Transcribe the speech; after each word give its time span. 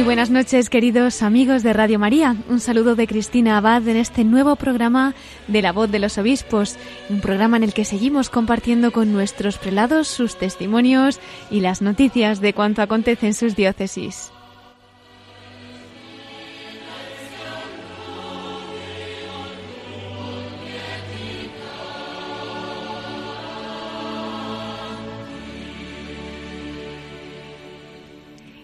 Muy 0.00 0.06
buenas 0.06 0.30
noches, 0.30 0.70
queridos 0.70 1.22
amigos 1.22 1.62
de 1.62 1.74
Radio 1.74 1.98
María. 1.98 2.34
Un 2.48 2.58
saludo 2.58 2.94
de 2.96 3.06
Cristina 3.06 3.58
Abad 3.58 3.86
en 3.86 3.98
este 3.98 4.24
nuevo 4.24 4.56
programa 4.56 5.14
de 5.46 5.60
La 5.60 5.72
Voz 5.72 5.90
de 5.90 5.98
los 5.98 6.16
Obispos, 6.16 6.78
un 7.10 7.20
programa 7.20 7.58
en 7.58 7.64
el 7.64 7.74
que 7.74 7.84
seguimos 7.84 8.30
compartiendo 8.30 8.92
con 8.92 9.12
nuestros 9.12 9.58
prelados 9.58 10.08
sus 10.08 10.36
testimonios 10.36 11.20
y 11.50 11.60
las 11.60 11.82
noticias 11.82 12.40
de 12.40 12.54
cuanto 12.54 12.80
acontece 12.80 13.26
en 13.26 13.34
sus 13.34 13.56
diócesis. 13.56 14.32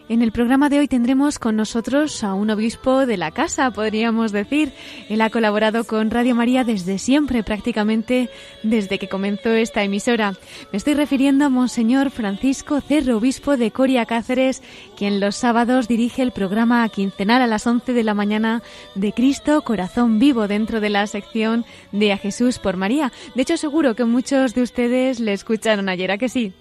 En 0.09 0.23
el 0.23 0.31
programa 0.31 0.69
de 0.69 0.79
hoy 0.79 0.87
tendremos 0.87 1.41
con 1.41 1.57
nosotros 1.57 2.23
a 2.23 2.33
un 2.33 2.49
obispo 2.51 3.07
de 3.07 3.17
la 3.17 3.33
casa, 3.33 3.73
podríamos 3.73 4.31
decir. 4.31 4.73
Él 5.09 5.21
ha 5.21 5.31
colaborado 5.31 5.83
con 5.83 6.13
Radio 6.13 6.37
María 6.37 6.63
desde 6.63 6.99
siempre, 6.99 7.43
prácticamente 7.43 8.31
desde 8.63 9.01
que 9.01 9.09
comenzó 9.09 9.51
esta 9.51 9.83
emisora. 9.83 10.35
Me 10.71 10.77
estoy 10.77 10.95
refiriendo 10.95 11.45
a 11.45 11.49
Monseñor 11.49 12.11
Francisco 12.11 12.81
Cerro, 12.81 13.17
obispo 13.17 13.57
de 13.57 13.73
Coria 13.73 14.07
Cáceres, 14.07 14.63
quien 14.97 15.19
los 15.19 15.35
sábados 15.35 15.89
dirige 15.89 16.23
el 16.23 16.31
programa 16.31 16.89
quincenal 16.89 17.43
a 17.43 17.49
las 17.49 17.67
11 17.67 17.93
de 17.93 18.05
la 18.05 18.15
mañana 18.15 18.63
de 18.95 19.13
Cristo 19.13 19.63
Corazón 19.63 20.21
Vivo 20.21 20.47
dentro 20.47 20.81
de 20.81 20.91
la 20.91 21.09
sección 21.09 21.65
de 21.91 22.13
A 22.13 22.17
Jesús 22.17 22.61
por 22.61 22.77
María. 22.77 23.11
De 23.35 23.43
hecho, 23.43 23.57
seguro 23.57 23.97
que 23.97 24.05
muchos 24.05 24.55
de 24.55 24.63
ustedes 24.63 25.19
le 25.19 25.33
escucharon 25.33 25.89
ayer, 25.89 26.13
¿a 26.13 26.19
que 26.19 26.29
sí? 26.29 26.53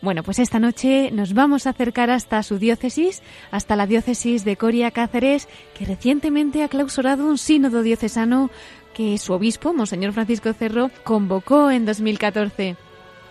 Bueno, 0.00 0.22
pues 0.22 0.38
esta 0.38 0.58
noche 0.58 1.10
nos 1.12 1.34
vamos 1.34 1.66
a 1.66 1.70
acercar 1.70 2.10
hasta 2.10 2.42
su 2.42 2.58
diócesis, 2.58 3.22
hasta 3.50 3.76
la 3.76 3.86
diócesis 3.86 4.44
de 4.44 4.56
Coria 4.56 4.90
Cáceres, 4.90 5.48
que 5.74 5.84
recientemente 5.84 6.62
ha 6.62 6.68
clausurado 6.68 7.26
un 7.26 7.38
sínodo 7.38 7.82
diocesano 7.82 8.50
que 8.94 9.18
su 9.18 9.32
obispo, 9.32 9.72
Monseñor 9.72 10.12
Francisco 10.12 10.52
Cerro, 10.52 10.90
convocó 11.04 11.70
en 11.70 11.86
2014. 11.86 12.76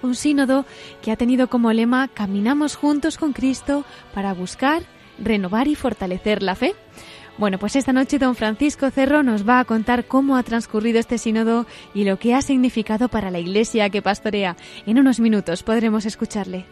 Un 0.02 0.16
sínodo 0.16 0.66
que 1.02 1.12
ha 1.12 1.18
tenido 1.18 1.50
como 1.50 1.74
lema 1.74 2.08
Caminamos 2.08 2.76
juntos 2.76 3.18
con 3.18 3.34
Cristo 3.34 3.84
para 4.14 4.34
buscar, 4.34 4.84
renovar 5.18 5.68
y 5.68 5.76
fortalecer 5.76 6.42
la 6.42 6.56
fe. 6.56 6.74
Bueno, 7.40 7.58
pues 7.58 7.78
esta 7.78 7.94
noche 7.94 8.20
don 8.20 8.36
Francisco 8.36 8.92
Cerro 8.92 9.24
nos 9.24 9.48
va 9.48 9.62
a 9.62 9.66
contar 9.66 10.04
cómo 10.04 10.36
ha 10.36 10.44
transcurrido 10.44 11.00
este 11.00 11.18
sínodo 11.18 11.66
y 11.94 12.04
lo 12.04 12.20
que 12.20 12.36
ha 12.36 12.42
significado 12.42 13.08
para 13.08 13.32
la 13.32 13.40
iglesia 13.40 13.90
que 13.90 14.02
pastorea. 14.02 14.58
En 14.86 15.00
unos 15.00 15.22
minutos 15.22 15.64
podremos 15.64 16.06
escucharle. 16.06 16.66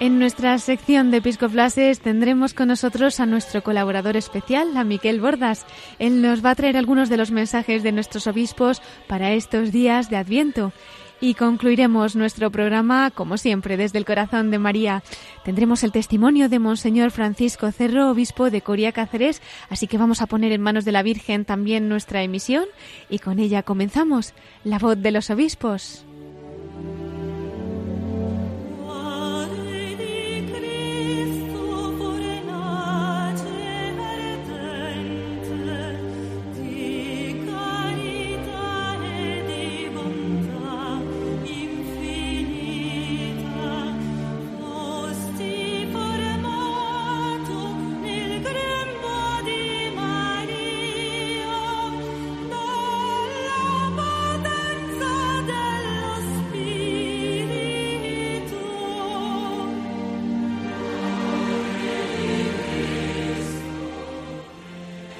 En 0.00 0.20
nuestra 0.20 0.56
sección 0.58 1.10
de 1.10 1.16
Episcoflases 1.18 2.00
tendremos 2.00 2.54
con 2.54 2.68
nosotros 2.68 3.18
a 3.18 3.26
nuestro 3.26 3.62
colaborador 3.64 4.16
especial, 4.16 4.76
a 4.76 4.84
Miquel 4.84 5.20
Bordas. 5.20 5.66
Él 5.98 6.22
nos 6.22 6.42
va 6.42 6.50
a 6.50 6.54
traer 6.54 6.76
algunos 6.76 7.08
de 7.08 7.16
los 7.16 7.32
mensajes 7.32 7.82
de 7.82 7.90
nuestros 7.90 8.28
obispos 8.28 8.80
para 9.08 9.32
estos 9.32 9.72
días 9.72 10.08
de 10.08 10.16
Adviento. 10.16 10.72
Y 11.20 11.34
concluiremos 11.34 12.14
nuestro 12.14 12.50
programa, 12.50 13.10
como 13.10 13.38
siempre, 13.38 13.76
desde 13.76 13.98
el 13.98 14.04
corazón 14.04 14.50
de 14.52 14.58
María. 14.58 15.02
Tendremos 15.44 15.82
el 15.82 15.90
testimonio 15.90 16.48
de 16.48 16.60
Monseñor 16.60 17.10
Francisco 17.10 17.72
Cerro, 17.72 18.10
obispo 18.10 18.50
de 18.50 18.62
Coria 18.62 18.92
Cáceres, 18.92 19.42
así 19.68 19.88
que 19.88 19.98
vamos 19.98 20.22
a 20.22 20.26
poner 20.26 20.52
en 20.52 20.62
manos 20.62 20.84
de 20.84 20.92
la 20.92 21.02
Virgen 21.02 21.44
también 21.44 21.88
nuestra 21.88 22.22
emisión 22.22 22.66
y 23.10 23.18
con 23.18 23.40
ella 23.40 23.64
comenzamos 23.64 24.32
la 24.62 24.78
voz 24.78 25.00
de 25.00 25.10
los 25.10 25.30
obispos. 25.30 26.07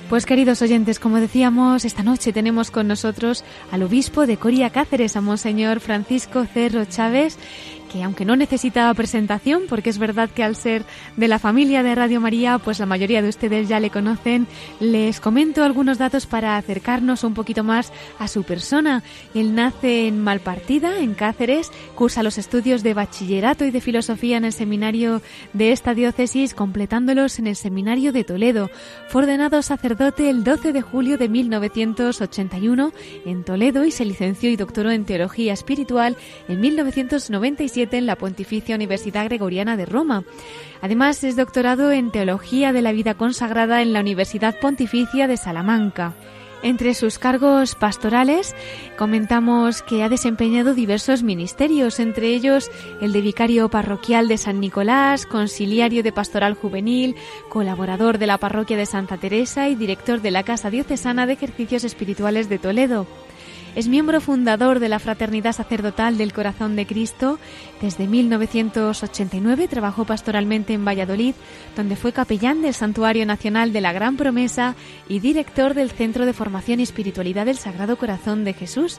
Pues 0.09 0.25
queridos 0.25 0.63
oyentes, 0.63 0.99
como 0.99 1.19
decíamos, 1.19 1.85
esta 1.85 2.03
noche 2.03 2.33
tenemos 2.33 2.71
con 2.71 2.89
nosotros 2.89 3.45
al 3.71 3.83
obispo 3.83 4.27
de 4.27 4.39
Coria 4.39 4.71
Cáceres, 4.71 5.17
a 5.17 5.21
Monseñor 5.21 5.81
Francisco 5.81 6.47
Cerro 6.47 6.87
Chávez, 6.87 7.37
que 7.89 8.03
aunque 8.03 8.25
no 8.25 8.37
necesitaba 8.37 8.93
presentación, 8.95 9.63
porque 9.69 9.91
es 9.91 9.99
verdad 9.99 10.31
que 10.31 10.45
al 10.45 10.55
ser 10.55 10.85
de 11.17 11.29
la 11.29 11.39
familia 11.39 11.83
de 11.83 11.95
Radio 11.95 12.21
María, 12.21 12.59
pues 12.59 12.79
la 12.79 12.87
mayoría 12.87 13.23
de 13.23 13.29
ustedes 13.29 13.69
ya 13.69 13.81
le 13.81 13.91
conocen, 13.91 14.47
les 14.79 15.21
comento 15.21 15.65
algunos 15.65 15.99
datos 15.99 16.27
para 16.27 16.57
acercarnos 16.57 17.25
un 17.25 17.35
poquito 17.35 17.65
más 17.65 17.93
a 18.19 18.29
su 18.29 18.45
persona. 18.45 19.03
Él 19.35 19.55
nace 19.55 20.07
en 20.07 20.23
Malpartida, 20.23 20.99
en 20.99 21.15
Cáceres, 21.15 21.71
cursa 21.95 22.23
los 22.23 22.39
estudios 22.39 22.83
de 22.83 22.95
bachillerato 22.95 23.65
y 23.65 23.71
de 23.71 23.81
filosofía 23.81 24.37
en 24.37 24.45
el 24.45 24.53
seminario 24.53 25.23
de 25.53 25.73
esta 25.73 25.95
diócesis, 25.95 26.55
completándolos 26.55 27.39
en 27.39 27.47
el 27.47 27.57
seminario 27.57 28.13
de 28.13 28.25
Toledo. 28.25 28.71
Fue 29.09 29.23
ordenado 29.23 29.63
sacerdote 29.63 30.29
el 30.31 30.45
12 30.45 30.73
de 30.73 30.83
julio 30.83 31.17
de 31.19 31.29
1981 31.29 32.93
en 33.25 33.45
Toledo 33.45 33.85
y 33.85 33.91
se 33.91 34.05
licenció 34.05 34.51
y 34.51 34.57
doctoró 34.57 34.91
en 34.91 35.05
teología 35.05 35.53
espiritual 35.55 36.17
en 36.49 36.61
1997 36.61 37.78
en 37.83 38.07
la 38.07 38.17
Pontificia 38.17 38.75
Universidad 38.75 39.25
Gregoriana 39.27 39.77
de 39.77 39.87
Roma. 39.87 40.25
Además, 40.83 41.23
es 41.23 41.37
doctorado 41.37 41.93
en 41.93 42.11
Teología 42.11 42.73
de 42.73 42.83
la 42.83 42.93
Vida 42.93 43.15
Consagrada 43.15 43.83
en 43.83 43.93
la 43.93 44.01
Universidad 44.01 44.59
Pontificia 44.59 45.29
de 45.29 45.37
Salamanca. 45.37 46.15
Entre 46.63 46.95
sus 46.95 47.21
cargos 47.21 47.77
pastorales 47.77 48.55
comentamos 48.97 49.83
que 49.83 50.03
ha 50.03 50.09
desempeñado 50.09 50.75
diversos 50.75 51.23
ministerios, 51.23 52.01
entre 52.01 52.35
ellos 52.35 52.69
el 53.01 53.13
de 53.13 53.21
vicario 53.21 53.69
parroquial 53.69 54.27
de 54.27 54.39
San 54.39 54.59
Nicolás, 54.59 55.25
conciliario 55.25 56.03
de 56.03 56.11
pastoral 56.11 56.55
juvenil, 56.55 57.15
colaborador 57.49 58.19
de 58.19 58.27
la 58.27 58.39
parroquia 58.39 58.77
de 58.77 58.87
Santa 58.87 59.19
Teresa 59.19 59.69
y 59.69 59.77
director 59.77 60.21
de 60.21 60.33
la 60.33 60.43
Casa 60.43 60.69
Diocesana 60.69 61.27
de 61.27 61.35
Ejercicios 61.35 61.85
Espirituales 61.85 62.49
de 62.49 62.59
Toledo. 62.59 63.07
Es 63.79 63.87
miembro 63.87 64.21
fundador 64.21 64.81
de 64.81 64.89
la 64.89 64.99
Fraternidad 64.99 65.53
Sacerdotal 65.53 66.19
del 66.19 66.33
Corazón 66.33 66.75
de 66.75 66.85
Cristo. 66.85 67.39
Desde 67.81 68.09
1989 68.09 69.69
trabajó 69.69 70.05
pastoralmente 70.05 70.73
en 70.73 70.85
Valladolid, 70.85 71.37
donde 71.77 71.95
fue 71.95 72.13
capellán 72.13 72.61
del 72.61 72.75
Santuario 72.75 73.25
Nacional 73.25 73.73
de 73.73 73.81
la 73.81 73.93
Gran 73.93 74.17
Promesa 74.17 74.75
y 75.09 75.21
director 75.21 75.75
del 75.75 75.93
Centro 75.93 76.27
de 76.27 76.33
Formación 76.33 76.81
y 76.81 76.83
Espiritualidad 76.83 77.47
del 77.47 77.57
Sagrado 77.57 77.97
Corazón 77.97 78.43
de 78.43 78.53
Jesús. 78.53 78.99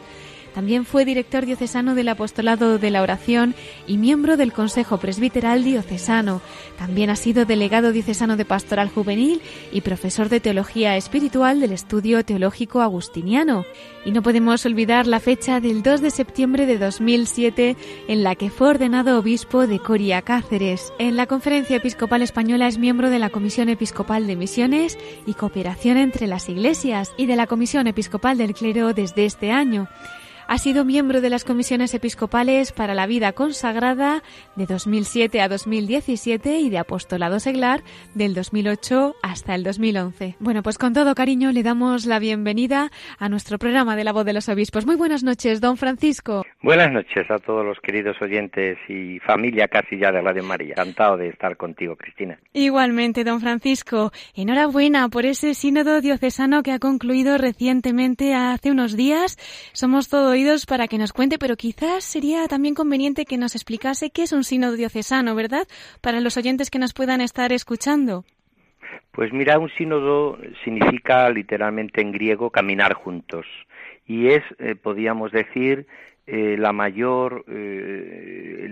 También 0.54 0.86
fue 0.86 1.06
director 1.06 1.46
diocesano 1.46 1.96
del 1.96 2.10
Apostolado 2.10 2.80
de 2.80 2.92
la 2.92 3.02
Oración 3.02 3.56
y 3.88 3.98
miembro 3.98 4.38
del 4.38 4.54
Consejo 4.54 4.98
Presbiteral 4.98 5.64
Diocesano. 5.64 6.42
También 6.78 7.10
ha 7.10 7.16
sido 7.16 7.46
delegado 7.46 7.92
diocesano 7.92 8.38
de 8.38 8.46
Pastoral 8.46 8.90
Juvenil 8.90 9.42
y 9.72 9.82
profesor 9.82 10.30
de 10.30 10.40
Teología 10.40 10.98
Espiritual 10.98 11.60
del 11.60 11.72
Estudio 11.72 12.24
Teológico 12.24 12.82
Agustiniano. 12.82 13.66
Y 14.06 14.12
no 14.12 14.22
podemos 14.22 14.66
olvidar 14.66 15.08
la 15.08 15.20
fecha 15.20 15.60
del 15.60 15.84
2 15.84 16.02
de 16.02 16.10
septiembre 16.10 16.66
de 16.66 16.78
2007 16.78 17.78
en 18.08 18.24
la 18.24 18.36
que 18.36 18.50
fue 18.50 18.70
ordenado 18.70 19.20
obispo 19.20 19.68
de 19.68 19.80
Coria 19.80 20.22
Cáceres. 20.22 20.94
En 21.00 21.16
la 21.16 21.28
Conferencia 21.28 21.78
Episcopal 21.78 22.22
Española 22.22 22.68
es 22.68 22.78
miembro 22.78 23.10
de 23.10 23.20
la 23.20 23.30
Comisión 23.30 23.70
Episcopal 23.70 24.28
de 24.28 24.36
Misiones 24.36 24.98
y 25.26 25.34
Cooperación 25.34 25.98
entre 25.98 26.28
las 26.28 26.50
Iglesias 26.50 27.14
y 27.18 27.26
de 27.26 27.36
la 27.36 27.48
Comisión 27.48 27.88
Episcopal 27.88 28.38
del 28.38 28.54
Clero 28.54 28.94
desde 28.94 29.26
este 29.26 29.52
año. 29.52 29.88
Ha 30.52 30.58
sido 30.58 30.84
miembro 30.84 31.22
de 31.22 31.30
las 31.30 31.46
comisiones 31.46 31.94
episcopales 31.94 32.72
para 32.72 32.96
la 32.96 33.06
vida 33.06 33.34
consagrada 33.34 34.24
de 34.56 34.66
2007 34.66 35.42
a 35.42 35.48
2017 35.48 36.58
y 36.58 36.72
de 36.72 36.80
apostolado 36.80 37.40
seglar 37.40 37.84
del 38.16 38.34
2008 38.34 39.14
hasta 39.22 39.54
el 39.54 39.64
2011. 39.64 40.38
Bueno, 40.40 40.64
pues 40.64 40.80
con 40.80 40.94
todo 40.94 41.14
cariño 41.14 41.52
le 41.52 41.62
damos 41.62 42.08
la 42.08 42.18
bienvenida 42.18 42.90
a 43.20 43.30
nuestro 43.30 43.60
programa 43.60 43.96
de 43.96 44.04
la 44.04 44.12
voz 44.12 44.26
de 44.26 44.34
los 44.34 44.50
obispos. 44.50 44.88
Muy 44.88 44.96
buenas 44.96 45.24
noches, 45.24 45.62
don 45.62 45.78
Francisco. 45.78 46.44
Buenas 46.64 46.92
noches 46.92 47.30
a 47.30 47.38
todos 47.38 47.64
los 47.64 47.80
queridos 47.80 48.20
oyentes 48.20 48.80
y 48.90 49.20
familia 49.20 49.68
casi 49.68 50.00
ya 50.00 50.12
de 50.12 50.20
Radio 50.20 50.44
María. 50.44 50.72
Encantado 50.72 51.16
de 51.18 51.30
estar 51.30 51.58
contigo, 51.58 51.96
Cristina. 51.96 52.40
Igualmente, 52.54 53.24
don 53.24 53.40
Francisco. 53.40 54.12
Enhorabuena 54.34 55.10
por 55.10 55.28
ese 55.28 55.54
sínodo 55.54 56.02
diocesano 56.02 56.64
que 56.64 56.72
ha 56.72 56.80
concluido 56.80 57.38
recientemente 57.38 58.34
hace 58.34 58.72
unos 58.72 58.98
días. 58.98 59.38
Somos 59.74 60.10
todo 60.10 60.39
para 60.68 60.88
que 60.88 60.98
nos 60.98 61.12
cuente, 61.12 61.38
pero 61.38 61.56
quizás 61.56 62.04
sería 62.04 62.48
también 62.48 62.74
conveniente 62.74 63.26
que 63.26 63.38
nos 63.38 63.56
explicase 63.56 64.10
qué 64.10 64.24
es 64.24 64.32
un 64.32 64.44
sínodo 64.44 64.74
diocesano, 64.74 65.36
¿verdad? 65.36 65.68
Para 66.02 66.22
los 66.22 66.38
oyentes 66.38 66.70
que 66.70 66.80
nos 66.80 66.94
puedan 66.94 67.22
estar 67.22 67.52
escuchando. 67.52 68.24
Pues 69.12 69.34
mira, 69.34 69.60
un 69.60 69.70
sínodo 69.72 70.38
significa 70.64 71.30
literalmente 71.30 72.02
en 72.02 72.12
griego 72.12 72.52
caminar 72.52 72.94
juntos 72.94 73.46
y 74.08 74.28
es, 74.28 74.44
eh, 74.60 74.76
podríamos 74.76 75.32
decir, 75.32 75.88
eh, 76.26 76.56
la 76.58 76.72
mayor 76.72 77.44
eh, 77.50 78.70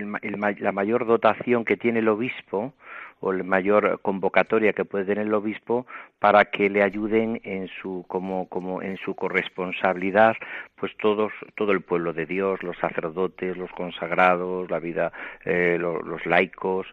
la 0.60 0.72
mayor 0.72 1.06
dotación 1.06 1.64
que 1.64 1.76
tiene 1.76 1.98
el 1.98 2.08
obispo 2.08 2.72
o 3.20 3.32
la 3.32 3.44
mayor 3.44 4.00
convocatoria 4.02 4.72
que 4.72 4.84
puede 4.84 5.04
tener 5.04 5.26
el 5.26 5.34
obispo 5.34 5.86
para 6.18 6.46
que 6.46 6.70
le 6.70 6.82
ayuden 6.82 7.40
en 7.44 7.68
su 7.68 8.04
como 8.08 8.48
como 8.48 8.82
en 8.82 8.96
su 8.98 9.14
corresponsabilidad 9.14 10.36
pues 10.76 10.96
todos 10.98 11.32
todo 11.56 11.72
el 11.72 11.82
pueblo 11.82 12.12
de 12.12 12.26
Dios 12.26 12.62
los 12.62 12.76
sacerdotes 12.78 13.56
los 13.56 13.70
consagrados 13.72 14.70
la 14.70 14.78
vida 14.78 15.12
eh, 15.44 15.76
los, 15.78 16.26
laicos 16.26 16.86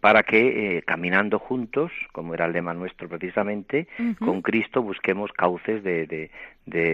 para 0.00 0.22
que 0.22 0.78
eh, 0.78 0.82
caminando 0.82 1.38
juntos 1.38 1.92
como 2.12 2.34
era 2.34 2.46
el 2.46 2.52
lema 2.52 2.74
nuestro 2.74 3.08
precisamente 3.08 3.86
con 4.18 4.42
Cristo 4.42 4.82
busquemos 4.82 5.32
cauces 5.32 5.82
de, 5.82 6.06
de, 6.06 6.30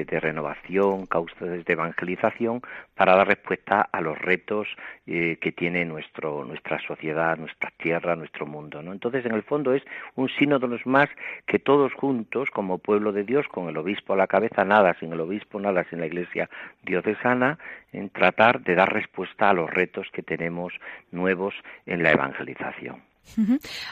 de, 0.04 0.20
renovación 0.20 1.06
cauces 1.06 1.64
de 1.64 1.72
evangelización 1.72 2.62
para 2.94 3.16
dar 3.16 3.28
respuesta 3.28 3.88
a 3.92 4.00
los 4.00 4.19
retos 4.19 4.69
eh, 5.06 5.38
que 5.40 5.52
tiene 5.52 5.84
nuestro 5.84 6.44
nuestra 6.44 6.78
sociedad 6.81 7.36
nuestra 7.38 7.70
tierra 7.78 8.16
nuestro 8.16 8.46
mundo 8.46 8.81
entonces, 8.81 9.25
en 9.26 9.32
el 9.32 9.42
fondo 9.42 9.75
es 9.75 9.82
un 10.14 10.28
sínodo 10.28 10.64
más 10.84 11.08
que 11.46 11.58
todos 11.58 11.92
juntos, 11.94 12.48
como 12.50 12.78
pueblo 12.78 13.12
de 13.12 13.25
Dios, 13.25 13.46
con 13.48 13.69
el 13.69 13.76
obispo 13.76 14.14
a 14.14 14.16
la 14.16 14.26
cabeza, 14.26 14.64
nada 14.64 14.94
sin 14.98 15.12
el 15.12 15.20
obispo, 15.20 15.60
nada 15.60 15.84
sin 15.90 16.00
la 16.00 16.06
iglesia 16.06 16.48
diocesana, 16.82 17.58
en 17.94 18.11
tratar 18.11 18.62
de 18.62 18.75
dar 18.75 18.93
respuesta 18.93 19.50
a 19.50 19.55
los 19.55 19.70
retos 19.70 20.06
que 20.12 20.23
tenemos 20.23 20.73
nuevos 21.12 21.55
en 21.87 22.02
la 22.02 22.12
evangelización. 22.12 23.02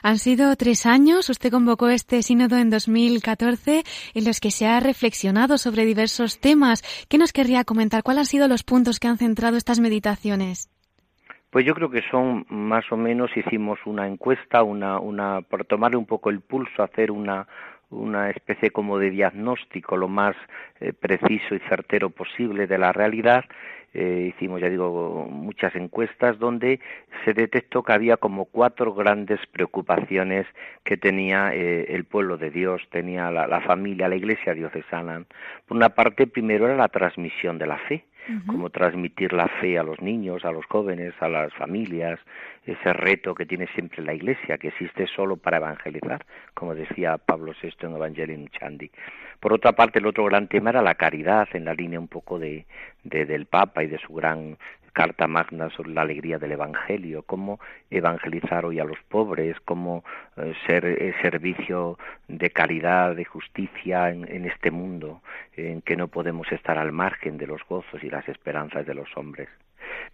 Han 0.03 0.19
sido 0.19 0.55
tres 0.57 0.85
años. 0.87 1.31
Usted 1.31 1.51
convocó 1.51 1.89
este 1.89 2.23
sínodo 2.23 2.59
en 2.59 2.71
2014 2.71 3.83
en 4.15 4.25
los 4.25 4.41
que 4.41 4.51
se 4.51 4.67
ha 4.67 4.79
reflexionado 4.81 5.57
sobre 5.59 5.85
diversos 5.85 6.41
temas. 6.41 6.83
¿Qué 7.09 7.19
nos 7.19 7.33
querría 7.33 7.65
comentar? 7.65 8.03
¿Cuáles 8.03 8.21
han 8.21 8.27
sido 8.27 8.49
los 8.49 8.63
puntos 8.63 9.01
que 9.01 9.09
han 9.09 9.19
centrado 9.19 9.57
estas 9.57 9.81
meditaciones? 9.81 10.69
Pues 11.51 11.67
yo 11.67 11.75
creo 11.75 11.91
que 11.91 12.03
son 12.11 12.47
más 12.49 12.91
o 12.91 12.97
menos, 12.97 13.31
hicimos 13.37 13.79
una 13.85 14.07
encuesta, 14.07 14.63
una, 14.63 14.99
una, 14.99 15.43
por 15.43 15.67
tomarle 15.67 15.99
un 15.99 16.07
poco 16.07 16.31
el 16.31 16.41
pulso, 16.41 16.83
hacer 16.83 17.11
una, 17.11 17.47
una 17.91 18.31
especie 18.31 18.71
como 18.71 18.99
de 18.99 19.11
diagnóstico 19.11 19.99
lo 19.99 20.09
más 20.09 20.35
eh, 20.81 20.95
preciso 20.95 21.55
y 21.55 21.61
certero 21.69 22.09
posible 22.09 22.67
de 22.67 22.79
la 22.79 22.93
realidad. 22.93 23.45
Eh, 23.95 24.33
hicimos, 24.35 24.61
ya 24.61 24.71
digo, 24.71 25.27
muchas 25.31 25.75
encuestas 25.75 26.39
donde 26.39 26.81
se 27.25 27.35
detectó 27.35 27.83
que 27.83 27.93
había 27.93 28.17
como 28.17 28.47
cuatro 28.47 28.95
grandes 28.95 29.41
preocupaciones 29.53 30.47
que 30.83 30.97
tenía 30.97 31.55
eh, 31.55 31.95
el 31.95 32.05
pueblo 32.05 32.39
de 32.39 32.51
Dios, 32.51 32.83
tenía 32.91 33.31
la, 33.31 33.47
la 33.47 33.61
familia, 33.61 34.09
la 34.09 34.17
iglesia 34.17 34.55
diocesana. 34.55 35.25
Por 35.67 35.77
una 35.77 35.91
parte, 35.91 36.27
primero 36.27 36.67
era 36.67 36.77
la 36.77 36.89
transmisión 36.89 37.59
de 37.59 37.67
la 37.67 37.79
fe 37.79 38.05
cómo 38.47 38.71
transmitir 38.71 39.33
la 39.33 39.49
fe 39.49 39.79
a 39.79 39.83
los 39.83 40.01
niños, 40.01 40.45
a 40.45 40.53
los 40.53 40.65
jóvenes, 40.67 41.15
a 41.21 41.29
las 41.29 41.53
familias, 41.55 42.19
ese 42.65 42.93
reto 42.93 43.35
que 43.35 43.47
tiene 43.47 43.67
siempre 43.75 44.03
la 44.03 44.15
Iglesia, 44.15 44.59
que 44.59 44.69
existe 44.69 45.07
solo 45.07 45.37
para 45.37 45.57
evangelizar, 45.57 46.25
como 46.55 46.75
decía 46.75 47.19
Pablo 47.19 47.53
VI 47.61 47.75
en 47.81 47.97
Evangelii 47.97 48.49
Chandi. 48.59 48.91
Por 49.41 49.53
otra 49.53 49.73
parte, 49.73 49.99
el 49.99 50.07
otro 50.07 50.25
gran 50.25 50.49
tema 50.49 50.71
era 50.71 50.83
la 50.83 50.95
caridad, 50.95 51.49
en 51.53 51.65
la 51.65 51.75
línea 51.75 51.99
un 51.99 52.09
poco 52.09 52.39
de, 52.39 52.67
de 53.03 53.27
del 53.27 53.47
Papa 53.47 53.83
y 53.83 53.89
de 53.89 53.99
su 53.99 54.15
gran 54.15 54.57
carta 54.93 55.27
magna 55.27 55.71
sobre 55.71 55.91
la 55.91 56.03
alegría 56.03 56.39
del 56.39 56.53
Evangelio, 56.53 57.23
cómo 57.23 57.61
evangelizar 57.91 58.65
hoy 58.65 58.79
a 58.79 58.85
los 58.85 58.99
pobres, 59.09 59.57
cómo 59.65 60.05
eh, 60.37 60.53
ser 60.67 60.85
eh, 60.85 61.15
servicio 61.23 61.99
de 62.29 62.51
caridad, 62.51 63.17
de 63.17 63.25
justicia 63.25 64.11
en, 64.11 64.31
en, 64.31 64.47
este 64.47 64.71
mundo, 64.71 65.23
en 65.57 65.83
que 65.83 65.97
no 65.97 66.09
podemos 66.09 66.51
estar 66.53 66.79
al 66.79 66.93
margen 66.93 67.39
de 67.39 67.47
los 67.47 67.63
gozos 67.69 68.03
y 68.03 68.11
las 68.11 68.29
esperanzas 68.29 68.87
de 68.87 68.95
los 68.95 69.09
hombres. 69.17 69.49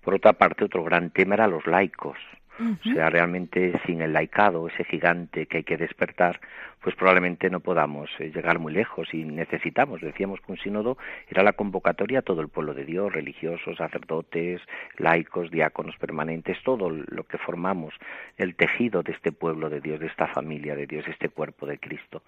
Por 0.02 0.14
otra 0.14 0.32
parte, 0.32 0.64
otro 0.64 0.84
gran 0.84 1.10
tema 1.10 1.34
era 1.34 1.46
los 1.46 1.66
laicos, 1.66 2.18
o 2.60 2.92
sea, 2.92 3.08
realmente 3.08 3.80
sin 3.86 4.02
el 4.02 4.12
laicado, 4.12 4.66
ese 4.66 4.82
gigante 4.84 5.46
que 5.46 5.58
hay 5.58 5.62
que 5.62 5.76
despertar, 5.76 6.40
pues 6.82 6.94
probablemente 6.94 7.50
no 7.50 7.60
podamos 7.60 8.10
eh, 8.18 8.30
llegar 8.34 8.58
muy 8.58 8.72
lejos 8.72 9.12
y 9.12 9.24
necesitamos, 9.24 10.00
decíamos 10.00 10.40
que 10.40 10.52
un 10.52 10.58
sínodo 10.58 10.98
era 11.28 11.42
la 11.42 11.52
convocatoria 11.52 12.20
a 12.20 12.22
todo 12.22 12.40
el 12.40 12.48
pueblo 12.48 12.74
de 12.74 12.84
Dios, 12.84 13.12
religiosos, 13.12 13.76
sacerdotes, 13.76 14.60
laicos, 14.96 15.50
diáconos 15.50 15.96
permanentes, 15.96 16.58
todo 16.62 16.90
lo 16.90 17.24
que 17.24 17.38
formamos 17.38 17.94
el 18.36 18.54
tejido 18.54 19.02
de 19.02 19.12
este 19.12 19.32
pueblo 19.32 19.68
de 19.70 19.80
Dios, 19.80 20.00
de 20.00 20.06
esta 20.06 20.26
familia 20.28 20.76
de 20.76 20.86
Dios, 20.86 21.06
este 21.08 21.28
cuerpo 21.28 21.66
de 21.66 21.78
Cristo. 21.78 22.22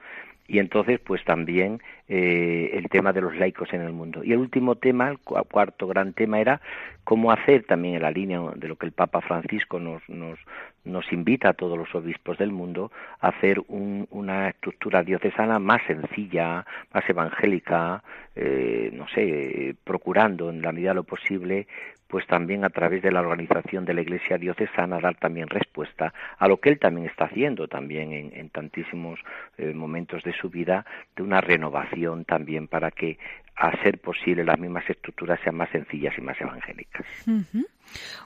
Y 0.48 0.58
entonces, 0.58 0.98
pues 0.98 1.24
también 1.24 1.80
eh, 2.08 2.72
el 2.74 2.88
tema 2.88 3.12
de 3.12 3.20
los 3.20 3.36
laicos 3.36 3.72
en 3.72 3.82
el 3.82 3.92
mundo. 3.92 4.24
Y 4.24 4.32
el 4.32 4.38
último 4.38 4.74
tema, 4.74 5.08
el 5.10 5.18
cuarto 5.18 5.86
gran 5.86 6.12
tema, 6.12 6.40
era 6.40 6.60
cómo 7.04 7.30
hacer 7.30 7.64
también 7.64 7.94
en 7.94 8.02
la 8.02 8.10
línea 8.10 8.40
de 8.56 8.66
lo 8.66 8.74
que 8.74 8.86
el 8.86 8.92
Papa 8.92 9.20
Francisco 9.20 9.78
nos, 9.78 10.02
nos, 10.08 10.40
nos 10.84 11.12
invita 11.12 11.50
a 11.50 11.54
todos 11.54 11.76
los 11.76 11.94
obispos 11.94 12.38
del 12.38 12.52
mundo 12.52 12.90
a 13.20 13.28
hacer 13.28 13.60
una 13.68 14.48
estructura 14.48 15.02
diocesana 15.02 15.58
más 15.58 15.82
sencilla, 15.86 16.64
más 16.92 17.08
evangélica, 17.08 18.02
eh, 18.34 18.90
no 18.92 19.06
sé, 19.08 19.74
procurando 19.84 20.50
en 20.50 20.62
la 20.62 20.72
medida 20.72 20.90
de 20.90 20.94
lo 20.96 21.04
posible 21.04 21.66
pues 22.10 22.26
también 22.26 22.64
a 22.64 22.70
través 22.70 23.02
de 23.02 23.12
la 23.12 23.20
organización 23.20 23.84
de 23.84 23.94
la 23.94 24.02
Iglesia 24.02 24.36
diocesana 24.36 24.98
dar 24.98 25.14
también 25.14 25.48
respuesta 25.48 26.12
a 26.38 26.48
lo 26.48 26.58
que 26.58 26.68
él 26.70 26.78
también 26.78 27.06
está 27.06 27.26
haciendo 27.26 27.68
también 27.68 28.12
en, 28.12 28.50
tantísimos 28.50 29.20
eh, 29.56 29.72
momentos 29.72 30.24
de 30.24 30.32
su 30.32 30.50
vida 30.50 30.84
de 31.14 31.22
una 31.22 31.40
renovación 31.40 32.24
también 32.24 32.66
para 32.66 32.90
que 32.90 33.18
a 33.56 33.82
ser 33.82 34.00
posible 34.00 34.44
las 34.44 34.58
mismas 34.58 34.88
estructuras 34.88 35.38
sean 35.42 35.56
más 35.56 35.70
sencillas 35.70 36.14
y 36.16 36.20
más 36.20 36.40
evangélicas. 36.40 37.06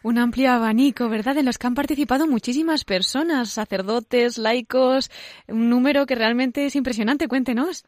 Un 0.02 0.18
amplio 0.18 0.52
abanico, 0.52 1.08
¿verdad? 1.08 1.38
En 1.38 1.46
los 1.46 1.58
que 1.58 1.66
han 1.66 1.74
participado 1.74 2.26
muchísimas 2.26 2.84
personas, 2.84 3.50
sacerdotes, 3.50 4.38
laicos, 4.38 5.10
un 5.48 5.70
número 5.70 6.06
que 6.06 6.14
realmente 6.14 6.66
es 6.66 6.76
impresionante. 6.76 7.28
Cuéntenos. 7.28 7.84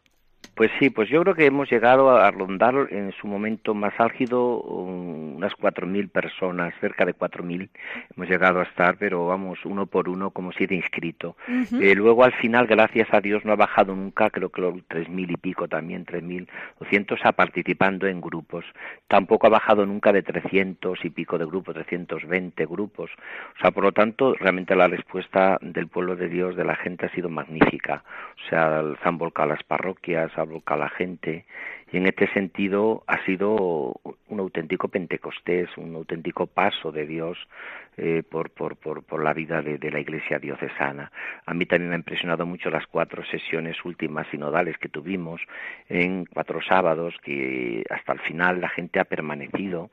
Pues 0.57 0.71
sí, 0.79 0.89
pues 0.89 1.11
yo 1.11 1.21
creo 1.21 1.35
que 1.35 1.45
hemos 1.45 1.71
llegado 1.71 2.17
a 2.17 2.31
rondar 2.31 2.89
en 2.91 3.13
su 3.13 3.27
momento 3.27 3.75
más 3.75 3.93
álgido 3.99 4.59
unas 4.63 5.55
cuatro 5.55 5.87
mil 5.87 6.09
personas, 6.09 6.73
cerca 6.81 7.05
de 7.05 7.13
cuatro 7.13 7.45
mil 7.45 7.69
hemos 8.17 8.27
llegado 8.27 8.61
a 8.61 8.63
estar, 8.63 8.97
pero 8.97 9.27
vamos 9.27 9.59
uno 9.67 9.85
por 9.85 10.09
uno 10.09 10.31
como 10.31 10.53
si 10.53 10.67
de 10.67 10.77
inscrito. 10.77 11.37
Eh, 11.79 11.95
luego 11.95 12.25
al 12.25 12.33
final, 12.33 12.67
gracias 12.67 13.13
a 13.13 13.21
Dios, 13.21 13.45
no 13.45 13.53
ha 13.53 13.57
bajado 13.57 13.95
nunca, 13.95 14.31
creo 14.31 14.49
que 14.49 14.63
los 14.63 14.75
tres 14.89 15.11
mil 15.11 15.31
y 15.31 15.37
pico 15.37 15.69
también, 15.69 16.07
tres 16.07 16.23
mil 16.23 16.49
doscientos, 16.81 17.21
a 17.25 17.33
participando 17.33 18.07
en 18.07 18.23
grupos. 18.23 18.65
Tampoco 19.09 19.49
ha 19.49 19.51
bajado 19.51 19.85
nunca 19.85 20.11
de 20.11 20.23
trescientos 20.23 21.05
y 21.05 21.11
pico 21.11 21.37
de 21.37 21.45
grupos, 21.45 21.75
trescientos 21.75 22.27
veinte 22.27 22.65
grupos. 22.65 23.11
O 23.57 23.61
sea, 23.61 23.73
por 23.73 23.85
lo 23.85 23.93
tanto, 23.93 24.33
realmente 24.33 24.75
la 24.75 24.89
respuesta 24.89 25.59
del 25.61 25.89
pueblo 25.89 26.17
de 26.17 26.31
Dios, 26.31 26.57
de 26.57 26.65
la 26.65 26.77
gente, 26.77 27.05
ha 27.05 27.11
sido 27.11 27.29
magnífica. 27.29 28.05
O 28.43 28.49
sea, 28.49 28.83
se 29.03 29.07
han 29.07 29.19
volcado 29.19 29.51
las 29.51 29.63
parroquias, 29.63 30.33
a 30.67 30.77
la 30.77 30.89
gente 30.89 31.45
y 31.93 31.99
en 31.99 32.07
este 32.07 32.27
sentido 32.33 33.05
ha 33.07 33.25
sido 33.25 33.95
un 34.29 34.41
auténtico 34.41 34.89
Pentecostés, 34.89 35.69
un 35.77 35.95
auténtico 35.95 36.47
paso 36.47 36.91
de 36.91 37.07
Dios 37.07 37.39
eh, 37.97 38.23
por, 38.29 38.51
por, 38.51 38.77
por, 38.77 39.05
por, 39.05 39.23
la 39.23 39.33
vida 39.33 39.63
de, 39.63 39.79
de, 39.79 39.91
la 39.91 40.01
Iglesia 40.01 40.39
diocesana. 40.39 41.13
A 41.47 41.55
mí 41.55 41.65
también 41.65 41.91
me 41.91 41.95
ha 41.95 41.99
impresionado 41.99 42.45
mucho 42.45 42.71
las 42.71 42.87
cuatro 42.89 43.25
sesiones 43.25 43.77
últimas 43.85 44.27
sinodales 44.29 44.77
que 44.79 44.89
tuvimos 44.89 45.41
en 45.89 46.25
cuatro 46.27 46.61
sábados, 46.61 47.15
que 47.23 47.85
hasta 47.89 48.13
el 48.13 48.21
final 48.21 48.61
la 48.61 48.69
gente 48.69 48.99
ha 48.99 49.05
permanecido 49.05 49.91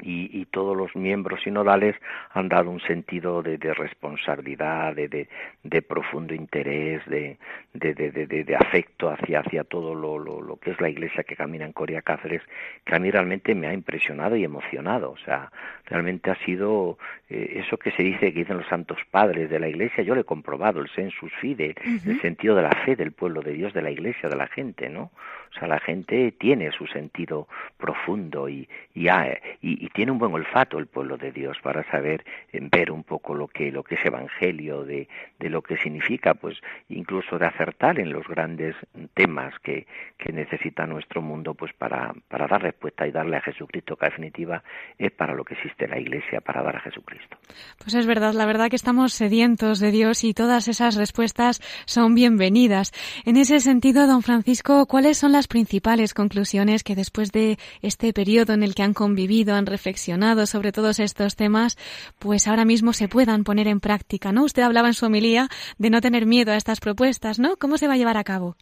y, 0.00 0.44
todos 0.46 0.76
los 0.76 0.94
miembros 0.96 1.42
sinodales 1.42 1.94
han 2.32 2.48
dado 2.48 2.70
un 2.70 2.80
sentido 2.80 3.42
de, 3.42 3.58
responsabilidad, 3.74 4.94
de, 4.94 5.28
de, 5.62 5.82
profundo 5.82 6.34
interés, 6.34 7.04
de, 7.06 7.38
de, 7.74 8.56
afecto 8.56 9.10
hacia, 9.10 9.40
hacia 9.40 9.64
todo 9.64 9.94
lo, 9.94 10.18
lo, 10.18 10.56
que 10.56 10.70
es 10.70 10.80
la 10.80 10.88
iglesia 10.88 11.24
que 11.24 11.36
camina 11.36 11.64
en 11.64 11.72
Corea 11.72 12.02
Cáceres, 12.02 12.42
que 12.84 12.94
a 12.94 12.98
mí 12.98 13.10
realmente 13.10 13.54
me 13.54 13.66
ha 13.66 13.74
impresionado 13.74 14.36
y 14.36 14.44
emocionado. 14.44 15.10
O 15.10 15.18
sea, 15.18 15.50
realmente 15.86 16.30
ha 16.30 16.36
sido 16.44 16.98
eh, 17.28 17.62
eso 17.64 17.76
que 17.76 17.90
se 17.92 18.02
dice, 18.02 18.32
que 18.32 18.40
dicen 18.40 18.56
los 18.56 18.68
santos 18.68 18.98
padres 19.10 19.50
de 19.50 19.58
la 19.58 19.68
iglesia, 19.68 20.02
yo 20.02 20.14
lo 20.14 20.20
he 20.20 20.24
comprobado, 20.24 20.80
el 20.80 20.88
sensus 20.90 21.32
fide, 21.40 21.74
el 21.84 22.20
sentido 22.20 22.54
de 22.54 22.62
la 22.62 22.72
fe 22.84 22.96
del 22.96 23.12
pueblo 23.12 23.42
de 23.42 23.52
Dios, 23.52 23.72
de 23.74 23.82
la 23.82 23.90
iglesia, 23.90 24.28
de 24.28 24.36
la 24.36 24.46
gente, 24.46 24.88
¿no? 24.88 25.10
O 25.54 25.58
sea, 25.58 25.68
la 25.68 25.80
gente 25.80 26.32
tiene 26.32 26.70
su 26.72 26.86
sentido 26.86 27.48
profundo 27.76 28.48
y, 28.48 28.68
y, 28.94 29.88
tiene 29.94 30.12
un 30.12 30.18
buen 30.18 30.32
olfato 30.32 30.78
el 30.78 30.86
pueblo 30.86 31.16
de 31.16 31.32
Dios 31.32 31.56
para 31.62 31.82
saber 31.90 32.24
eh, 32.52 32.60
ver 32.70 32.90
un 32.90 33.02
poco 33.02 33.34
lo 33.34 33.48
que, 33.48 33.72
lo 33.72 33.82
que 33.82 33.96
es 33.96 34.04
evangelio, 34.04 34.84
de, 34.84 35.08
de 35.38 35.50
lo 35.50 35.62
que 35.62 35.76
significa, 35.78 36.34
pues 36.34 36.58
incluso 36.88 37.38
de 37.38 37.46
acertar 37.46 37.98
en 37.98 38.12
los 38.12 38.26
grandes 38.26 38.76
temas 39.14 39.54
que, 39.62 39.86
que 40.18 40.32
necesita 40.32 40.86
nuestro 40.86 41.22
mundo 41.22 41.54
pues 41.54 41.72
para, 41.72 42.14
para 42.28 42.46
dar 42.46 42.62
respuesta 42.62 43.06
y 43.06 43.12
darle 43.12 43.36
a 43.36 43.40
Jesucristo, 43.40 43.96
que 43.96 44.06
en 44.06 44.10
definitiva 44.10 44.62
es 44.98 45.12
para 45.12 45.34
lo 45.34 45.44
que 45.44 45.54
existe 45.54 45.86
la 45.86 45.98
Iglesia, 45.98 46.40
para 46.40 46.62
dar 46.62 46.76
a 46.76 46.80
Jesucristo. 46.80 47.36
Pues 47.78 47.94
es 47.94 48.06
verdad, 48.06 48.34
la 48.34 48.46
verdad 48.46 48.68
que 48.68 48.76
estamos 48.76 49.12
sedientos 49.12 49.80
de 49.80 49.90
Dios 49.90 50.24
y 50.24 50.34
todas 50.34 50.68
esas 50.68 50.96
respuestas 50.96 51.60
son 51.86 52.14
bienvenidas. 52.14 52.92
En 53.24 53.36
ese 53.36 53.60
sentido, 53.60 54.06
don 54.06 54.22
Francisco, 54.22 54.86
¿cuáles 54.86 55.18
son 55.18 55.32
las 55.32 55.37
principales 55.46 56.14
conclusiones 56.14 56.82
que 56.82 56.96
después 56.96 57.30
de 57.30 57.58
este 57.82 58.12
periodo 58.12 58.54
en 58.54 58.62
el 58.64 58.74
que 58.74 58.82
han 58.82 58.94
convivido, 58.94 59.54
han 59.54 59.66
reflexionado 59.66 60.46
sobre 60.46 60.72
todos 60.72 60.98
estos 60.98 61.36
temas, 61.36 61.76
pues 62.18 62.48
ahora 62.48 62.64
mismo 62.64 62.92
se 62.92 63.08
puedan 63.08 63.44
poner 63.44 63.68
en 63.68 63.78
práctica, 63.78 64.32
¿no? 64.32 64.44
Usted 64.44 64.62
hablaba 64.62 64.88
en 64.88 64.94
su 64.94 65.06
homilía 65.06 65.48
de 65.78 65.90
no 65.90 66.00
tener 66.00 66.26
miedo 66.26 66.50
a 66.50 66.56
estas 66.56 66.80
propuestas, 66.80 67.38
¿no? 67.38 67.56
¿Cómo 67.56 67.76
se 67.76 67.86
va 67.86 67.94
a 67.94 67.98
llevar 67.98 68.16
a 68.16 68.24
cabo? 68.24 68.56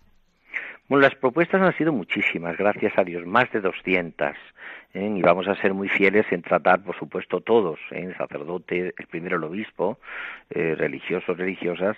Bueno, 0.88 1.02
las 1.02 1.16
propuestas 1.16 1.61
han 1.62 1.76
sido 1.76 1.92
muchísimas, 1.92 2.56
gracias 2.56 2.92
a 2.97 3.02
Dios, 3.02 3.26
más 3.26 3.50
de 3.52 3.61
200. 3.61 4.37
¿Eh? 4.95 5.12
y 5.16 5.23
vamos 5.23 5.49
a 5.49 5.55
ser 5.57 5.75
muy 5.75 5.88
fieles 5.88 6.26
en 6.31 6.43
tratar, 6.43 6.83
por 6.83 6.97
supuesto, 6.97 7.40
todos, 7.40 7.78
¿eh? 7.90 8.05
el 8.05 8.16
sacerdote, 8.16 8.95
el 8.97 9.07
primero 9.07 9.37
el 9.37 9.45
obispo, 9.45 9.99
eh, 10.50 10.75
religiosos, 10.76 11.37
religiosas, 11.37 11.97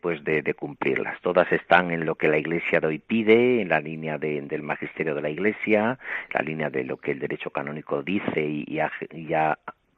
pues 0.00 0.22
de, 0.24 0.54
cumplirlas. 0.54 1.20
Todas 1.22 1.50
están 1.50 1.90
en 1.90 2.04
lo 2.04 2.14
que 2.14 2.28
la 2.28 2.38
Iglesia 2.38 2.80
de 2.80 2.86
hoy 2.86 2.98
pide, 2.98 3.62
en 3.62 3.68
la 3.68 3.80
línea 3.80 4.18
del 4.18 4.62
magisterio 4.62 5.14
de 5.14 5.22
la 5.22 5.30
Iglesia, 5.30 5.98
la 6.32 6.42
línea 6.42 6.70
de 6.70 6.84
lo 6.84 6.98
que 6.98 7.12
el 7.12 7.18
derecho 7.18 7.50
canónico 7.50 8.02
dice 8.02 8.42
y, 8.42 8.64
y, 8.68 8.78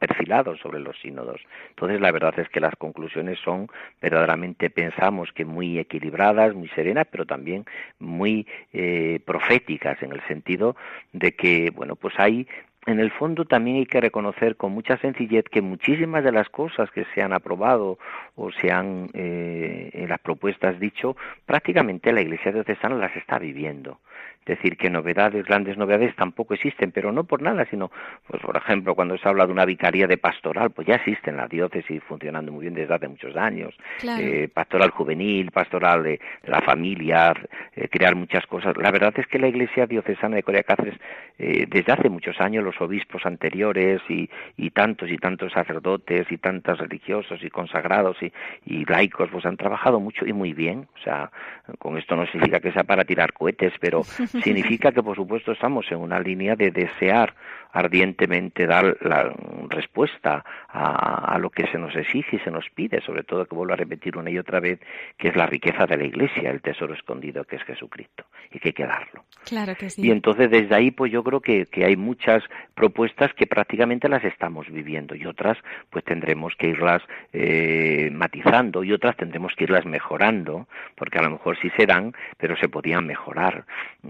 perfilados 0.06 0.61
sobre 0.61 0.80
los 0.80 0.99
sínodos. 1.00 1.40
Entonces, 1.70 2.00
la 2.00 2.12
verdad 2.12 2.38
es 2.38 2.49
que 2.50 2.61
las 2.61 2.75
conclusiones 2.76 3.38
son 3.38 3.68
verdaderamente, 4.02 4.68
pensamos 4.68 5.32
que 5.32 5.46
muy 5.46 5.78
equilibradas, 5.78 6.54
muy 6.54 6.68
serenas, 6.68 7.06
pero 7.11 7.25
también 7.25 7.64
muy 7.99 8.46
eh, 8.73 9.20
proféticas 9.25 10.02
en 10.02 10.12
el 10.12 10.20
sentido 10.26 10.76
de 11.12 11.32
que, 11.32 11.70
bueno, 11.75 11.96
pues 11.96 12.14
hay 12.18 12.46
en 12.87 13.00
el 13.00 13.11
fondo 13.12 13.46
también 13.46 13.78
hay 13.78 13.87
que 13.87 13.99
reconocer 13.99 14.56
con 14.56 14.73
mucha 14.73 14.99
sencillez 14.99 15.44
que 15.50 15.62
muchísimas 15.62 16.23
de 16.23 16.32
las 16.32 16.50
cosas 16.50 16.90
que 16.90 17.06
se 17.14 17.23
han 17.23 17.32
aprobado 17.32 17.99
o 18.34 18.50
se 18.52 18.70
han 18.70 19.08
eh, 19.14 19.88
en 19.94 20.11
las 20.11 20.20
propuestas 20.20 20.78
dicho, 20.78 21.16
prácticamente 21.46 22.12
la 22.12 22.20
Iglesia 22.20 22.52
diocesana 22.52 22.96
las 22.96 23.16
está 23.16 23.38
viviendo 23.38 24.00
decir 24.46 24.76
que 24.76 24.90
novedades, 24.90 25.44
grandes 25.44 25.76
novedades 25.76 26.14
tampoco 26.16 26.54
existen, 26.54 26.92
pero 26.92 27.12
no 27.12 27.24
por 27.24 27.42
nada, 27.42 27.66
sino, 27.70 27.90
pues 28.26 28.42
por 28.42 28.56
ejemplo, 28.56 28.94
cuando 28.94 29.16
se 29.18 29.28
habla 29.28 29.46
de 29.46 29.52
una 29.52 29.64
vicaría 29.64 30.06
de 30.06 30.18
pastoral, 30.18 30.70
pues 30.70 30.86
ya 30.86 30.96
existe 30.96 31.30
en 31.30 31.36
la 31.36 31.48
diócesis 31.48 32.02
funcionando 32.04 32.52
muy 32.52 32.62
bien 32.62 32.74
desde 32.74 32.94
hace 32.94 33.08
muchos 33.08 33.36
años, 33.36 33.74
eh, 34.02 34.48
pastoral 34.52 34.90
juvenil, 34.90 35.50
pastoral 35.50 36.02
de, 36.02 36.20
la 36.44 36.60
familia, 36.60 37.34
eh, 37.74 37.88
crear 37.88 38.14
muchas 38.14 38.46
cosas. 38.46 38.76
La 38.76 38.90
verdad 38.90 39.14
es 39.16 39.26
que 39.26 39.38
la 39.38 39.48
Iglesia 39.48 39.86
diocesana 39.86 40.36
de 40.36 40.42
Corea 40.42 40.62
Cáceres, 40.62 40.94
eh, 41.38 41.66
desde 41.68 41.92
hace 41.92 42.08
muchos 42.08 42.40
años, 42.40 42.64
los 42.64 42.80
obispos 42.80 43.24
anteriores 43.26 44.00
y, 44.08 44.28
y 44.56 44.70
tantos 44.70 45.10
y 45.10 45.16
tantos 45.16 45.52
sacerdotes 45.52 46.30
y 46.30 46.38
tantos 46.38 46.78
religiosos 46.78 47.42
y 47.42 47.50
consagrados 47.50 48.16
y, 48.22 48.32
y 48.66 48.84
laicos, 48.84 49.30
pues 49.30 49.44
han 49.46 49.56
trabajado 49.56 50.00
mucho 50.00 50.26
y 50.26 50.32
muy 50.32 50.52
bien. 50.52 50.86
O 50.96 51.02
sea, 51.02 51.30
con 51.78 51.98
esto 51.98 52.16
no 52.16 52.26
significa 52.26 52.60
que 52.60 52.72
sea 52.72 52.84
para 52.84 53.04
tirar 53.04 53.32
cohetes, 53.32 53.72
pero 53.80 54.02
significa 54.43 54.93
que, 54.93 55.03
por 55.03 55.17
supuesto, 55.17 55.53
estamos 55.53 55.91
en 55.91 55.99
una 55.99 56.21
línea 56.21 56.57
de 56.57 56.71
desear 56.71 57.35
ardientemente 57.75 58.66
dar 58.66 58.97
la 59.00 59.35
respuesta 59.69 60.45
a, 60.69 61.37
lo 61.38 61.50
que 61.50 61.66
se 61.66 61.78
nos 61.78 61.95
exige 61.95 62.37
y 62.37 62.38
se 62.40 62.50
nos 62.50 62.71
pide, 62.71 63.00
sobre 63.00 63.25
todo 63.25 63.45
que 63.47 63.54
vuelvo 63.54 63.75
a 63.75 63.76
repetir 63.76 64.16
una 64.16 64.31
y 64.31 64.38
otra 64.38 64.61
vez, 64.61 64.81
que 65.19 65.28
es 65.28 65.37
la 65.37 65.47
riqueza 65.47 65.85
de 65.85 65.97
la 65.97 66.04
Iglesia, 66.04 66.50
el 66.50 66.62
tesoro 66.62 66.95
escondido 66.95 67.45
que 67.45 67.57
es 67.57 67.62
Jesucristo, 67.64 68.25
y 68.52 68.61
que 68.61 68.69
hay 68.69 68.73
que 68.73 68.87
darlo. 68.87 69.25
Claro 69.45 69.75
que 69.75 69.90
sí. 69.90 70.07
Y 70.07 70.11
entonces 70.11 70.50
desde 70.50 70.75
ahí, 70.75 70.93
pues 70.93 71.12
yo 71.12 71.25
creo 71.25 71.40
que, 71.40 71.66
que 71.66 71.85
hay 71.85 71.97
muchas 71.97 72.45
propuestas 72.75 73.35
que 73.35 73.47
prácticamente 73.47 74.09
las 74.09 74.25
estamos 74.25 74.69
viviendo 74.69 75.16
y 75.16 75.26
otras, 75.26 75.59
pues 75.90 76.04
tendremos 76.04 76.54
que 76.57 76.69
irlas 76.69 77.02
eh, 77.33 78.09
matizando 78.12 78.85
y 78.85 78.93
otras 78.93 79.16
tendremos 79.16 79.52
que 79.57 79.64
irlas 79.64 79.85
mejorando, 79.85 80.69
porque 80.95 81.19
a 81.19 81.23
lo 81.23 81.31
mejor 81.31 81.59
sí 81.61 81.71
se 81.76 81.87
dan, 81.87 82.14
pero 82.38 82.57
se 82.57 82.69
podían 82.69 83.07
mejorar. 83.07 83.64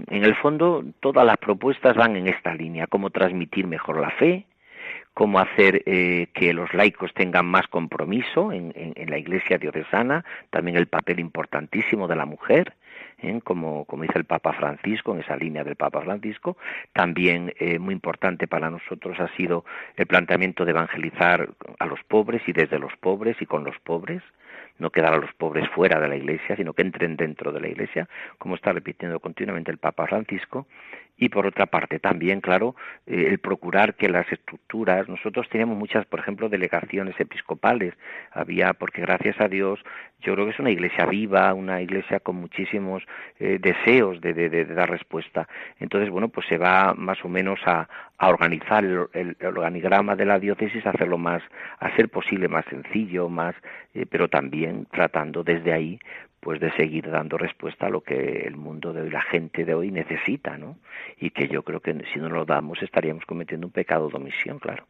En 0.08 0.24
el 0.24 0.34
fondo, 0.36 0.84
todas 1.00 1.24
las 1.24 1.38
propuestas 1.38 1.96
van 1.96 2.16
en 2.16 2.28
esta 2.28 2.54
línea, 2.54 2.86
cómo 2.86 3.08
transmitir 3.08 3.53
mejor 3.62 4.00
la 4.00 4.10
fe, 4.10 4.46
cómo 5.14 5.38
hacer 5.38 5.82
eh, 5.86 6.26
que 6.34 6.52
los 6.52 6.74
laicos 6.74 7.14
tengan 7.14 7.46
más 7.46 7.68
compromiso 7.68 8.52
en, 8.52 8.74
la 9.06 9.18
Iglesia 9.18 9.58
diocesana, 9.58 10.24
también 10.50 10.76
el 10.76 10.88
papel 10.88 11.20
importantísimo 11.20 12.08
de 12.08 12.16
la 12.16 12.26
mujer, 12.26 12.74
¿eh? 13.22 13.40
como, 13.44 13.84
como 13.84 14.02
dice 14.02 14.18
el 14.18 14.24
Papa 14.24 14.52
Francisco, 14.54 15.14
en 15.14 15.20
esa 15.20 15.36
línea 15.36 15.62
del 15.62 15.76
Papa 15.76 16.00
Francisco. 16.00 16.56
También 16.92 17.54
eh, 17.60 17.78
muy 17.78 17.94
importante 17.94 18.48
para 18.48 18.70
nosotros 18.70 19.18
ha 19.20 19.28
sido 19.36 19.64
el 19.96 20.06
planteamiento 20.06 20.64
de 20.64 20.72
evangelizar 20.72 21.48
a 21.78 21.86
los 21.86 22.02
pobres 22.04 22.42
y 22.48 22.52
desde 22.52 22.80
los 22.80 22.94
pobres 22.96 23.36
y 23.40 23.46
con 23.46 23.62
los 23.62 23.78
pobres 23.78 24.22
no 24.78 24.90
quedar 24.90 25.14
a 25.14 25.18
los 25.18 25.32
pobres 25.34 25.68
fuera 25.70 26.00
de 26.00 26.08
la 26.08 26.16
Iglesia, 26.16 26.56
sino 26.56 26.72
que 26.72 26.82
entren 26.82 27.16
dentro 27.16 27.52
de 27.52 27.60
la 27.60 27.68
Iglesia, 27.68 28.08
como 28.38 28.56
está 28.56 28.72
repitiendo 28.72 29.20
continuamente 29.20 29.70
el 29.70 29.78
Papa 29.78 30.06
Francisco, 30.06 30.66
y 31.16 31.28
por 31.28 31.46
otra 31.46 31.66
parte 31.66 31.98
también, 31.98 32.40
claro, 32.40 32.74
eh, 33.06 33.26
el 33.28 33.38
procurar 33.38 33.94
que 33.94 34.08
las 34.08 34.30
estructuras, 34.32 35.08
nosotros 35.08 35.48
teníamos 35.48 35.78
muchas, 35.78 36.04
por 36.06 36.20
ejemplo, 36.20 36.48
delegaciones 36.48 37.18
episcopales, 37.20 37.94
había, 38.32 38.72
porque 38.72 39.00
gracias 39.00 39.40
a 39.40 39.48
Dios, 39.48 39.80
yo 40.20 40.34
creo 40.34 40.46
que 40.46 40.52
es 40.52 40.58
una 40.58 40.70
iglesia 40.70 41.06
viva, 41.06 41.52
una 41.54 41.80
iglesia 41.82 42.18
con 42.18 42.36
muchísimos 42.36 43.02
eh, 43.38 43.58
deseos 43.60 44.20
de, 44.20 44.32
de, 44.32 44.64
dar 44.64 44.90
respuesta. 44.90 45.48
Entonces, 45.78 46.10
bueno, 46.10 46.28
pues 46.28 46.46
se 46.46 46.58
va 46.58 46.94
más 46.94 47.24
o 47.24 47.28
menos 47.28 47.60
a, 47.66 47.88
a 48.18 48.28
organizar 48.28 48.84
el, 48.84 49.36
organigrama 49.44 50.16
de 50.16 50.24
la 50.24 50.38
diócesis, 50.38 50.86
hacerlo 50.86 51.18
más, 51.18 51.42
a 51.78 51.94
ser 51.94 52.08
posible 52.08 52.48
más 52.48 52.64
sencillo, 52.66 53.28
más, 53.28 53.54
eh, 53.92 54.06
pero 54.08 54.28
también 54.28 54.86
tratando 54.90 55.44
desde 55.44 55.72
ahí 55.72 55.98
pues 56.44 56.60
de 56.60 56.70
seguir 56.72 57.10
dando 57.10 57.38
respuesta 57.38 57.86
a 57.86 57.90
lo 57.90 58.02
que 58.02 58.44
el 58.46 58.56
mundo 58.56 58.92
de 58.92 59.00
hoy, 59.00 59.10
la 59.10 59.22
gente 59.22 59.64
de 59.64 59.74
hoy 59.74 59.90
necesita, 59.90 60.58
¿no? 60.58 60.76
Y 61.18 61.30
que 61.30 61.48
yo 61.48 61.62
creo 61.62 61.80
que 61.80 61.98
si 62.12 62.20
no 62.20 62.28
lo 62.28 62.44
damos 62.44 62.82
estaríamos 62.82 63.24
cometiendo 63.24 63.66
un 63.66 63.72
pecado 63.72 64.10
de 64.10 64.16
omisión, 64.16 64.58
claro. 64.58 64.86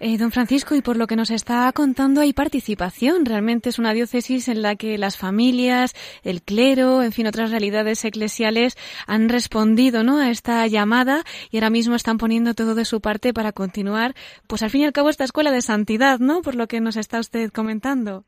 Eh, 0.00 0.18
don 0.18 0.30
Francisco, 0.30 0.74
y 0.74 0.82
por 0.82 0.98
lo 0.98 1.06
que 1.06 1.16
nos 1.16 1.30
está 1.30 1.72
contando, 1.72 2.20
hay 2.20 2.34
participación. 2.34 3.24
Realmente 3.24 3.70
es 3.70 3.78
una 3.78 3.94
diócesis 3.94 4.48
en 4.48 4.60
la 4.60 4.76
que 4.76 4.98
las 4.98 5.16
familias, 5.16 5.94
el 6.22 6.42
clero, 6.42 7.02
en 7.02 7.12
fin, 7.12 7.26
otras 7.26 7.50
realidades 7.50 8.04
eclesiales 8.04 8.76
han 9.06 9.30
respondido 9.30 10.04
¿no? 10.04 10.18
a 10.18 10.28
esta 10.28 10.66
llamada 10.66 11.24
y 11.50 11.56
ahora 11.56 11.70
mismo 11.70 11.94
están 11.94 12.18
poniendo 12.18 12.52
todo 12.52 12.74
de 12.74 12.84
su 12.84 13.00
parte 13.00 13.32
para 13.32 13.52
continuar, 13.52 14.14
pues 14.46 14.62
al 14.62 14.68
fin 14.68 14.82
y 14.82 14.84
al 14.84 14.92
cabo, 14.92 15.08
esta 15.08 15.24
escuela 15.24 15.50
de 15.50 15.62
santidad, 15.62 16.18
¿no? 16.18 16.42
Por 16.42 16.54
lo 16.54 16.66
que 16.66 16.82
nos 16.82 16.96
está 16.96 17.20
usted 17.20 17.50
comentando. 17.50 18.26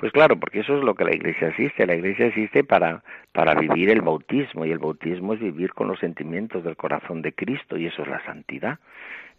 Pues 0.00 0.12
claro, 0.12 0.40
porque 0.40 0.60
eso 0.60 0.78
es 0.78 0.82
lo 0.82 0.94
que 0.94 1.04
la 1.04 1.14
Iglesia 1.14 1.48
existe. 1.48 1.86
La 1.86 1.94
Iglesia 1.94 2.28
existe 2.28 2.64
para, 2.64 3.02
para 3.32 3.54
vivir 3.54 3.90
el 3.90 4.00
bautismo 4.00 4.64
y 4.64 4.70
el 4.70 4.78
bautismo 4.78 5.34
es 5.34 5.40
vivir 5.40 5.74
con 5.74 5.88
los 5.88 5.98
sentimientos 5.98 6.64
del 6.64 6.74
corazón 6.74 7.20
de 7.20 7.34
Cristo 7.34 7.76
y 7.76 7.84
eso 7.84 8.00
es 8.00 8.08
la 8.08 8.24
santidad. 8.24 8.78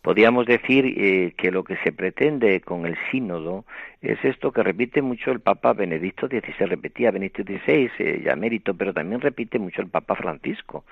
Podríamos 0.01 0.47
decir 0.47 0.85
eh, 0.97 1.33
que 1.37 1.51
lo 1.51 1.63
que 1.63 1.77
se 1.77 1.91
pretende 1.91 2.61
con 2.61 2.87
el 2.87 2.97
sínodo 3.11 3.65
es 4.01 4.17
esto 4.25 4.51
que 4.51 4.63
repite 4.63 5.03
mucho 5.03 5.31
el 5.31 5.41
Papa 5.41 5.73
Benedicto 5.73 6.27
XVI, 6.27 6.65
repetía 6.65 7.11
Benedicto 7.11 7.43
XVI, 7.43 7.91
eh, 7.99 8.21
ya 8.25 8.35
mérito, 8.35 8.73
pero 8.73 8.93
también 8.93 9.21
repite 9.21 9.59
mucho 9.59 9.83
el 9.83 9.89
Papa 9.89 10.15
Francisco. 10.15 10.85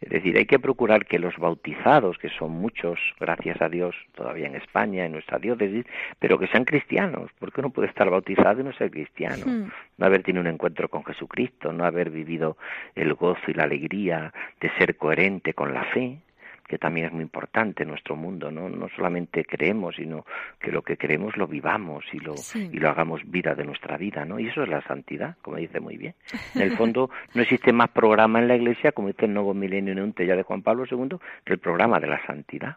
Es 0.00 0.10
decir, 0.10 0.36
hay 0.36 0.46
que 0.46 0.60
procurar 0.60 1.06
que 1.06 1.18
los 1.18 1.36
bautizados, 1.38 2.18
que 2.18 2.28
son 2.28 2.52
muchos, 2.52 3.00
gracias 3.18 3.60
a 3.60 3.68
Dios, 3.68 3.96
todavía 4.14 4.46
en 4.46 4.54
España, 4.54 5.06
en 5.06 5.12
nuestra 5.12 5.38
diócesis, 5.38 5.84
pero 6.20 6.38
que 6.38 6.46
sean 6.46 6.64
cristianos, 6.64 7.30
porque 7.40 7.60
uno 7.60 7.70
puede 7.70 7.88
estar 7.88 8.10
bautizado 8.10 8.60
y 8.60 8.64
no 8.64 8.72
ser 8.72 8.92
cristiano, 8.92 9.44
hmm. 9.44 9.70
no 9.98 10.06
haber 10.06 10.22
tenido 10.22 10.40
un 10.40 10.48
encuentro 10.48 10.88
con 10.88 11.04
Jesucristo, 11.04 11.72
no 11.72 11.84
haber 11.84 12.10
vivido 12.10 12.56
el 12.94 13.14
gozo 13.14 13.42
y 13.48 13.54
la 13.54 13.64
alegría 13.64 14.32
de 14.60 14.70
ser 14.78 14.96
coherente 14.96 15.54
con 15.54 15.74
la 15.74 15.84
fe, 15.84 16.18
que 16.66 16.78
también 16.78 17.06
es 17.06 17.12
muy 17.12 17.22
importante 17.22 17.82
en 17.82 17.90
nuestro 17.90 18.16
mundo, 18.16 18.50
¿no? 18.50 18.68
No 18.68 18.88
solamente 18.96 19.44
creemos, 19.44 19.96
sino 19.96 20.24
que 20.60 20.70
lo 20.70 20.82
que 20.82 20.96
creemos 20.96 21.36
lo 21.36 21.46
vivamos 21.46 22.04
y 22.12 22.18
lo, 22.18 22.34
y 22.54 22.78
lo 22.78 22.88
hagamos 22.88 23.20
vida 23.24 23.54
de 23.54 23.64
nuestra 23.64 23.96
vida, 23.96 24.24
¿no? 24.24 24.38
Y 24.38 24.48
eso 24.48 24.62
es 24.62 24.68
la 24.68 24.82
santidad, 24.82 25.36
como 25.42 25.56
dice 25.56 25.80
muy 25.80 25.96
bien. 25.96 26.14
En 26.54 26.62
el 26.62 26.76
fondo 26.76 27.10
no 27.34 27.42
existe 27.42 27.72
más 27.72 27.90
programa 27.90 28.38
en 28.38 28.48
la 28.48 28.56
Iglesia, 28.56 28.92
como 28.92 29.08
dice 29.08 29.24
el 29.24 29.34
Nuevo 29.34 29.54
Milenio 29.54 29.92
en 29.92 30.14
ya 30.14 30.36
de 30.36 30.42
Juan 30.42 30.62
Pablo 30.62 30.84
II, 30.90 31.16
que 31.44 31.54
el 31.54 31.58
programa 31.58 31.98
de 31.98 32.06
la 32.06 32.24
santidad. 32.26 32.74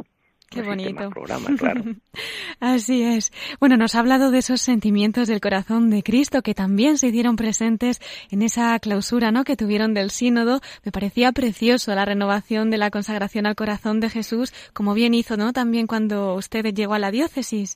Qué 0.55 0.61
bonito. 0.61 1.09
claro. 1.57 1.83
Así 2.61 3.03
es. 3.03 3.31
Bueno, 3.59 3.75
nos 3.75 3.93
ha 3.95 3.99
hablado 3.99 4.31
de 4.31 4.39
esos 4.39 4.61
sentimientos 4.61 5.27
del 5.27 5.41
corazón 5.41 5.89
de 5.89 6.01
Cristo 6.01 6.41
que 6.41 6.53
también 6.53 6.97
se 6.97 7.07
hicieron 7.07 7.35
presentes 7.35 7.99
en 8.31 8.41
esa 8.41 8.79
clausura, 8.79 9.31
¿no? 9.31 9.43
Que 9.43 9.57
tuvieron 9.57 9.93
del 9.93 10.11
sínodo. 10.11 10.61
Me 10.85 10.91
parecía 10.91 11.33
precioso 11.33 11.93
la 11.93 12.05
renovación 12.05 12.69
de 12.69 12.77
la 12.77 12.89
consagración 12.89 13.45
al 13.45 13.55
corazón 13.55 13.99
de 13.99 14.09
Jesús, 14.09 14.53
como 14.73 14.93
bien 14.93 15.13
hizo, 15.13 15.35
¿no? 15.35 15.51
También 15.51 15.87
cuando 15.87 16.35
usted 16.35 16.73
llegó 16.73 16.93
a 16.93 16.99
la 16.99 17.11
diócesis. 17.11 17.75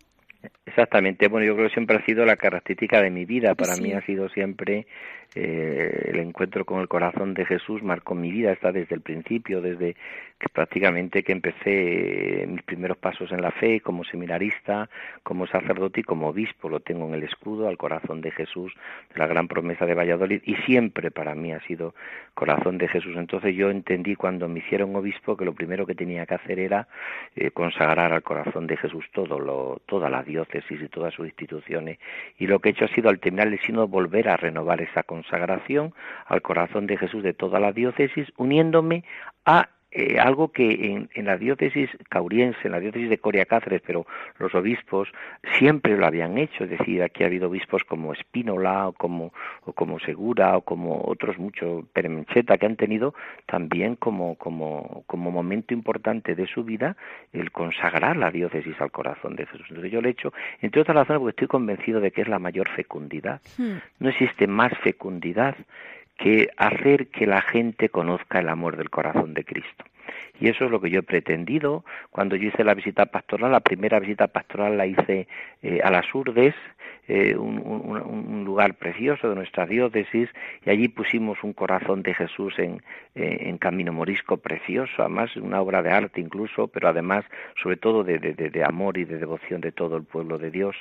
Exactamente. 0.66 1.28
Bueno, 1.28 1.48
yo 1.48 1.56
creo 1.56 1.68
que 1.68 1.74
siempre 1.74 1.98
ha 1.98 2.06
sido 2.06 2.26
la 2.26 2.38
característica 2.38 3.02
de 3.02 3.10
mi 3.10 3.26
vida. 3.26 3.56
Para 3.56 3.76
mí 3.76 3.92
ha 3.92 4.06
sido 4.06 4.30
siempre 4.30 4.88
eh, 5.36 6.10
el 6.12 6.20
encuentro 6.20 6.66
con 6.66 6.82
el 6.82 6.88
corazón 6.88 7.34
de 7.36 7.46
Jesús 7.46 7.84
marcó 7.84 8.16
mi 8.16 8.32
vida, 8.32 8.52
está 8.52 8.72
desde 8.72 8.96
el 8.96 9.02
principio, 9.02 9.62
desde 9.62 9.96
que 10.40 10.50
prácticamente 10.50 11.22
que 11.22 11.34
empecé 11.34 12.46
mis 12.48 12.64
primeros 12.64 12.98
pasos 12.98 13.32
en 13.32 13.42
la 13.42 13.52
fe 13.52 13.82
como 13.82 14.04
seminarista, 14.04 14.90
como 15.22 15.46
sacerdote 15.46 16.00
y 16.00 16.04
como 16.04 16.30
obispo, 16.30 16.70
lo 16.70 16.80
tengo 16.80 17.08
en 17.08 17.14
el 17.14 17.24
escudo 17.24 17.68
al 17.68 17.78
corazón 17.78 18.22
de 18.22 18.32
Jesús, 18.32 18.74
de 19.14 19.20
la 19.20 19.28
gran 19.28 19.48
promesa 19.48 19.86
de 19.86 19.94
Valladolid 19.94 20.42
y 20.46 20.56
siempre 20.66 21.12
para 21.12 21.36
mí 21.36 21.52
ha 21.52 21.60
sido 21.62 21.94
corazón 22.34 22.78
de 22.78 22.88
Jesús. 22.88 23.16
Entonces 23.18 23.54
yo 23.56 23.70
entendí 23.70 24.16
cuando 24.16 24.48
me 24.48 24.60
hicieron 24.60 24.96
obispo 24.96 25.36
que 25.36 25.46
lo 25.46 25.54
primero 25.54 25.86
que 25.86 25.94
tenía 25.94 26.26
que 26.26 26.36
hacer 26.36 26.60
era 26.60 26.88
eh, 27.36 27.52
consagrar 27.52 28.14
al 28.14 28.24
corazón 28.24 28.66
de 28.66 28.78
Jesús 28.78 29.06
todo 29.14 29.40
lo, 29.40 29.82
toda 29.86 30.10
la 30.10 30.24
diócesis 30.24 30.82
y 30.82 30.88
todas 30.88 31.14
sus 31.14 31.28
instituciones 31.28 32.00
y 32.38 32.48
lo 32.48 32.60
que 32.60 32.70
he 32.70 32.72
hecho 32.72 32.86
ha 32.86 32.96
sido 32.96 33.10
al 33.10 33.20
terminar 33.20 33.48
el 33.48 33.60
sino 33.60 33.88
volver 33.88 34.30
a 34.30 34.38
renovar 34.38 34.82
esa 34.82 35.04
consagración 35.20 35.94
al 36.28 36.42
corazón 36.42 36.88
de 36.88 36.98
Jesús 36.98 37.24
de 37.24 37.34
toda 37.34 37.60
la 37.60 37.74
diócesis 37.74 38.28
uniéndome 38.38 39.04
a 39.46 39.70
eh, 39.92 40.20
algo 40.20 40.52
que 40.52 41.08
en, 41.14 41.26
la 41.26 41.38
diócesis 41.38 41.90
cauriense, 42.10 42.60
en 42.64 42.74
la 42.74 42.80
diócesis 42.80 43.10
de 43.10 43.18
Coria 43.18 43.46
Cáceres, 43.46 43.82
pero 43.86 44.06
los 44.38 44.54
obispos 44.54 45.10
siempre 45.58 45.98
lo 45.98 46.06
habían 46.06 46.38
hecho, 46.38 46.64
es 46.64 46.70
decir, 46.70 47.02
aquí 47.02 47.24
ha 47.24 47.28
habido 47.28 47.50
obispos 47.50 47.84
como 47.84 48.14
Espínola 48.14 48.90
o 48.90 48.94
como, 48.94 49.34
o 49.66 49.74
como 49.74 50.00
Segura 50.00 50.56
o 50.58 50.62
como 50.62 51.02
otros 51.06 51.40
muchos, 51.40 51.86
Peremencheta, 51.92 52.60
que 52.60 52.68
han 52.68 52.76
tenido 52.76 53.16
también 53.48 53.96
como, 53.96 54.36
como, 54.36 55.04
como 55.08 55.32
momento 55.32 55.74
importante 55.74 56.36
de 56.36 56.46
su 56.46 56.64
vida 56.64 56.96
el 57.34 57.52
consagrar 57.52 58.16
la 58.16 58.30
diócesis 58.30 58.80
al 58.80 58.92
corazón 58.92 59.36
de 59.36 59.48
Jesús. 59.48 59.66
Entonces 59.70 59.92
yo 59.92 60.02
lo 60.02 60.08
he 60.08 60.12
hecho, 60.12 60.34
entre 60.62 60.82
otras 60.82 60.98
razones, 60.98 61.20
porque 61.20 61.32
estoy 61.32 61.48
convencido 61.48 62.00
de 62.00 62.12
que 62.12 62.22
es 62.22 62.28
la 62.28 62.38
mayor 62.38 62.70
fecundidad. 62.70 63.42
Hmm. 63.58 63.78
No 64.00 64.10
existe 64.10 64.46
más 64.46 64.72
fecundidad 64.84 65.56
que 66.20 66.50
hacer 66.58 67.08
que 67.08 67.26
la 67.26 67.42
gente 67.42 67.90
conozca 67.90 68.40
el 68.40 68.50
amor 68.50 68.78
del 68.78 68.90
corazón 68.90 69.34
de 69.34 69.46
Cristo. 69.46 69.86
Y 70.40 70.50
eso 70.50 70.66
es 70.66 70.72
lo 70.72 70.80
que 70.80 70.90
yo 70.90 71.00
he 71.00 71.04
pretendido 71.04 71.84
cuando 72.12 72.36
yo 72.36 72.48
hice 72.50 72.64
la 72.64 72.74
visita 72.74 73.06
pastoral. 73.08 73.52
La 73.52 73.60
primera 73.60 74.00
visita 74.00 74.28
pastoral 74.28 74.78
la 74.78 74.86
hice 74.86 75.28
eh, 75.62 75.80
a 75.84 75.92
las 75.92 76.14
Urdes, 76.14 76.56
eh, 77.12 77.36
un, 77.36 78.44
lugar 78.46 78.76
precioso 78.76 79.30
de 79.30 79.36
nuestra 79.36 79.66
diócesis, 79.66 80.30
y 80.64 80.70
allí 80.70 80.88
pusimos 80.90 81.44
un 81.44 81.54
corazón 81.54 82.04
de 82.04 82.14
Jesús 82.14 82.54
en, 82.60 82.84
eh, 83.16 83.38
en 83.42 83.58
Camino 83.58 83.92
Morisco 83.92 84.38
precioso, 84.38 84.92
además 85.00 85.36
una 85.36 85.60
obra 85.60 85.82
de 85.82 85.90
arte 85.90 86.22
incluso, 86.22 86.68
pero 86.68 86.88
además 86.88 87.26
sobre 87.62 87.78
todo 87.78 88.04
de, 88.04 88.20
de, 88.20 88.64
amor 88.64 88.98
y 89.00 89.06
de 89.06 89.18
devoción 89.18 89.60
de 89.60 89.72
todo 89.72 89.98
el 89.98 90.04
pueblo 90.04 90.38
de 90.38 90.52
Dios. 90.52 90.76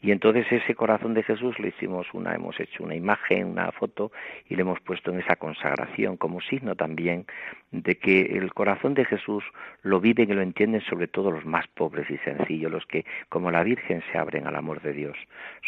Y 0.00 0.10
entonces 0.10 0.46
ese 0.50 0.74
corazón 0.74 1.14
de 1.14 1.22
Jesús 1.22 1.58
le 1.60 1.68
hicimos 1.68 2.06
una, 2.12 2.34
hemos 2.34 2.58
hecho 2.58 2.82
una 2.82 2.96
imagen, 2.96 3.46
una 3.46 3.70
foto, 3.70 4.10
y 4.48 4.56
le 4.56 4.62
hemos 4.62 4.80
puesto 4.80 5.12
en 5.12 5.20
esa 5.20 5.36
consagración 5.36 6.16
como 6.16 6.40
signo 6.40 6.74
también 6.74 7.26
de 7.70 7.98
que 7.98 8.36
el 8.36 8.52
corazón 8.52 8.94
de 8.94 9.04
Jesús 9.04 9.44
lo 9.82 10.00
viven 10.00 10.30
y 10.30 10.34
lo 10.34 10.42
entienden 10.42 10.80
sobre 10.82 11.06
todo 11.06 11.30
los 11.30 11.44
más 11.44 11.66
pobres 11.68 12.10
y 12.10 12.18
sencillos, 12.18 12.72
los 12.72 12.86
que 12.86 13.04
como 13.28 13.50
la 13.50 13.62
Virgen 13.62 14.02
se 14.10 14.18
abren 14.18 14.46
al 14.46 14.56
amor 14.56 14.80
de 14.82 14.92
Dios 14.92 15.16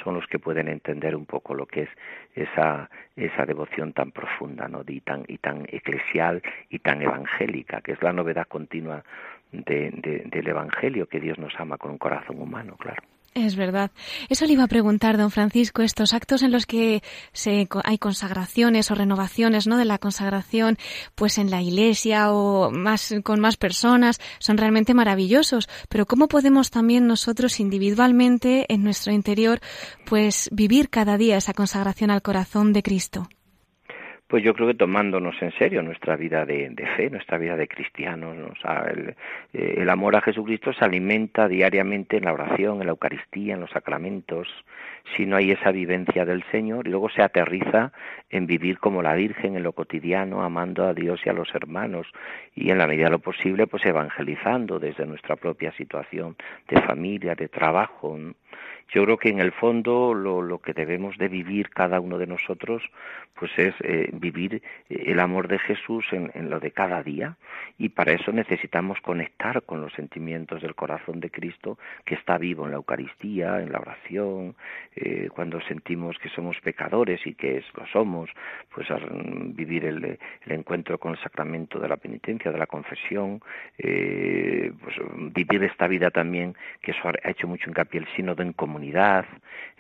son 0.03 0.15
los 0.15 0.27
que 0.27 0.39
pueden 0.39 0.69
entender 0.69 1.15
un 1.15 1.27
poco 1.27 1.55
lo 1.55 1.67
que 1.67 1.83
es 1.83 1.91
esa, 2.35 2.91
esa 3.17 3.47
devoción 3.47 3.93
tan 3.93 4.11
profunda 4.13 4.69
¿no? 4.69 4.83
y, 4.87 5.01
tan, 5.01 5.25
y 5.29 5.39
tan 5.39 5.67
eclesial 5.69 6.43
y 6.69 6.79
tan 6.81 7.03
evangélica, 7.03 7.81
que 7.81 7.93
es 7.93 8.03
la 8.03 8.13
novedad 8.13 8.47
continua 8.47 9.05
del 9.53 10.49
Evangelio, 10.49 11.09
que 11.09 11.21
Dios 11.21 11.39
nos 11.39 11.59
ama 11.59 11.77
con 11.77 11.91
un 11.91 11.99
corazón 11.99 12.41
humano, 12.41 12.77
claro. 12.77 13.03
Es 13.33 13.55
verdad. 13.55 13.93
Eso 14.29 14.45
le 14.45 14.55
iba 14.55 14.65
a 14.65 14.69
preguntar, 14.69 15.17
don 15.17 15.31
Francisco, 15.31 15.83
estos 15.83 16.15
actos 16.15 16.43
en 16.43 16.51
los 16.51 16.67
que 16.67 17.01
se, 17.33 17.69
hay 17.85 17.99
consagraciones 17.99 18.91
o 18.91 18.97
renovaciones, 18.97 19.69
¿no? 19.69 19.77
De 19.77 19.85
la 19.85 19.99
consagración, 19.99 20.79
pues 21.15 21.39
en 21.39 21.49
la 21.49 21.63
iglesia 21.63 22.33
o 22.33 22.73
más, 22.73 23.15
con 23.23 23.39
más 23.39 23.57
personas, 23.57 24.19
son 24.41 24.59
realmente 24.59 24.95
maravillosos. 24.95 25.69
Pero 25.89 26.07
¿cómo 26.07 26.27
podemos 26.27 26.71
también 26.71 27.07
nosotros 27.07 27.61
individualmente 27.61 28.67
en 28.69 28.83
nuestro 28.83 29.13
interior, 29.13 29.61
pues 30.07 30.49
vivir 30.51 30.91
cada 30.91 31.17
día 31.17 31.37
esa 31.37 31.55
consagración 31.55 32.11
al 32.11 32.23
corazón 32.23 32.73
de 32.73 32.83
Cristo? 32.83 33.29
Pues 34.31 34.45
yo 34.45 34.55
creo 34.55 34.69
que 34.69 34.75
tomándonos 34.75 35.35
en 35.43 35.51
serio 35.59 35.83
nuestra 35.83 36.15
vida 36.15 36.47
de, 36.47 36.73
fe, 36.97 37.11
nuestra 37.11 37.37
vida 37.37 37.57
de 37.57 37.67
cristianos. 37.67 38.37
Eh, 39.53 39.75
el, 39.79 39.91
amor 39.91 40.15
a 40.15 40.21
Jesucristo 40.21 40.73
se 40.73 40.85
alimenta 40.85 41.49
diariamente 41.49 42.19
en 42.19 42.27
la 42.27 42.33
oración, 42.33 42.81
en 42.81 42.87
la 42.87 42.93
Eucaristía, 42.93 43.55
en 43.55 43.61
los 43.61 43.71
sacramentos. 43.71 44.47
Si 45.17 45.27
no 45.27 45.35
hay 45.35 45.51
esa 45.51 45.73
vivencia 45.73 46.25
del 46.25 46.45
Señor, 46.53 46.87
y 46.87 46.91
luego 46.91 47.11
se 47.11 47.23
aterriza 47.23 47.91
en 48.31 48.47
vivir 48.47 48.79
como 48.79 49.03
la 49.03 49.15
Virgen 49.15 49.57
en 49.57 49.65
lo 49.65 49.73
cotidiano, 49.73 50.43
amando 50.45 50.85
a 50.85 50.95
Dios 50.95 51.21
y 51.27 51.29
a 51.29 51.33
los 51.33 51.53
hermanos, 51.53 52.07
y 52.55 52.71
en 52.71 52.79
la 52.79 52.87
medida 52.87 53.07
de 53.07 53.11
lo 53.11 53.19
posible, 53.19 53.67
pues 53.67 53.85
evangelizando 53.85 54.79
desde 54.79 55.07
nuestra 55.07 55.35
propia 55.35 55.73
situación 55.73 56.37
de 56.69 56.81
familia, 56.83 57.35
de 57.35 57.49
trabajo. 57.49 58.17
Yo 58.93 59.05
creo 59.05 59.19
que 59.19 59.29
en 59.29 59.39
el 59.39 59.53
fondo 59.53 60.15
lo, 60.15 60.59
que 60.59 60.73
debemos 60.73 61.17
de 61.17 61.29
vivir 61.29 61.71
cada 61.71 62.01
uno 62.01 62.19
de 62.19 62.27
nosotros 62.27 62.83
pues 63.35 63.53
es 63.57 63.75
eh, 63.83 64.11
vivir 64.13 64.63
eh, 64.89 65.05
el 65.07 65.21
amor 65.21 65.49
de 65.49 65.59
Jesús 65.59 66.05
en, 66.11 66.31
en, 66.35 66.51
lo 66.51 66.61
de 66.61 66.73
cada 66.73 67.03
día. 67.03 67.37
Y 67.79 67.91
para 67.91 68.13
eso 68.13 68.33
necesitamos 68.33 69.01
conectar 69.01 69.63
con 69.63 69.81
los 69.81 69.93
sentimientos 69.95 70.61
del 70.61 70.75
corazón 70.75 71.21
de 71.21 71.31
Cristo 71.31 71.79
que 72.05 72.17
está 72.17 72.37
vivo 72.37 72.65
en 72.65 72.73
la 72.73 72.79
Eucaristía, 72.79 73.61
en 73.61 73.73
la 73.73 73.79
oración, 73.79 74.57
eh, 74.97 75.29
cuando 75.33 75.61
sentimos 75.63 76.19
que 76.19 76.29
somos 76.29 76.61
pecadores 76.61 77.25
y 77.27 77.35
que 77.35 77.59
es, 77.59 77.65
lo 77.75 77.87
somos, 77.87 78.29
pues 78.75 78.89
vivir 79.55 79.85
el, 79.87 80.05
el, 80.05 80.53
encuentro 80.53 80.99
con 80.99 81.13
el 81.13 81.19
sacramento 81.21 81.79
de 81.79 81.89
la 81.89 81.97
penitencia, 81.97 82.51
de 82.51 82.59
la 82.59 82.67
confesión, 82.67 83.41
pues 83.79 84.97
vivir 85.33 85.63
esta 85.65 85.87
vida 85.87 86.11
también 86.11 86.55
que 86.83 86.91
eso 86.91 87.09
ha 87.09 87.31
hecho 87.31 87.47
mucho 87.47 87.71
hincapié 87.71 88.01
el 88.01 88.09
sínodo 88.15 88.43
en 88.43 88.53
comunidad 88.53 88.80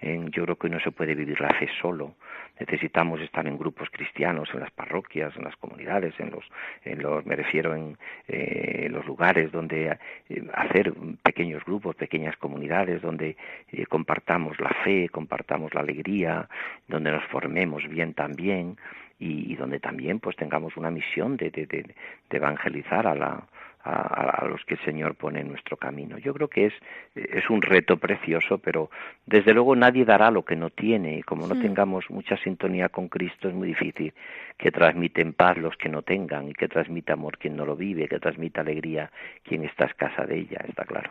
en, 0.00 0.30
yo 0.30 0.44
creo 0.44 0.56
que 0.56 0.68
no 0.68 0.80
se 0.80 0.90
puede 0.90 1.14
vivir 1.14 1.40
la 1.40 1.50
fe 1.50 1.68
solo. 1.80 2.14
Necesitamos 2.58 3.20
estar 3.20 3.46
en 3.46 3.56
grupos 3.56 3.88
cristianos, 3.90 4.50
en 4.52 4.60
las 4.60 4.70
parroquias, 4.70 5.34
en 5.36 5.44
las 5.44 5.56
comunidades, 5.56 6.14
en 6.18 6.30
los, 6.30 6.44
en 6.84 7.02
los 7.02 7.24
me 7.24 7.34
refiero 7.34 7.74
en 7.74 7.96
eh, 8.28 8.88
los 8.90 9.06
lugares 9.06 9.50
donde 9.50 9.96
eh, 10.28 10.42
hacer 10.52 10.92
pequeños 11.22 11.64
grupos, 11.64 11.96
pequeñas 11.96 12.36
comunidades 12.36 13.00
donde 13.00 13.36
eh, 13.72 13.86
compartamos 13.86 14.60
la 14.60 14.70
fe, 14.84 15.08
compartamos 15.08 15.72
la 15.72 15.80
alegría, 15.80 16.48
donde 16.86 17.10
nos 17.10 17.24
formemos 17.24 17.88
bien 17.88 18.12
también 18.12 18.76
y, 19.18 19.54
donde 19.56 19.80
también 19.80 20.18
pues 20.18 20.36
tengamos 20.36 20.76
una 20.76 20.90
misión 20.90 21.36
de, 21.36 21.50
de, 21.50 21.66
de 21.66 21.94
evangelizar 22.30 23.06
a 23.06 23.14
la, 23.14 23.42
a, 23.82 24.44
los 24.46 24.64
que 24.64 24.74
el 24.74 24.80
Señor 24.84 25.14
pone 25.14 25.40
en 25.40 25.48
nuestro 25.48 25.76
camino. 25.76 26.18
Yo 26.18 26.34
creo 26.34 26.48
que 26.48 26.66
es, 26.66 26.74
es 27.14 27.48
un 27.48 27.62
reto 27.62 27.96
precioso, 27.96 28.58
pero 28.58 28.90
desde 29.26 29.54
luego 29.54 29.74
nadie 29.76 30.04
dará 30.04 30.30
lo 30.30 30.44
que 30.44 30.56
no 30.56 30.70
tiene 30.70 31.18
y 31.18 31.22
como 31.22 31.46
no 31.46 31.58
tengamos 31.58 32.10
mucha 32.10 32.36
sintonía 32.38 32.88
con 32.88 33.08
Cristo 33.08 33.48
es 33.48 33.54
muy 33.54 33.68
difícil 33.68 34.12
que 34.58 34.70
transmiten 34.70 35.32
paz 35.32 35.56
los 35.56 35.76
que 35.76 35.88
no 35.88 36.02
tengan 36.02 36.48
y 36.48 36.52
que 36.52 36.68
transmita 36.68 37.14
amor 37.14 37.38
quien 37.38 37.56
no 37.56 37.64
lo 37.64 37.76
vive, 37.76 38.08
que 38.08 38.18
transmita 38.18 38.60
alegría 38.60 39.10
quien 39.42 39.64
está 39.64 39.86
escasa 39.86 40.26
de 40.26 40.38
ella, 40.38 40.60
está 40.68 40.84
claro. 40.84 41.10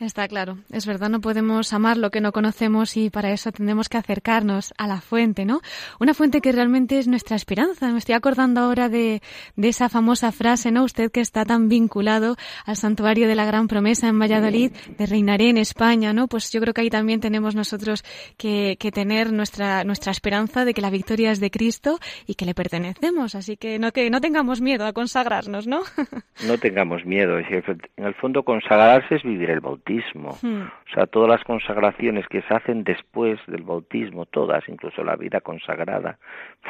Está 0.00 0.26
claro, 0.26 0.58
es 0.72 0.84
verdad, 0.84 1.08
no 1.10 1.20
podemos 1.20 1.72
amar 1.72 1.96
lo 1.96 2.10
que 2.10 2.20
no 2.20 2.32
conocemos 2.32 2.96
y 2.96 3.08
para 3.08 3.30
eso 3.30 3.52
tendremos 3.52 3.88
que 3.88 3.98
acercarnos 3.98 4.74
a 4.76 4.88
la 4.88 5.00
fuente, 5.00 5.44
¿no? 5.44 5.60
Una 6.00 6.12
fuente 6.12 6.40
que 6.40 6.50
realmente 6.50 6.98
es 6.98 7.06
nuestra 7.06 7.36
esperanza. 7.36 7.88
Me 7.92 7.98
estoy 7.98 8.16
acordando 8.16 8.60
ahora 8.60 8.88
de, 8.88 9.22
de 9.54 9.68
esa 9.68 9.88
famosa 9.88 10.32
frase, 10.32 10.72
¿no? 10.72 10.82
Usted 10.82 11.12
que 11.12 11.20
está 11.20 11.44
tan 11.44 11.68
vinculado 11.68 12.36
al 12.66 12.76
santuario 12.76 13.28
de 13.28 13.36
la 13.36 13.44
Gran 13.44 13.68
Promesa 13.68 14.08
en 14.08 14.18
Valladolid, 14.18 14.72
de 14.98 15.06
reinaré 15.06 15.50
en 15.50 15.58
España, 15.58 16.12
¿no? 16.12 16.26
Pues 16.26 16.50
yo 16.50 16.60
creo 16.60 16.74
que 16.74 16.80
ahí 16.80 16.90
también 16.90 17.20
tenemos 17.20 17.54
nosotros 17.54 18.02
que, 18.36 18.76
que 18.80 18.90
tener 18.90 19.32
nuestra, 19.32 19.84
nuestra 19.84 20.10
esperanza 20.10 20.64
de 20.64 20.74
que 20.74 20.80
la 20.80 20.90
victoria 20.90 21.30
es 21.30 21.38
de 21.38 21.50
Cristo 21.50 22.00
y 22.26 22.34
que 22.34 22.44
le 22.44 22.54
pertenecemos. 22.54 23.36
Así 23.36 23.56
que 23.56 23.78
no, 23.78 23.92
que 23.92 24.10
no 24.10 24.20
tengamos 24.20 24.60
miedo 24.60 24.84
a 24.84 24.92
consagrarnos, 24.92 25.68
¿no? 25.68 25.82
no 26.46 26.58
tengamos 26.58 27.04
miedo. 27.04 27.38
En 27.38 28.04
el 28.04 28.14
fondo 28.14 28.42
consagrarse 28.42 29.14
es 29.14 29.22
vivir 29.22 29.50
el 29.52 29.60
bautismo 29.60 30.22
Hmm. 30.42 30.62
O 30.62 30.94
sea, 30.94 31.06
todas 31.06 31.28
las 31.28 31.42
consagraciones 31.44 32.26
que 32.28 32.42
se 32.42 32.54
hacen 32.54 32.84
después 32.84 33.40
del 33.46 33.62
bautismo, 33.62 34.26
todas, 34.26 34.68
incluso 34.68 35.02
la 35.02 35.16
vida 35.16 35.40
consagrada, 35.40 36.18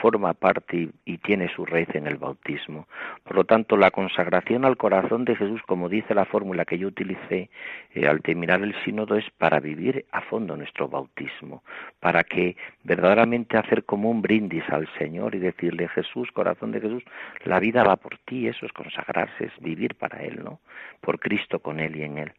forma 0.00 0.32
parte 0.34 0.90
y, 1.04 1.18
tiene 1.18 1.48
su 1.54 1.64
raíz 1.64 1.88
en 1.94 2.06
el 2.06 2.16
bautismo. 2.16 2.86
Por 3.24 3.36
lo 3.36 3.44
tanto, 3.44 3.76
la 3.76 3.90
consagración 3.90 4.64
al 4.64 4.76
corazón 4.76 5.24
de 5.24 5.36
Jesús, 5.36 5.60
como 5.66 5.88
dice 5.88 6.14
la 6.14 6.24
fórmula 6.24 6.64
que 6.64 6.78
yo 6.78 6.88
utilicé 6.88 7.50
eh, 7.94 8.06
al 8.06 8.22
terminar 8.22 8.62
el 8.62 8.74
sínodo, 8.84 9.16
es 9.16 9.28
para 9.38 9.60
vivir 9.60 10.04
a 10.12 10.20
fondo 10.20 10.56
nuestro 10.56 10.88
bautismo, 10.88 11.62
para 12.00 12.22
que 12.22 12.56
verdaderamente 12.84 13.56
hacer 13.56 13.84
como 13.84 14.10
un 14.10 14.22
brindis 14.22 14.68
al 14.68 14.88
Señor 14.98 15.34
y 15.34 15.38
decirle, 15.38 15.88
Jesús, 15.88 16.30
corazón 16.32 16.72
de 16.72 16.80
Jesús, 16.80 17.02
la 17.44 17.60
vida 17.60 17.82
va 17.82 17.96
por 17.96 18.18
ti, 18.18 18.48
eso 18.48 18.66
es 18.66 18.72
consagrarse, 18.72 19.46
es 19.46 19.52
vivir 19.60 19.94
para 19.94 20.22
Él, 20.22 20.42
¿no? 20.44 20.60
Por 21.00 21.18
Cristo 21.18 21.58
con 21.58 21.80
Él 21.80 21.96
y 21.96 22.02
en 22.02 22.18
Él. 22.18 22.32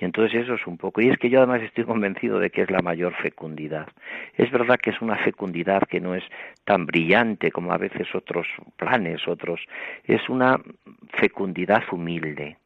Y 0.00 0.06
entonces 0.06 0.42
eso 0.42 0.54
es 0.54 0.66
un 0.66 0.78
poco. 0.78 1.02
Y 1.02 1.10
es 1.10 1.18
que 1.18 1.28
yo 1.28 1.38
además 1.38 1.60
estoy 1.62 1.84
convencido 1.84 2.38
de 2.38 2.50
que 2.50 2.62
es 2.62 2.70
la 2.70 2.80
mayor 2.80 3.14
fecundidad. 3.16 3.86
Es 4.34 4.50
verdad 4.50 4.78
que 4.78 4.90
es 4.90 5.00
una 5.02 5.16
fecundidad 5.16 5.82
que 5.82 6.00
no 6.00 6.14
es 6.14 6.24
tan 6.64 6.86
brillante 6.86 7.52
como 7.52 7.72
a 7.72 7.76
veces 7.76 8.14
otros 8.14 8.46
planes, 8.76 9.28
otros. 9.28 9.60
Es 10.04 10.26
una 10.30 10.58
fecundidad 11.12 11.82
humilde, 11.92 12.56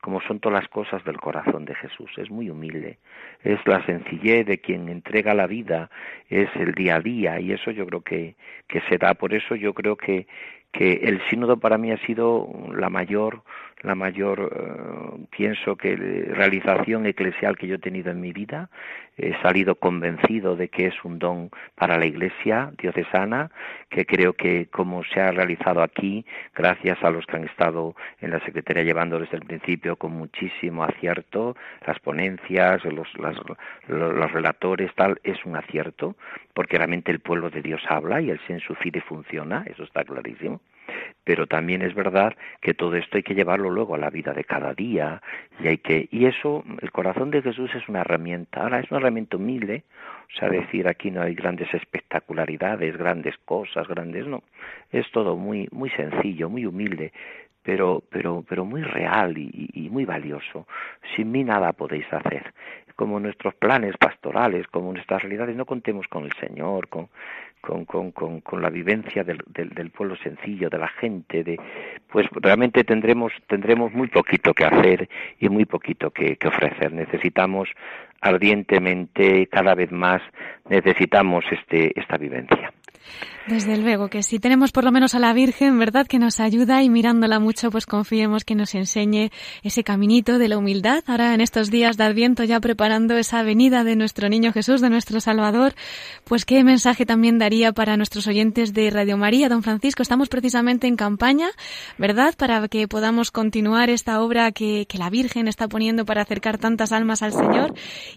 como 0.00 0.22
son 0.22 0.40
todas 0.40 0.62
las 0.62 0.70
cosas 0.70 1.04
del 1.04 1.18
corazón 1.18 1.66
de 1.66 1.74
Jesús. 1.74 2.10
Es 2.16 2.30
muy 2.30 2.48
humilde. 2.48 2.96
Es 3.44 3.58
la 3.66 3.84
sencillez 3.84 4.46
de 4.46 4.58
quien 4.58 4.88
entrega 4.88 5.34
la 5.34 5.46
vida, 5.46 5.90
es 6.30 6.48
el 6.56 6.72
día 6.72 6.96
a 6.96 7.00
día, 7.00 7.38
y 7.38 7.52
eso 7.52 7.70
yo 7.70 7.84
creo 7.84 8.00
que, 8.00 8.34
que 8.66 8.80
se 8.88 8.96
da. 8.96 9.12
Por 9.12 9.34
eso 9.34 9.54
yo 9.56 9.74
creo 9.74 9.96
que, 9.96 10.26
que 10.72 10.92
el 11.04 11.20
sínodo 11.28 11.58
para 11.58 11.78
mí 11.78 11.90
ha 11.90 11.98
sido 12.06 12.48
la 12.74 12.90
mayor 12.90 13.42
la 13.82 13.94
mayor, 13.94 14.52
eh, 14.52 15.26
pienso 15.30 15.76
que 15.76 15.94
realización 15.96 17.06
eclesial 17.06 17.56
que 17.56 17.68
yo 17.68 17.76
he 17.76 17.78
tenido 17.78 18.10
en 18.10 18.20
mi 18.20 18.32
vida. 18.32 18.70
He 19.16 19.40
salido 19.40 19.76
convencido 19.76 20.56
de 20.56 20.68
que 20.68 20.86
es 20.86 21.04
un 21.04 21.18
don 21.18 21.50
para 21.74 21.98
la 21.98 22.06
Iglesia 22.06 22.72
diocesana, 22.78 23.50
que 23.88 24.04
creo 24.04 24.32
que 24.32 24.66
como 24.66 25.02
se 25.04 25.20
ha 25.20 25.30
realizado 25.30 25.82
aquí, 25.82 26.24
gracias 26.54 27.02
a 27.02 27.10
los 27.10 27.26
que 27.26 27.36
han 27.36 27.44
estado 27.44 27.94
en 28.20 28.30
la 28.30 28.40
Secretaría 28.40 28.84
llevando 28.84 29.18
desde 29.18 29.36
el 29.36 29.44
principio 29.44 29.96
con 29.96 30.12
muchísimo 30.12 30.84
acierto, 30.84 31.56
las 31.86 31.98
ponencias, 32.00 32.84
los, 32.84 33.08
los 33.88 34.32
relatores, 34.32 34.92
tal, 34.94 35.20
es 35.24 35.44
un 35.44 35.56
acierto, 35.56 36.16
porque 36.54 36.78
realmente 36.78 37.10
el 37.10 37.20
pueblo 37.20 37.50
de 37.50 37.62
Dios 37.62 37.82
habla 37.88 38.20
y 38.20 38.30
el 38.30 38.40
sensu 38.46 38.74
fide 38.74 39.00
funciona, 39.00 39.64
eso 39.66 39.82
está 39.82 40.04
clarísimo 40.04 40.57
pero 41.28 41.46
también 41.46 41.82
es 41.82 41.94
verdad 41.94 42.34
que 42.62 42.72
todo 42.72 42.96
esto 42.96 43.18
hay 43.18 43.22
que 43.22 43.34
llevarlo 43.34 43.68
luego 43.68 43.94
a 43.94 43.98
la 43.98 44.08
vida 44.08 44.32
de 44.32 44.44
cada 44.44 44.72
día 44.72 45.20
y 45.60 45.68
hay 45.68 45.76
que 45.76 46.08
y 46.10 46.24
eso 46.24 46.64
el 46.80 46.90
corazón 46.90 47.30
de 47.30 47.42
Jesús 47.42 47.70
es 47.74 47.86
una 47.86 48.00
herramienta. 48.00 48.62
Ahora 48.62 48.80
es 48.80 48.90
una 48.90 49.00
herramienta 49.00 49.36
humilde 49.36 49.84
o 50.34 50.38
sea 50.38 50.48
decir 50.48 50.88
aquí 50.88 51.10
no 51.10 51.20
hay 51.20 51.34
grandes 51.34 51.72
espectacularidades 51.74 52.96
grandes 52.96 53.36
cosas 53.44 53.86
grandes 53.88 54.26
no. 54.26 54.42
Es 54.90 55.10
todo 55.10 55.36
muy 55.36 55.68
muy 55.70 55.90
sencillo 55.90 56.48
muy 56.48 56.64
humilde 56.64 57.12
pero 57.62 58.02
pero 58.08 58.42
pero 58.48 58.64
muy 58.64 58.82
real 58.82 59.36
y, 59.36 59.68
y 59.74 59.90
muy 59.90 60.06
valioso. 60.06 60.66
Sin 61.14 61.30
mí 61.30 61.44
nada 61.44 61.74
podéis 61.74 62.10
hacer. 62.10 62.54
Como 62.96 63.20
nuestros 63.20 63.54
planes 63.54 63.98
pastorales 63.98 64.66
como 64.68 64.94
nuestras 64.94 65.20
realidades 65.20 65.56
no 65.56 65.66
contemos 65.66 66.08
con 66.08 66.24
el 66.24 66.32
Señor 66.40 66.88
con 66.88 67.10
con, 67.60 67.84
con, 67.84 68.12
con, 68.12 68.40
con 68.40 68.62
la 68.62 68.70
vivencia 68.70 69.24
del, 69.24 69.38
del, 69.46 69.70
del, 69.70 69.90
pueblo 69.90 70.16
sencillo, 70.16 70.70
de 70.70 70.78
la 70.78 70.88
gente, 70.88 71.44
de, 71.44 71.58
pues 72.10 72.26
realmente 72.32 72.84
tendremos, 72.84 73.32
tendremos 73.46 73.92
muy 73.92 74.08
poquito 74.08 74.54
que 74.54 74.64
hacer 74.64 75.08
y 75.38 75.48
muy 75.48 75.64
poquito 75.64 76.10
que, 76.10 76.36
que 76.36 76.48
ofrecer. 76.48 76.92
Necesitamos 76.92 77.68
ardientemente, 78.20 79.46
cada 79.48 79.74
vez 79.74 79.92
más, 79.92 80.22
necesitamos 80.68 81.44
este, 81.50 81.98
esta 81.98 82.16
vivencia. 82.16 82.72
Desde 83.48 83.78
luego 83.78 84.08
que 84.08 84.22
si 84.22 84.38
tenemos 84.38 84.72
por 84.72 84.84
lo 84.84 84.92
menos 84.92 85.14
a 85.14 85.18
la 85.18 85.32
Virgen, 85.32 85.78
¿verdad? 85.78 86.06
Que 86.06 86.18
nos 86.18 86.38
ayuda 86.38 86.82
y 86.82 86.90
mirándola 86.90 87.40
mucho, 87.40 87.70
pues 87.70 87.86
confiemos 87.86 88.44
que 88.44 88.54
nos 88.54 88.74
enseñe 88.74 89.30
ese 89.62 89.82
caminito 89.84 90.38
de 90.38 90.48
la 90.48 90.58
humildad. 90.58 91.02
Ahora 91.06 91.32
en 91.32 91.40
estos 91.40 91.70
días 91.70 91.96
de 91.96 92.04
Adviento 92.04 92.44
ya 92.44 92.60
preparando 92.60 93.16
esa 93.16 93.42
venida 93.42 93.84
de 93.84 93.96
nuestro 93.96 94.28
niño 94.28 94.52
Jesús, 94.52 94.82
de 94.82 94.90
nuestro 94.90 95.20
Salvador, 95.22 95.74
pues 96.24 96.44
qué 96.44 96.62
mensaje 96.62 97.06
también 97.06 97.38
daría 97.38 97.72
para 97.72 97.96
nuestros 97.96 98.26
oyentes 98.26 98.74
de 98.74 98.90
Radio 98.90 99.16
María, 99.16 99.48
don 99.48 99.62
Francisco. 99.62 100.02
Estamos 100.02 100.28
precisamente 100.28 100.86
en 100.86 100.96
campaña, 100.96 101.48
¿verdad? 101.96 102.34
Para 102.36 102.68
que 102.68 102.86
podamos 102.86 103.30
continuar 103.30 103.88
esta 103.88 104.20
obra 104.20 104.52
que, 104.52 104.84
que 104.86 104.98
la 104.98 105.08
Virgen 105.08 105.48
está 105.48 105.68
poniendo 105.68 106.04
para 106.04 106.20
acercar 106.20 106.58
tantas 106.58 106.92
almas 106.92 107.22
al 107.22 107.32
Señor. 107.32 107.72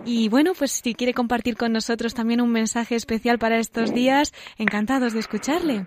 Y 0.05 0.27
bueno, 0.27 0.51
pues 0.59 0.81
si 0.83 0.93
quiere 0.93 1.13
compartir 1.13 1.55
con 1.55 1.71
nosotros 1.71 2.13
también 2.13 2.41
un 2.41 2.51
mensaje 2.51 2.95
especial 2.95 3.39
para 3.39 3.59
estos 3.59 3.93
días, 3.93 4.33
encantados 4.71 5.11
de 5.13 5.19
escucharle. 5.19 5.85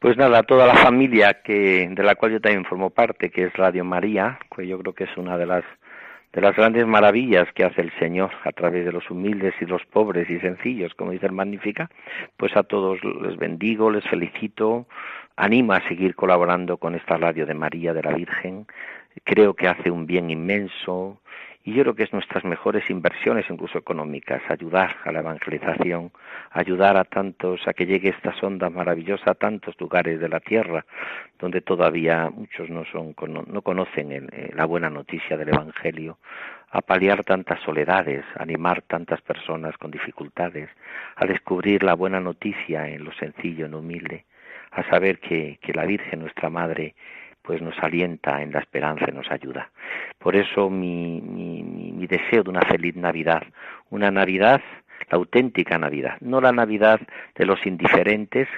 Pues 0.00 0.16
nada, 0.16 0.42
toda 0.42 0.66
la 0.66 0.74
familia 0.74 1.40
que 1.44 1.88
de 1.88 2.02
la 2.02 2.16
cual 2.16 2.32
yo 2.32 2.40
también 2.40 2.64
formo 2.64 2.90
parte, 2.90 3.30
que 3.30 3.44
es 3.44 3.52
Radio 3.52 3.84
María, 3.84 4.40
que 4.56 4.66
yo 4.66 4.76
creo 4.80 4.92
que 4.92 5.04
es 5.04 5.16
una 5.16 5.38
de 5.38 5.46
las 5.46 5.64
de 6.32 6.40
las 6.40 6.56
grandes 6.56 6.84
maravillas 6.84 7.46
que 7.54 7.64
hace 7.64 7.80
el 7.80 7.92
Señor 8.00 8.30
a 8.42 8.50
través 8.50 8.84
de 8.84 8.90
los 8.90 9.08
humildes 9.08 9.54
y 9.60 9.66
los 9.66 9.84
pobres 9.86 10.28
y 10.28 10.40
sencillos, 10.40 10.94
como 10.94 11.12
dice 11.12 11.26
el 11.26 11.32
Magnífica, 11.32 11.90
pues 12.36 12.56
a 12.56 12.64
todos 12.64 12.98
les 13.04 13.36
bendigo, 13.36 13.88
les 13.88 14.04
felicito, 14.04 14.86
anima 15.36 15.76
a 15.76 15.88
seguir 15.88 16.16
colaborando 16.16 16.76
con 16.76 16.96
esta 16.96 17.16
radio 17.16 17.46
de 17.46 17.54
María 17.54 17.94
de 17.94 18.02
la 18.02 18.12
Virgen. 18.12 18.66
Creo 19.22 19.54
que 19.54 19.68
hace 19.68 19.92
un 19.92 20.06
bien 20.06 20.28
inmenso, 20.28 21.20
y 21.68 21.74
yo 21.74 21.82
creo 21.82 21.94
que 21.94 22.04
es 22.04 22.14
nuestras 22.14 22.44
mejores 22.44 22.88
inversiones, 22.88 23.44
incluso 23.50 23.76
económicas, 23.76 24.40
ayudar 24.48 24.96
a 25.04 25.12
la 25.12 25.18
evangelización, 25.18 26.10
ayudar 26.50 26.96
a 26.96 27.04
tantos, 27.04 27.60
a 27.68 27.74
que 27.74 27.84
llegue 27.84 28.08
esta 28.08 28.32
sonda 28.40 28.70
maravillosa 28.70 29.32
a 29.32 29.34
tantos 29.34 29.78
lugares 29.78 30.18
de 30.18 30.30
la 30.30 30.40
tierra, 30.40 30.86
donde 31.38 31.60
todavía 31.60 32.30
muchos 32.30 32.70
no, 32.70 32.86
son, 32.86 33.14
no 33.48 33.60
conocen 33.60 34.12
eh, 34.12 34.50
la 34.54 34.64
buena 34.64 34.88
noticia 34.88 35.36
del 35.36 35.50
Evangelio, 35.50 36.16
a 36.70 36.80
paliar 36.80 37.22
tantas 37.22 37.60
soledades, 37.60 38.24
a 38.38 38.44
animar 38.44 38.80
tantas 38.80 39.20
personas 39.20 39.76
con 39.76 39.90
dificultades, 39.90 40.70
a 41.16 41.26
descubrir 41.26 41.82
la 41.82 41.92
buena 41.92 42.18
noticia 42.18 42.88
en 42.88 43.04
lo 43.04 43.12
sencillo, 43.12 43.66
en 43.66 43.72
lo 43.72 43.80
humilde, 43.80 44.24
a 44.70 44.88
saber 44.88 45.18
que 45.18 45.58
la 45.74 45.84
Virgen, 45.84 46.20
nuestra 46.20 46.48
Madre, 46.48 46.94
pues 47.48 47.62
nos 47.62 47.78
alienta 47.82 48.42
en 48.42 48.52
la 48.52 48.58
esperanza 48.58 49.06
y 49.08 49.14
nos 49.14 49.30
ayuda. 49.30 49.70
Por 50.18 50.36
eso 50.36 50.68
mi, 50.68 51.22
mi, 51.22 51.62
mi, 51.62 52.06
deseo 52.06 52.42
de 52.42 52.50
una 52.50 52.60
feliz 52.60 52.94
Navidad, 52.94 53.42
una 53.88 54.10
Navidad, 54.10 54.60
la 55.10 55.16
auténtica 55.16 55.78
Navidad, 55.78 56.18
no 56.20 56.42
la 56.42 56.52
Navidad 56.52 57.00
de 57.36 57.46
los 57.46 57.64
indiferentes, 57.64 58.48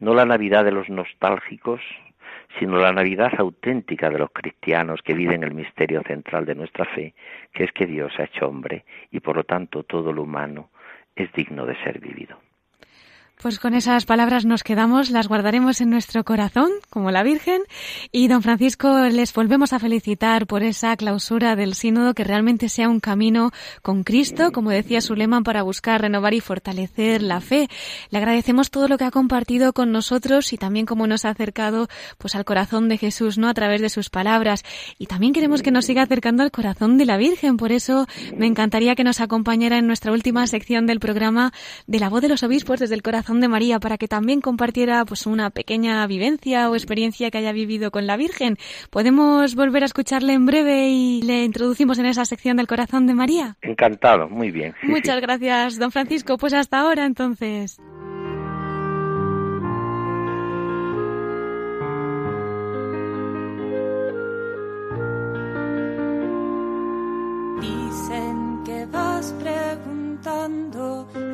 no 0.00 0.12
la 0.12 0.24
Navidad 0.24 0.64
de 0.64 0.72
los 0.72 0.88
nostálgicos, 0.88 1.80
sino 2.58 2.78
la 2.78 2.92
Navidad 2.92 3.30
auténtica 3.38 4.10
de 4.10 4.18
los 4.18 4.30
cristianos 4.32 5.02
que 5.02 5.14
viven 5.14 5.44
el 5.44 5.54
misterio 5.54 6.02
central 6.02 6.46
de 6.46 6.56
nuestra 6.56 6.84
fe, 6.84 7.14
que 7.52 7.62
es 7.62 7.70
que 7.70 7.86
Dios 7.86 8.12
ha 8.18 8.24
hecho 8.24 8.48
hombre 8.48 8.84
y 9.12 9.20
por 9.20 9.36
lo 9.36 9.44
tanto 9.44 9.84
todo 9.84 10.12
lo 10.12 10.24
humano 10.24 10.70
es 11.14 11.32
digno 11.32 11.64
de 11.64 11.76
ser 11.84 12.00
vivido. 12.00 12.40
Pues 13.42 13.58
con 13.58 13.74
esas 13.74 14.06
palabras 14.06 14.46
nos 14.46 14.62
quedamos, 14.62 15.10
las 15.10 15.28
guardaremos 15.28 15.82
en 15.82 15.90
nuestro 15.90 16.24
corazón, 16.24 16.70
como 16.88 17.10
la 17.10 17.22
Virgen. 17.22 17.60
Y 18.10 18.28
don 18.28 18.42
Francisco, 18.42 18.98
les 19.10 19.34
volvemos 19.34 19.74
a 19.74 19.78
felicitar 19.78 20.46
por 20.46 20.62
esa 20.62 20.96
clausura 20.96 21.54
del 21.54 21.74
sínodo, 21.74 22.14
que 22.14 22.24
realmente 22.24 22.70
sea 22.70 22.88
un 22.88 22.98
camino 22.98 23.50
con 23.82 24.04
Cristo, 24.04 24.52
como 24.52 24.70
decía 24.70 25.02
su 25.02 25.14
lema, 25.14 25.42
para 25.42 25.62
buscar, 25.62 26.00
renovar 26.00 26.32
y 26.32 26.40
fortalecer 26.40 27.20
la 27.20 27.42
fe. 27.42 27.68
Le 28.08 28.16
agradecemos 28.16 28.70
todo 28.70 28.88
lo 28.88 28.96
que 28.96 29.04
ha 29.04 29.10
compartido 29.10 29.74
con 29.74 29.92
nosotros 29.92 30.54
y 30.54 30.56
también 30.56 30.86
cómo 30.86 31.06
nos 31.06 31.26
ha 31.26 31.28
acercado 31.28 31.88
pues 32.16 32.34
al 32.36 32.46
corazón 32.46 32.88
de 32.88 32.96
Jesús, 32.96 33.36
¿no? 33.36 33.50
A 33.50 33.54
través 33.54 33.82
de 33.82 33.90
sus 33.90 34.08
palabras. 34.08 34.64
Y 34.98 35.08
también 35.08 35.34
queremos 35.34 35.60
que 35.60 35.70
nos 35.70 35.84
siga 35.84 36.02
acercando 36.02 36.42
al 36.42 36.50
corazón 36.50 36.96
de 36.96 37.04
la 37.04 37.18
Virgen. 37.18 37.58
Por 37.58 37.70
eso 37.70 38.06
me 38.34 38.46
encantaría 38.46 38.94
que 38.94 39.04
nos 39.04 39.20
acompañara 39.20 39.76
en 39.76 39.86
nuestra 39.86 40.10
última 40.10 40.46
sección 40.46 40.86
del 40.86 41.00
programa 41.00 41.52
de 41.86 42.00
la 42.00 42.08
voz 42.08 42.22
de 42.22 42.30
los 42.30 42.42
obispos 42.42 42.80
desde 42.80 42.94
el 42.94 43.02
corazón 43.02 43.25
corazón 43.26 43.40
de 43.40 43.48
María 43.48 43.80
para 43.80 43.98
que 43.98 44.06
también 44.06 44.40
compartiera 44.40 45.04
pues 45.04 45.26
una 45.26 45.50
pequeña 45.50 46.06
vivencia 46.06 46.70
o 46.70 46.76
experiencia 46.76 47.28
que 47.32 47.38
haya 47.38 47.50
vivido 47.50 47.90
con 47.90 48.06
la 48.06 48.16
Virgen. 48.16 48.56
¿Podemos 48.88 49.56
volver 49.56 49.82
a 49.82 49.86
escucharle 49.86 50.34
en 50.34 50.46
breve 50.46 50.90
y 50.90 51.22
le 51.22 51.42
introducimos 51.42 51.98
en 51.98 52.06
esa 52.06 52.24
sección 52.24 52.56
del 52.56 52.68
corazón 52.68 53.08
de 53.08 53.14
María? 53.14 53.56
Encantado, 53.62 54.28
muy 54.28 54.52
bien. 54.52 54.74
Muchas 54.84 55.20
gracias, 55.20 55.76
don 55.76 55.90
Francisco. 55.90 56.38
Pues 56.38 56.54
hasta 56.54 56.78
ahora 56.78 57.04
entonces. 57.04 57.80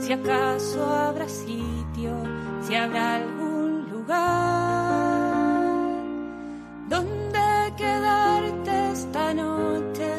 Si 0.00 0.12
acaso 0.12 0.84
habrá 0.84 1.26
sitio, 1.26 2.12
si 2.60 2.74
habrá 2.74 3.14
algún 3.16 3.88
lugar 3.90 4.12
donde 6.88 7.72
quedarte 7.76 8.92
esta 8.92 9.32
noche, 9.32 10.10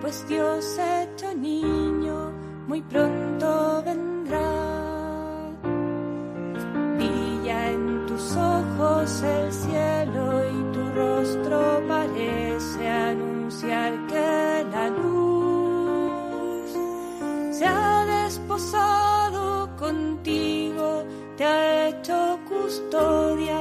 pues 0.00 0.28
Dios 0.28 0.78
hecho 0.78 1.34
niño 1.34 2.32
muy 2.68 2.82
pronto 2.82 3.82
vendrá. 3.84 3.99
Custodia, 22.88 23.59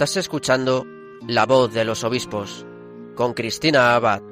Estás 0.00 0.16
escuchando 0.16 0.86
La 1.28 1.44
voz 1.44 1.74
de 1.74 1.84
los 1.84 2.04
obispos 2.04 2.64
con 3.14 3.34
Cristina 3.34 3.94
Abad, 3.94 4.22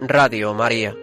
Radio 0.00 0.54
María. 0.54 0.94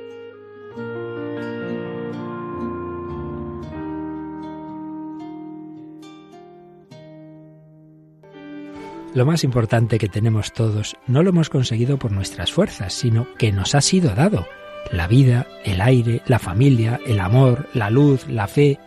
Lo 9.14 9.26
más 9.26 9.44
importante 9.44 9.98
que 9.98 10.08
tenemos 10.08 10.54
todos 10.54 10.96
no 11.06 11.22
lo 11.22 11.32
hemos 11.32 11.50
conseguido 11.50 11.98
por 11.98 12.14
nuestras 12.14 12.54
fuerzas, 12.54 12.94
sino 12.94 13.28
que 13.38 13.52
nos 13.52 13.76
ha 13.76 13.82
sido 13.82 14.16
dado. 14.16 14.48
La 14.90 15.08
vida, 15.08 15.48
el 15.66 15.82
aire, 15.82 16.22
la 16.28 16.40
familia, 16.40 16.98
el 17.06 17.20
amor, 17.20 17.68
la 17.74 17.90
luz, 17.90 18.26
la 18.30 18.48
fe. 18.48 18.80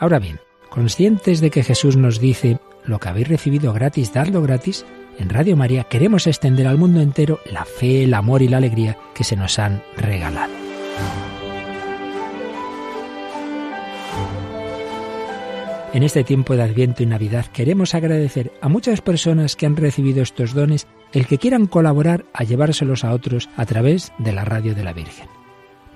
Ahora 0.00 0.18
bien, 0.18 0.40
conscientes 0.70 1.40
de 1.40 1.50
que 1.52 1.62
Jesús 1.62 1.96
nos 1.96 2.18
dice, 2.18 2.58
lo 2.84 2.98
que 2.98 3.08
habéis 3.08 3.28
recibido 3.28 3.72
gratis, 3.72 4.12
dadlo 4.12 4.42
gratis, 4.42 4.84
en 5.18 5.28
Radio 5.28 5.56
María 5.56 5.84
queremos 5.84 6.26
extender 6.26 6.66
al 6.66 6.78
mundo 6.78 7.00
entero 7.00 7.40
la 7.50 7.64
fe, 7.64 8.04
el 8.04 8.14
amor 8.14 8.42
y 8.42 8.48
la 8.48 8.56
alegría 8.56 8.96
que 9.14 9.24
se 9.24 9.36
nos 9.36 9.58
han 9.58 9.82
regalado. 9.96 10.52
En 15.92 16.02
este 16.02 16.24
tiempo 16.24 16.56
de 16.56 16.62
Adviento 16.62 17.02
y 17.02 17.06
Navidad 17.06 17.44
queremos 17.46 17.94
agradecer 17.94 18.50
a 18.62 18.70
muchas 18.70 19.02
personas 19.02 19.56
que 19.56 19.66
han 19.66 19.76
recibido 19.76 20.22
estos 20.22 20.54
dones 20.54 20.86
el 21.12 21.26
que 21.26 21.36
quieran 21.36 21.66
colaborar 21.66 22.24
a 22.32 22.44
llevárselos 22.44 23.04
a 23.04 23.12
otros 23.12 23.50
a 23.58 23.66
través 23.66 24.10
de 24.16 24.32
la 24.32 24.46
radio 24.46 24.74
de 24.74 24.84
la 24.84 24.94
Virgen. 24.94 25.28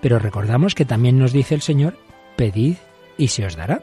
Pero 0.02 0.18
recordamos 0.18 0.74
que 0.74 0.84
también 0.84 1.18
nos 1.18 1.32
dice 1.32 1.54
el 1.54 1.62
Señor, 1.62 1.98
pedid 2.36 2.76
y 3.16 3.28
se 3.28 3.46
os 3.46 3.56
dará. 3.56 3.82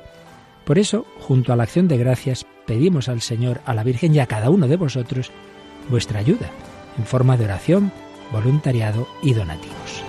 Por 0.65 0.77
eso, 0.77 1.07
junto 1.19 1.51
a 1.51 1.55
la 1.55 1.63
acción 1.63 1.87
de 1.87 1.97
gracias, 1.97 2.45
pedimos 2.65 3.09
al 3.09 3.21
Señor, 3.21 3.59
a 3.65 3.73
la 3.73 3.83
Virgen 3.83 4.15
y 4.15 4.19
a 4.19 4.27
cada 4.27 4.49
uno 4.49 4.67
de 4.67 4.77
vosotros 4.77 5.31
vuestra 5.89 6.19
ayuda, 6.19 6.49
en 6.97 7.05
forma 7.05 7.35
de 7.37 7.45
oración, 7.45 7.91
voluntariado 8.31 9.07
y 9.21 9.33
donativos. 9.33 10.03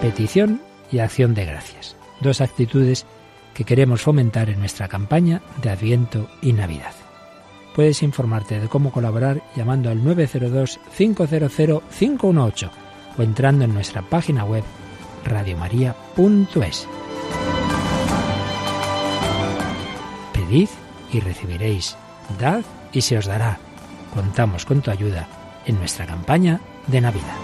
Petición 0.00 0.62
y 0.92 1.00
acción 1.00 1.34
de 1.34 1.44
gracias. 1.44 1.96
Dos 2.20 2.40
actitudes 2.40 3.04
que 3.54 3.64
queremos 3.64 4.02
fomentar 4.02 4.48
en 4.50 4.60
nuestra 4.60 4.86
campaña 4.86 5.42
de 5.60 5.70
Adviento 5.70 6.28
y 6.40 6.52
Navidad. 6.52 6.92
Puedes 7.74 8.00
informarte 8.02 8.60
de 8.60 8.68
cómo 8.68 8.92
colaborar 8.92 9.42
llamando 9.56 9.90
al 9.90 10.00
902-500-518 10.02 12.70
o 13.18 13.22
entrando 13.22 13.64
en 13.64 13.74
nuestra 13.74 14.02
página 14.02 14.44
web 14.44 14.62
radiomaria.es. 15.24 16.86
Pedid 20.48 20.70
y 21.12 21.20
recibiréis. 21.20 21.96
Dad 22.40 22.62
y 22.92 23.02
se 23.02 23.18
os 23.18 23.26
dará. 23.26 23.58
Contamos 24.14 24.64
con 24.64 24.80
tu 24.80 24.90
ayuda 24.90 25.28
en 25.66 25.78
nuestra 25.78 26.06
campaña 26.06 26.58
de 26.86 27.02
Navidad. 27.02 27.36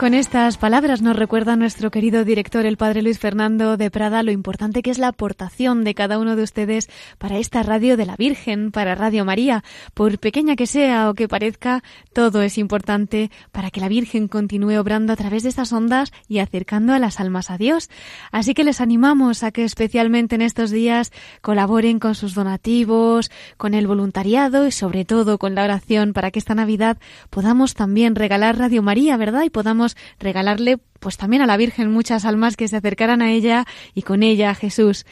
Con 0.00 0.14
estas 0.14 0.56
palabras 0.56 1.02
nos 1.02 1.14
recuerda 1.14 1.56
nuestro 1.56 1.90
querido 1.90 2.24
director, 2.24 2.64
el 2.64 2.78
padre 2.78 3.02
Luis 3.02 3.18
Fernando 3.18 3.76
de 3.76 3.90
Prada, 3.90 4.22
lo 4.22 4.30
importante 4.30 4.80
que 4.80 4.90
es 4.90 4.96
la 4.96 5.08
aportación 5.08 5.84
de 5.84 5.94
cada 5.94 6.18
uno 6.18 6.36
de 6.36 6.42
ustedes 6.42 6.88
para 7.18 7.36
esta 7.36 7.62
radio 7.62 7.98
de 7.98 8.06
la 8.06 8.16
Virgen, 8.16 8.72
para 8.72 8.94
Radio 8.94 9.26
María. 9.26 9.62
Por 9.92 10.18
pequeña 10.18 10.56
que 10.56 10.66
sea 10.66 11.10
o 11.10 11.14
que 11.14 11.28
parezca, 11.28 11.82
todo 12.14 12.40
es 12.40 12.56
importante 12.56 13.30
para 13.52 13.70
que 13.70 13.82
la 13.82 13.88
Virgen 13.88 14.26
continúe 14.26 14.80
obrando 14.80 15.12
a 15.12 15.16
través 15.16 15.42
de 15.42 15.50
estas 15.50 15.70
ondas 15.70 16.14
y 16.28 16.38
acercando 16.38 16.94
a 16.94 16.98
las 16.98 17.20
almas 17.20 17.50
a 17.50 17.58
Dios. 17.58 17.90
Así 18.32 18.54
que 18.54 18.64
les 18.64 18.80
animamos 18.80 19.42
a 19.42 19.50
que 19.50 19.64
especialmente 19.64 20.34
en 20.34 20.40
estos 20.40 20.70
días 20.70 21.12
colaboren 21.42 21.98
con 21.98 22.14
sus 22.14 22.34
donativos, 22.34 23.30
con 23.58 23.74
el 23.74 23.86
voluntariado 23.86 24.66
y 24.66 24.72
sobre 24.72 25.04
todo 25.04 25.36
con 25.36 25.54
la 25.54 25.64
oración 25.64 26.14
para 26.14 26.30
que 26.30 26.38
esta 26.38 26.54
Navidad 26.54 26.96
podamos 27.28 27.74
también 27.74 28.14
regalar 28.14 28.56
Radio 28.56 28.82
María, 28.82 29.18
¿verdad? 29.18 29.42
Y 29.42 29.50
podamos 29.50 29.89
regalarle 30.18 30.78
pues 30.98 31.16
también 31.16 31.42
a 31.42 31.46
la 31.46 31.56
Virgen 31.56 31.90
muchas 31.90 32.24
almas 32.24 32.56
que 32.56 32.68
se 32.68 32.76
acercaran 32.76 33.22
a 33.22 33.32
ella 33.32 33.64
y 33.94 34.02
con 34.02 34.22
ella 34.22 34.50
a 34.50 34.54
Jesús. 34.54 35.06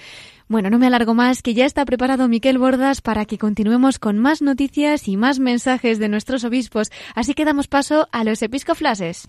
Bueno, 0.48 0.70
no 0.70 0.78
me 0.78 0.86
alargo 0.86 1.12
más, 1.12 1.42
que 1.42 1.52
ya 1.52 1.66
está 1.66 1.84
preparado 1.84 2.26
Miquel 2.26 2.56
Bordas 2.56 3.02
para 3.02 3.26
que 3.26 3.36
continuemos 3.36 3.98
con 3.98 4.18
más 4.18 4.40
noticias 4.40 5.06
y 5.06 5.18
más 5.18 5.40
mensajes 5.40 5.98
de 5.98 6.08
nuestros 6.08 6.42
obispos. 6.44 6.90
Así 7.14 7.34
que 7.34 7.44
damos 7.44 7.68
paso 7.68 8.08
a 8.12 8.24
los 8.24 8.40
episcoflases. 8.40 9.28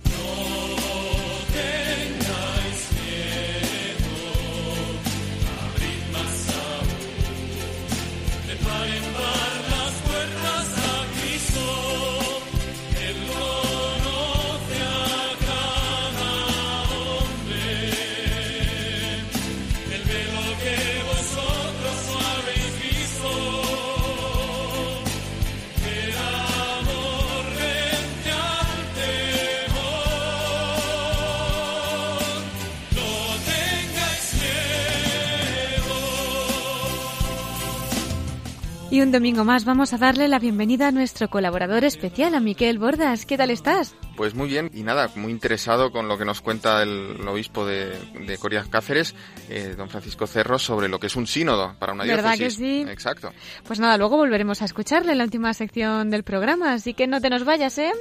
Y 38.91 39.01
un 39.01 39.11
domingo 39.11 39.45
más 39.45 39.65
vamos 39.65 39.93
a 39.93 39.99
darle 39.99 40.27
la 40.27 40.39
bienvenida 40.39 40.87
a 40.87 40.91
nuestro 40.91 41.29
colaborador 41.29 41.83
especial, 41.83 42.33
a 42.33 42.39
Miquel 42.39 42.79
Bordas. 42.79 43.27
¿Qué 43.27 43.37
tal 43.37 43.51
estás? 43.51 43.93
Pues 44.17 44.33
muy 44.33 44.49
bien 44.49 44.71
y 44.73 44.81
nada, 44.81 45.11
muy 45.15 45.31
interesado 45.31 45.91
con 45.91 46.07
lo 46.07 46.17
que 46.17 46.25
nos 46.25 46.41
cuenta 46.41 46.81
el, 46.81 47.15
obispo 47.27 47.67
de, 47.67 47.95
de 48.25 48.37
Coria 48.39 48.65
Cáceres, 48.67 49.13
eh, 49.47 49.75
don 49.77 49.89
Francisco 49.89 50.25
Cerro, 50.25 50.57
sobre 50.57 50.89
lo 50.89 50.99
que 50.99 51.05
es 51.05 51.15
un 51.15 51.27
sínodo 51.27 51.75
para 51.77 51.93
una 51.93 52.03
¿Verdad 52.03 52.35
diócesis. 52.35 52.57
que 52.57 52.83
sí? 52.83 52.89
Exacto. 52.89 53.31
Pues 53.67 53.79
nada, 53.79 53.95
luego 53.99 54.17
volveremos 54.17 54.63
a 54.63 54.65
escucharle 54.65 55.11
en 55.11 55.19
la 55.19 55.23
última 55.23 55.53
sección 55.53 56.09
del 56.09 56.23
programa, 56.23 56.73
así 56.73 56.95
que 56.95 57.05
no 57.05 57.21
te 57.21 57.29
nos 57.29 57.45
vayas, 57.45 57.77
¿eh? 57.77 57.91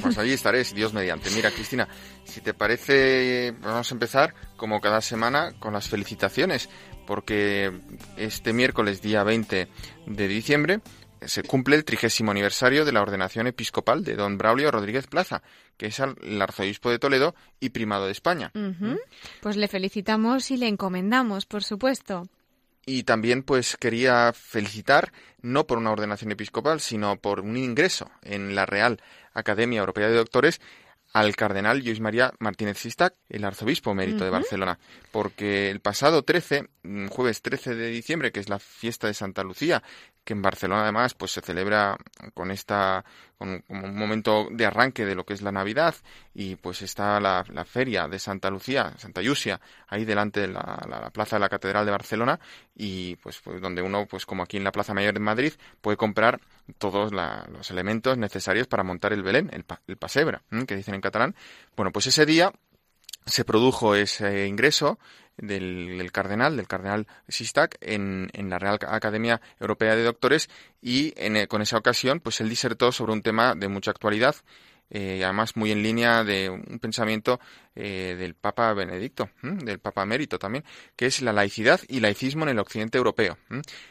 Pues 0.00 0.18
allí 0.18 0.32
estaré, 0.34 0.62
Dios 0.62 0.94
mediante. 0.94 1.30
Mira, 1.30 1.50
Cristina, 1.50 1.88
si 2.22 2.40
te 2.40 2.54
parece, 2.54 3.56
vamos 3.60 3.90
a 3.90 3.94
empezar, 3.94 4.34
como 4.56 4.80
cada 4.80 5.00
semana, 5.00 5.52
con 5.58 5.72
las 5.72 5.88
felicitaciones, 5.88 6.68
porque 7.08 7.72
este 8.18 8.52
miércoles, 8.52 9.00
día 9.00 9.24
20 9.24 9.66
de 10.04 10.28
diciembre, 10.28 10.80
se 11.22 11.42
cumple 11.42 11.74
el 11.74 11.86
trigésimo 11.86 12.32
aniversario 12.32 12.84
de 12.84 12.92
la 12.92 13.00
ordenación 13.00 13.46
episcopal 13.46 14.04
de 14.04 14.14
don 14.14 14.36
Braulio 14.36 14.70
Rodríguez 14.70 15.06
Plaza, 15.06 15.42
que 15.78 15.86
es 15.86 15.98
el 16.00 16.42
arzobispo 16.42 16.90
de 16.90 16.98
Toledo 16.98 17.34
y 17.60 17.70
primado 17.70 18.04
de 18.04 18.12
España. 18.12 18.52
Ujú. 18.54 18.98
Pues 19.40 19.56
le 19.56 19.68
felicitamos 19.68 20.50
y 20.50 20.58
le 20.58 20.68
encomendamos, 20.68 21.46
por 21.46 21.64
supuesto. 21.64 22.28
Y 22.84 23.04
también 23.04 23.42
pues 23.42 23.78
quería 23.78 24.34
felicitar, 24.34 25.10
no 25.40 25.66
por 25.66 25.78
una 25.78 25.92
ordenación 25.92 26.32
episcopal, 26.32 26.78
sino 26.78 27.16
por 27.16 27.40
un 27.40 27.56
ingreso 27.56 28.10
en 28.20 28.54
la 28.54 28.66
Real 28.66 29.00
Academia 29.32 29.80
Europea 29.80 30.08
de 30.08 30.16
Doctores 30.16 30.60
al 31.12 31.36
cardenal 31.36 31.80
Luis 31.84 32.00
María 32.00 32.32
Martínez 32.38 32.78
Sistac, 32.78 33.14
el 33.28 33.44
arzobispo 33.44 33.90
emérito 33.90 34.24
de. 34.24 34.30
Barcelona, 34.30 34.78
porque 35.10 35.70
el 35.70 35.80
pasado 35.80 36.22
13, 36.22 36.68
mm, 36.82 37.08
jueves 37.08 37.42
13 37.42 37.74
de 37.74 37.88
diciembre, 37.88 38.30
que 38.30 38.40
es 38.40 38.48
la 38.48 38.58
fiesta 38.58 39.06
de 39.06 39.14
Santa 39.14 39.42
Lucía, 39.42 39.82
que 40.28 40.34
en 40.34 40.42
Barcelona 40.42 40.82
además 40.82 41.14
pues 41.14 41.30
se 41.32 41.40
celebra 41.40 41.96
con 42.34 42.50
esta 42.50 43.02
con, 43.38 43.64
un 43.68 43.96
momento 43.96 44.48
de 44.50 44.66
arranque 44.66 45.06
de 45.06 45.14
lo 45.14 45.24
que 45.24 45.32
es 45.32 45.40
la 45.40 45.50
Navidad 45.52 45.94
y 46.34 46.56
pues 46.56 46.82
está 46.82 47.18
la, 47.18 47.46
la 47.50 47.64
feria 47.64 48.06
de 48.08 48.18
Santa 48.18 48.50
Lucía, 48.50 48.92
Santa 48.98 49.22
Yusia, 49.22 49.58
ahí 49.86 50.04
delante 50.04 50.40
de 50.40 50.48
la, 50.48 50.84
la- 50.86 51.00
la 51.00 51.10
plaza 51.10 51.36
de 51.36 51.40
la 51.40 51.48
Catedral 51.48 51.86
de 51.86 51.92
Barcelona 51.92 52.38
y 52.76 53.16
pues, 53.16 53.40
pues 53.40 53.58
donde 53.62 53.80
uno 53.80 54.04
pues 54.06 54.26
como 54.26 54.42
aquí 54.42 54.58
en 54.58 54.64
la 54.64 54.72
Plaza 54.72 54.92
Mayor 54.92 55.14
de 55.14 55.20
Madrid 55.20 55.54
puede 55.80 55.96
comprar 55.96 56.40
todos 56.76 57.10
los 57.10 57.70
elementos 57.70 58.18
necesarios 58.18 58.66
para 58.66 58.82
montar 58.82 59.14
el 59.14 59.22
Belén, 59.22 59.48
el, 59.54 59.64
el 59.86 59.96
pasebra, 59.96 60.42
que 60.66 60.76
dicen 60.76 60.94
en 60.94 61.00
catalán. 61.00 61.34
Bueno, 61.74 61.90
pues 61.90 62.06
ese 62.08 62.26
día 62.26 62.52
se 63.24 63.46
produjo 63.46 63.94
ese 63.94 64.46
ingreso 64.46 64.98
del, 65.38 66.10
cardenal, 66.12 66.56
del 66.56 66.66
cardenal 66.68 67.06
Sistac, 67.28 67.76
en, 67.80 68.28
en 68.32 68.50
la 68.50 68.58
Real 68.58 68.78
Academia 68.86 69.40
Europea 69.58 69.96
de 69.96 70.02
Doctores 70.04 70.50
y 70.82 71.14
en, 71.16 71.36
eh, 71.36 71.46
con 71.48 71.62
esa 71.62 71.78
ocasión, 71.78 72.20
pues 72.20 72.40
él 72.40 72.48
disertó 72.48 72.92
sobre 72.92 73.12
un 73.12 73.22
tema 73.22 73.54
de 73.54 73.68
mucha 73.68 73.90
actualidad, 73.90 74.36
eh, 74.90 75.22
además 75.22 75.54
muy 75.56 75.70
en 75.70 75.82
línea 75.82 76.24
de 76.24 76.48
un 76.48 76.78
pensamiento 76.78 77.40
eh, 77.74 78.16
del 78.18 78.34
Papa 78.34 78.72
Benedicto, 78.72 79.30
del 79.42 79.78
Papa 79.80 80.02
Emérito 80.02 80.38
también, 80.38 80.64
que 80.96 81.06
es 81.06 81.20
la 81.20 81.32
laicidad 81.32 81.80
y 81.88 82.00
laicismo 82.00 82.44
en 82.44 82.50
el 82.50 82.58
occidente 82.58 82.96
europeo. 82.98 83.36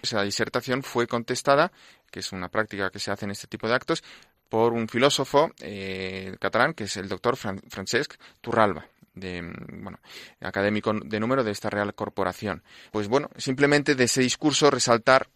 Esa 0.02 0.24
disertación 0.24 0.82
fue 0.84 1.06
contestada, 1.08 1.72
que 2.10 2.20
es 2.22 2.32
una 2.32 2.50
práctica 2.50 2.90
que 2.90 3.00
se 3.00 3.12
hace 3.12 3.26
en 3.26 3.32
este 3.32 3.48
tipo 3.48 3.68
de 3.68 3.76
actos, 3.76 4.04
por 4.50 4.74
un 4.74 4.88
filósofo 4.88 5.52
eh, 5.60 6.36
catalán, 6.40 6.74
que 6.74 6.86
es 6.86 6.98
el 6.98 7.10
doctor 7.10 7.36
Fran- 7.36 7.62
Francesc 7.70 8.16
Turralba 8.42 8.88
de 9.20 9.42
mm, 9.42 9.84
bueno 9.84 10.00
académico 10.42 10.94
de 10.94 11.20
número 11.20 11.44
de 11.44 11.52
esta 11.52 11.70
Real 11.70 11.94
Corporación. 11.94 12.64
Pues 12.92 13.08
bueno, 13.08 13.30
simplemente 13.38 13.96
de 13.96 14.06
ese 14.06 14.22
discurso 14.22 14.70
resaltar 14.70 15.30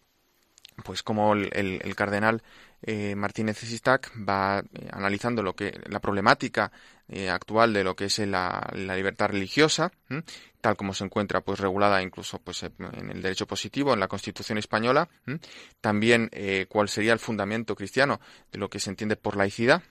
pues 0.84 1.04
como 1.04 1.34
el, 1.34 1.96
cardenal 1.96 2.41
eh, 2.82 3.15
Martínez 3.15 3.58
Sistac 3.58 4.12
va 4.17 4.60
eh, 4.60 4.88
analizando 4.91 5.44
lo 5.44 5.54
que 5.54 5.80
la 5.88 6.00
problemática 6.00 6.72
eh, 7.08 7.30
actual 7.30 7.74
de 7.74 7.84
lo 7.84 7.96
que 7.96 8.06
es 8.06 8.20
la, 8.20 8.67
la 8.74 8.96
libertad 8.96 9.28
religiosa, 9.30 9.91
tal 10.62 10.78
como 10.78 10.94
se 10.94 11.04
encuentra 11.04 11.41
pues 11.41 11.60
regulada 11.60 12.02
incluso 12.02 12.39
pues 12.39 12.63
en 12.63 13.12
el 13.12 13.22
derecho 13.22 13.46
positivo 13.46 13.94
en 13.94 14.00
la 14.00 14.08
Constitución 14.08 14.58
española, 14.58 15.10
también 15.82 16.30
eh, 16.32 16.67
cuál 16.70 16.88
sería 16.88 17.12
el 17.12 17.20
fundamento 17.20 17.76
cristiano 17.76 18.22
de 18.52 18.60
lo 18.60 18.70
que 18.70 18.80
se 18.80 18.89
entiende 18.89 19.17
por 19.17 19.36
laicidad 19.36 19.84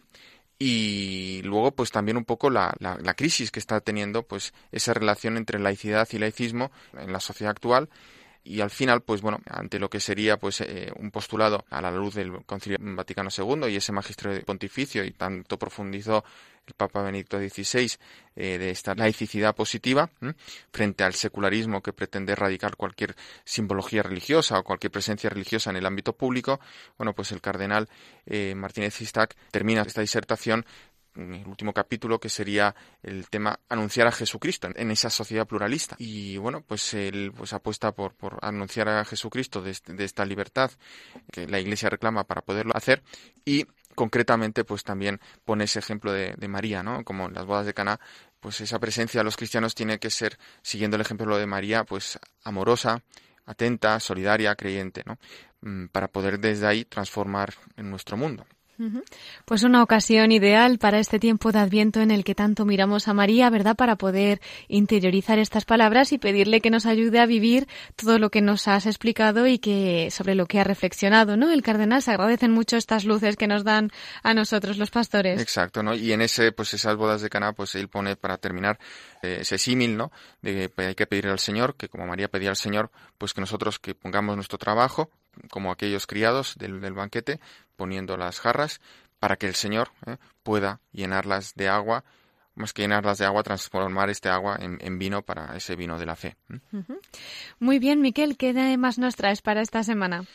y 0.62 1.40
luego 1.42 1.73
pues 1.73 1.90
también 1.90 2.18
un 2.18 2.27
poco 2.27 2.51
la, 2.51 2.75
la, 2.81 2.99
la 3.03 3.14
crisis 3.14 3.51
que 3.51 3.59
está 3.59 3.81
teniendo 3.81 4.25
pues 4.25 4.53
esa 4.70 4.92
relación 4.92 5.38
entre 5.38 5.59
laicidad 5.59 6.07
y 6.12 6.18
laicismo 6.18 6.70
en 6.99 7.12
la 7.12 7.18
sociedad 7.18 7.51
actual 7.51 7.88
y 8.42 8.61
al 8.61 8.70
final, 8.70 9.03
pues 9.03 9.20
bueno, 9.20 9.40
ante 9.48 9.79
lo 9.79 9.90
que 9.90 10.00
sería 10.00 10.38
pues 10.38 10.61
eh, 10.62 10.90
un 10.96 11.11
postulado 11.11 11.64
a 11.70 11.83
la 11.83 11.90
luz 11.90 12.14
del 12.14 12.44
Concilio 12.46 12.79
Vaticano 12.81 13.29
II 13.37 13.70
y 13.70 13.76
ese 13.76 13.92
magisterio 13.92 14.42
pontificio 14.44 15.05
y 15.05 15.12
tanto 15.12 15.59
profundizó 15.59 16.24
el 16.66 16.74
Papa 16.74 17.03
Benedicto 17.03 17.38
XVI 17.38 17.92
eh, 18.37 18.59
de 18.59 18.70
esta 18.70 18.94
laicidad 18.94 19.55
positiva 19.55 20.11
frente 20.72 21.05
al 21.05 21.14
secularismo 21.14 21.83
que 21.83 21.92
pretende 21.92 22.33
erradicar 22.33 22.76
cualquier 22.76 23.14
simbología 23.44 24.03
religiosa 24.03 24.59
o 24.59 24.64
cualquier 24.64 24.90
presencia 24.90 25.29
religiosa 25.31 25.70
en 25.70 25.76
el 25.76 25.87
ámbito 25.87 26.14
público, 26.14 26.61
bueno, 26.96 27.12
pues 27.12 27.33
el 27.33 27.40
cardenal 27.40 27.88
eh, 28.26 28.55
Martínez 28.55 28.94
Sistac 28.94 29.37
termina 29.50 29.83
esta 29.83 30.00
disertación 30.00 30.64
en 31.16 31.35
el 31.35 31.46
último 31.46 31.73
capítulo 31.73 32.18
que 32.20 32.29
sería 32.29 32.75
el 33.03 33.29
tema 33.29 33.59
anunciar 33.68 34.07
a 34.07 34.12
Jesucristo 34.12 34.68
en- 34.75 34.90
esa 34.90 35.11
sociedad 35.11 35.46
pluralista. 35.46 35.96
Y 35.99 36.37
bueno 36.38 36.62
pues 36.62 36.94
él 36.94 37.33
pues 37.37 37.53
apuesta 37.53 37.92
por, 37.92 38.14
por 38.14 38.38
anunciar 38.42 38.88
a 38.88 39.05
Jesucristo 39.05 39.62
de, 39.62 39.70
este- 39.70 39.92
de 39.94 40.05
esta 40.05 40.25
libertad 40.25 40.70
que 41.33 41.46
la 41.46 41.59
Iglesia 41.61 41.90
reclama 41.90 42.25
para 42.25 42.42
poderlo 42.42 42.73
hacer. 42.77 43.03
Y 43.44 43.66
concretamente 43.94 44.64
pues 44.64 44.85
también 44.85 45.20
pone 45.44 45.64
ese 45.64 45.79
ejemplo 45.81 46.12
de, 46.12 46.35
de 46.37 46.49
María 46.49 46.83
no 46.83 47.05
como 47.05 47.27
en 47.27 47.35
las 47.35 47.44
bodas 47.44 47.66
de 47.66 47.75
Caná 47.75 47.99
pues 48.38 48.61
esa 48.61 48.79
presencia 48.79 49.20
de 49.20 49.25
los 49.25 49.37
cristianos 49.37 49.75
tiene 49.75 49.99
que 49.99 50.11
ser 50.11 50.38
siguiendo 50.62 50.94
el 50.96 51.03
ejemplo 51.03 51.37
de 51.37 51.46
María 51.46 51.85
pues 51.85 52.18
amorosa 52.44 53.03
atenta 53.46 53.99
solidaria 54.01 54.55
creyente 54.55 55.03
no 55.07 55.18
Mm, 55.62 55.88
para 55.88 56.09
poder 56.09 56.38
desde 56.38 56.66
ahí 56.66 56.87
transformar 56.87 57.53
en 57.77 57.90
nuestro 57.90 58.16
mundo. 58.16 58.46
Pues 59.45 59.62
una 59.62 59.83
ocasión 59.83 60.33
ideal 60.33 60.79
para 60.79 60.99
este 60.99 61.19
tiempo 61.19 61.53
de 61.53 61.59
Adviento 61.59 62.01
en 62.01 62.11
el 62.11 62.25
que 62.25 62.35
tanto 62.35 62.64
miramos 62.64 63.09
a 63.09 63.14
María, 63.14 63.51
¿verdad? 63.51 63.77
Para 63.77 63.97
poder 63.97 64.40
interiorizar 64.69 65.38
estas 65.38 65.64
palabras 65.64 66.12
y 66.12 66.19
pedirle 66.19 66.61
que 66.61 66.71
nos 66.71 66.87
ayude 66.87 67.21
a 67.21 67.27
vivir 67.27 67.69
todo 67.97 68.19
lo 68.19 68.31
que 68.31 68.40
nos 68.40 68.69
has 68.69 68.87
explicado 68.87 69.47
y 69.47 69.59
que 69.59 70.09
sobre 70.11 70.35
lo 70.35 70.47
que 70.47 70.61
ha 70.61 70.64
reflexionado, 70.64 71.37
¿no? 71.37 71.51
El 71.51 71.62
cardenal 71.62 72.03
se 72.03 72.11
agradecen 72.11 72.53
mucho 72.53 72.77
estas 72.77 73.05
luces 73.05 73.37
que 73.37 73.47
nos 73.47 73.64
dan 73.64 73.90
a 74.23 74.35
nosotros 74.35 74.79
los 74.79 74.90
pastores. 74.90 75.40
Exacto, 75.40 75.83
¿no? 75.83 75.95
Y 75.95 76.12
en 76.12 76.23
ese, 76.23 76.53
pues 76.53 76.73
esas 76.75 76.97
bodas 76.97 77.21
de 77.23 77.31
Caná, 77.31 77.53
pues 77.53 77.75
él 77.75 77.88
pone 77.88 78.16
para 78.16 78.38
terminar 78.38 78.79
eh, 79.23 79.38
ese 79.40 79.59
símil, 79.59 79.97
¿no? 79.97 80.11
De 80.40 80.71
que 80.71 80.83
hay 80.83 80.95
que 80.95 81.07
pedirle 81.07 81.33
al 81.33 81.38
Señor, 81.38 81.75
que 81.77 81.88
como 81.88 82.07
María 82.07 82.29
pedía 82.29 82.51
al 82.51 82.57
Señor, 82.57 82.90
pues 83.19 83.35
que 83.35 83.40
nosotros 83.40 83.79
que 83.79 83.95
pongamos 83.95 84.37
nuestro 84.37 84.59
trabajo, 84.59 85.11
como 85.51 85.71
aquellos 85.71 86.07
criados 86.07 86.57
del 86.59 86.81
banquete, 86.93 87.40
poniendo 87.81 88.19
las 88.19 88.40
jarras, 88.40 88.79
para 89.19 89.37
que 89.37 89.47
el 89.47 89.55
Señor 89.55 89.88
eh, 90.05 90.19
pueda 90.43 90.81
llenarlas 90.93 91.54
de 91.54 91.71
agua, 91.71 92.04
más 92.54 92.75
que 92.75 92.83
llenarlas 92.83 93.17
de 93.17 93.25
agua, 93.25 93.42
transformar 93.42 94.11
este 94.11 94.29
agua 94.29 94.59
en, 94.61 94.98
vino 94.98 95.23
para 95.23 95.57
ese 95.57 95.77
vino 95.77 95.98
de 95.98 96.04
la 96.04 96.15
fe. 96.15 96.37
Ujú. 96.75 97.00
Muy 97.59 97.79
bien, 97.79 98.02
Miquel, 98.02 98.37
¿qué 98.37 98.52
más 98.77 98.98
nos 98.98 99.17
traes 99.17 99.40
para 99.40 99.63
esta 99.63 99.83
semana? 99.83 100.27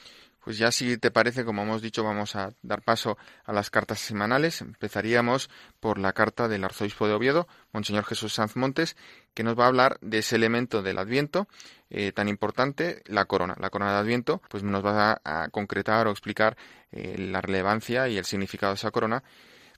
Pues 0.45 0.59
ya 0.59 0.71
si 0.71 0.99
te 0.99 1.09
parece, 1.09 1.43
como 1.43 1.63
hemos 1.63 1.81
dicho, 1.81 2.03
vamos 2.03 2.35
a 2.35 2.53
dar 2.61 2.83
paso 2.83 3.17
a 3.45 3.51
las 3.51 3.71
cartas 3.71 3.99
semanales. 3.99 4.61
Empezaríamos 4.61 5.49
por 5.79 5.97
la 5.97 6.13
carta 6.13 6.47
del 6.47 6.63
arzobispo 6.63 7.07
de 7.07 7.15
Oviedo, 7.15 7.47
Monseñor 7.73 8.05
Jesús 8.05 8.35
Sanz 8.35 8.55
Montes, 8.55 8.95
que 9.33 9.41
nos 9.41 9.57
va 9.57 9.63
a 9.63 9.67
hablar 9.69 9.97
de 10.01 10.19
ese 10.19 10.35
elemento 10.35 10.83
del 10.83 10.99
Adviento 10.99 11.47
eh, 11.89 12.11
tan 12.11 12.29
importante, 12.29 13.01
la 13.07 13.25
corona. 13.25 13.55
La 13.59 13.71
corona 13.71 13.93
de 13.93 13.97
Adviento, 13.97 14.39
pues 14.47 14.61
nos 14.61 14.85
va 14.85 15.19
a, 15.25 15.47
concretar 15.49 16.05
o 16.05 16.11
explicar 16.11 16.55
eh, 16.91 17.15
la 17.17 17.41
relevancia 17.41 18.07
y 18.07 18.19
el 18.19 18.25
significado 18.25 18.73
de 18.73 18.75
esa 18.77 18.91
corona 18.91 19.23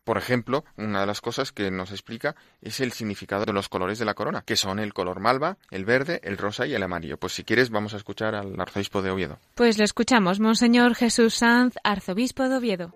por 0.08 0.18
ejemplo, 0.18 0.64
una 0.78 1.02
de 1.02 1.06
las 1.06 1.20
cosas 1.20 1.52
que 1.52 1.70
nos 1.70 1.92
explica 1.92 2.38
es 2.62 2.80
el 2.80 2.94
significado 2.94 3.44
de 3.44 3.52
los 3.52 3.68
colores 3.68 4.00
de 4.00 4.06
la 4.06 4.14
corona, 4.14 4.42
que 4.42 4.56
son 4.56 4.80
el 4.80 4.94
color 4.94 5.20
malva, 5.20 5.58
el 5.70 5.84
verde, 5.84 6.22
el 6.24 6.38
rosa 6.38 6.66
y 6.66 6.74
el 6.74 6.82
amarillo. 6.82 7.18
Pues 7.18 7.34
si 7.34 7.44
quieres 7.44 7.72
vamos 7.72 7.94
a 7.94 7.98
escuchar 7.98 8.34
al 8.34 8.58
arzobispo 8.58 9.02
de 9.02 9.12
Oviedo. 9.12 9.38
Pues 9.54 9.78
lo 9.78 9.84
escuchamos, 9.84 10.40
Monseñor 10.40 10.96
Jesús 10.96 11.34
Sanz, 11.34 11.76
arzobispo 11.84 12.48
de 12.48 12.56
Oviedo. 12.56 12.96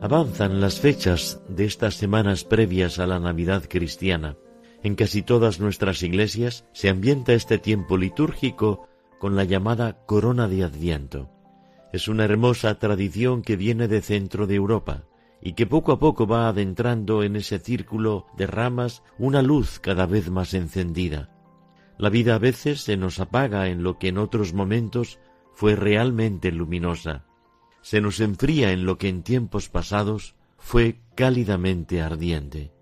Avanzan 0.00 0.60
las 0.60 0.78
fechas 0.78 1.40
de 1.48 1.64
estas 1.64 1.96
semanas 1.96 2.44
previas 2.44 3.00
a 3.00 3.08
la 3.08 3.18
Navidad 3.18 3.64
cristiana. 3.68 4.36
En 4.84 4.94
casi 4.94 5.22
todas 5.22 5.58
nuestras 5.58 6.04
iglesias 6.04 6.66
se 6.72 6.88
ambienta 6.88 7.32
este 7.32 7.58
tiempo 7.58 7.96
litúrgico 7.96 8.86
con 9.18 9.34
la 9.34 9.42
llamada 9.42 10.06
corona 10.06 10.46
de 10.46 10.62
Adviento. 10.62 11.32
Es 11.92 12.08
una 12.08 12.24
hermosa 12.24 12.78
tradición 12.78 13.42
que 13.42 13.56
viene 13.56 13.88
de 13.88 14.02
centro 14.02 14.46
de 14.46 14.56
Europa 14.56 15.04
y 15.40 15.54
que 15.54 15.66
poco 15.66 15.92
a 15.92 15.98
poco 15.98 16.26
va 16.26 16.48
adentrando 16.48 17.22
en 17.22 17.36
ese 17.36 17.58
círculo 17.58 18.26
de 18.36 18.46
ramas 18.46 19.02
una 19.18 19.40
luz 19.40 19.78
cada 19.78 20.04
vez 20.04 20.30
más 20.30 20.52
encendida. 20.52 21.30
La 21.96 22.10
vida 22.10 22.34
a 22.34 22.38
veces 22.38 22.82
se 22.82 22.96
nos 22.96 23.20
apaga 23.20 23.68
en 23.68 23.82
lo 23.82 23.98
que 23.98 24.08
en 24.08 24.18
otros 24.18 24.52
momentos 24.52 25.18
fue 25.54 25.76
realmente 25.76 26.52
luminosa. 26.52 27.24
Se 27.80 28.00
nos 28.00 28.20
enfría 28.20 28.72
en 28.72 28.84
lo 28.84 28.98
que 28.98 29.08
en 29.08 29.22
tiempos 29.22 29.68
pasados 29.68 30.34
fue 30.58 31.00
cálidamente 31.14 32.02
ardiente. 32.02 32.72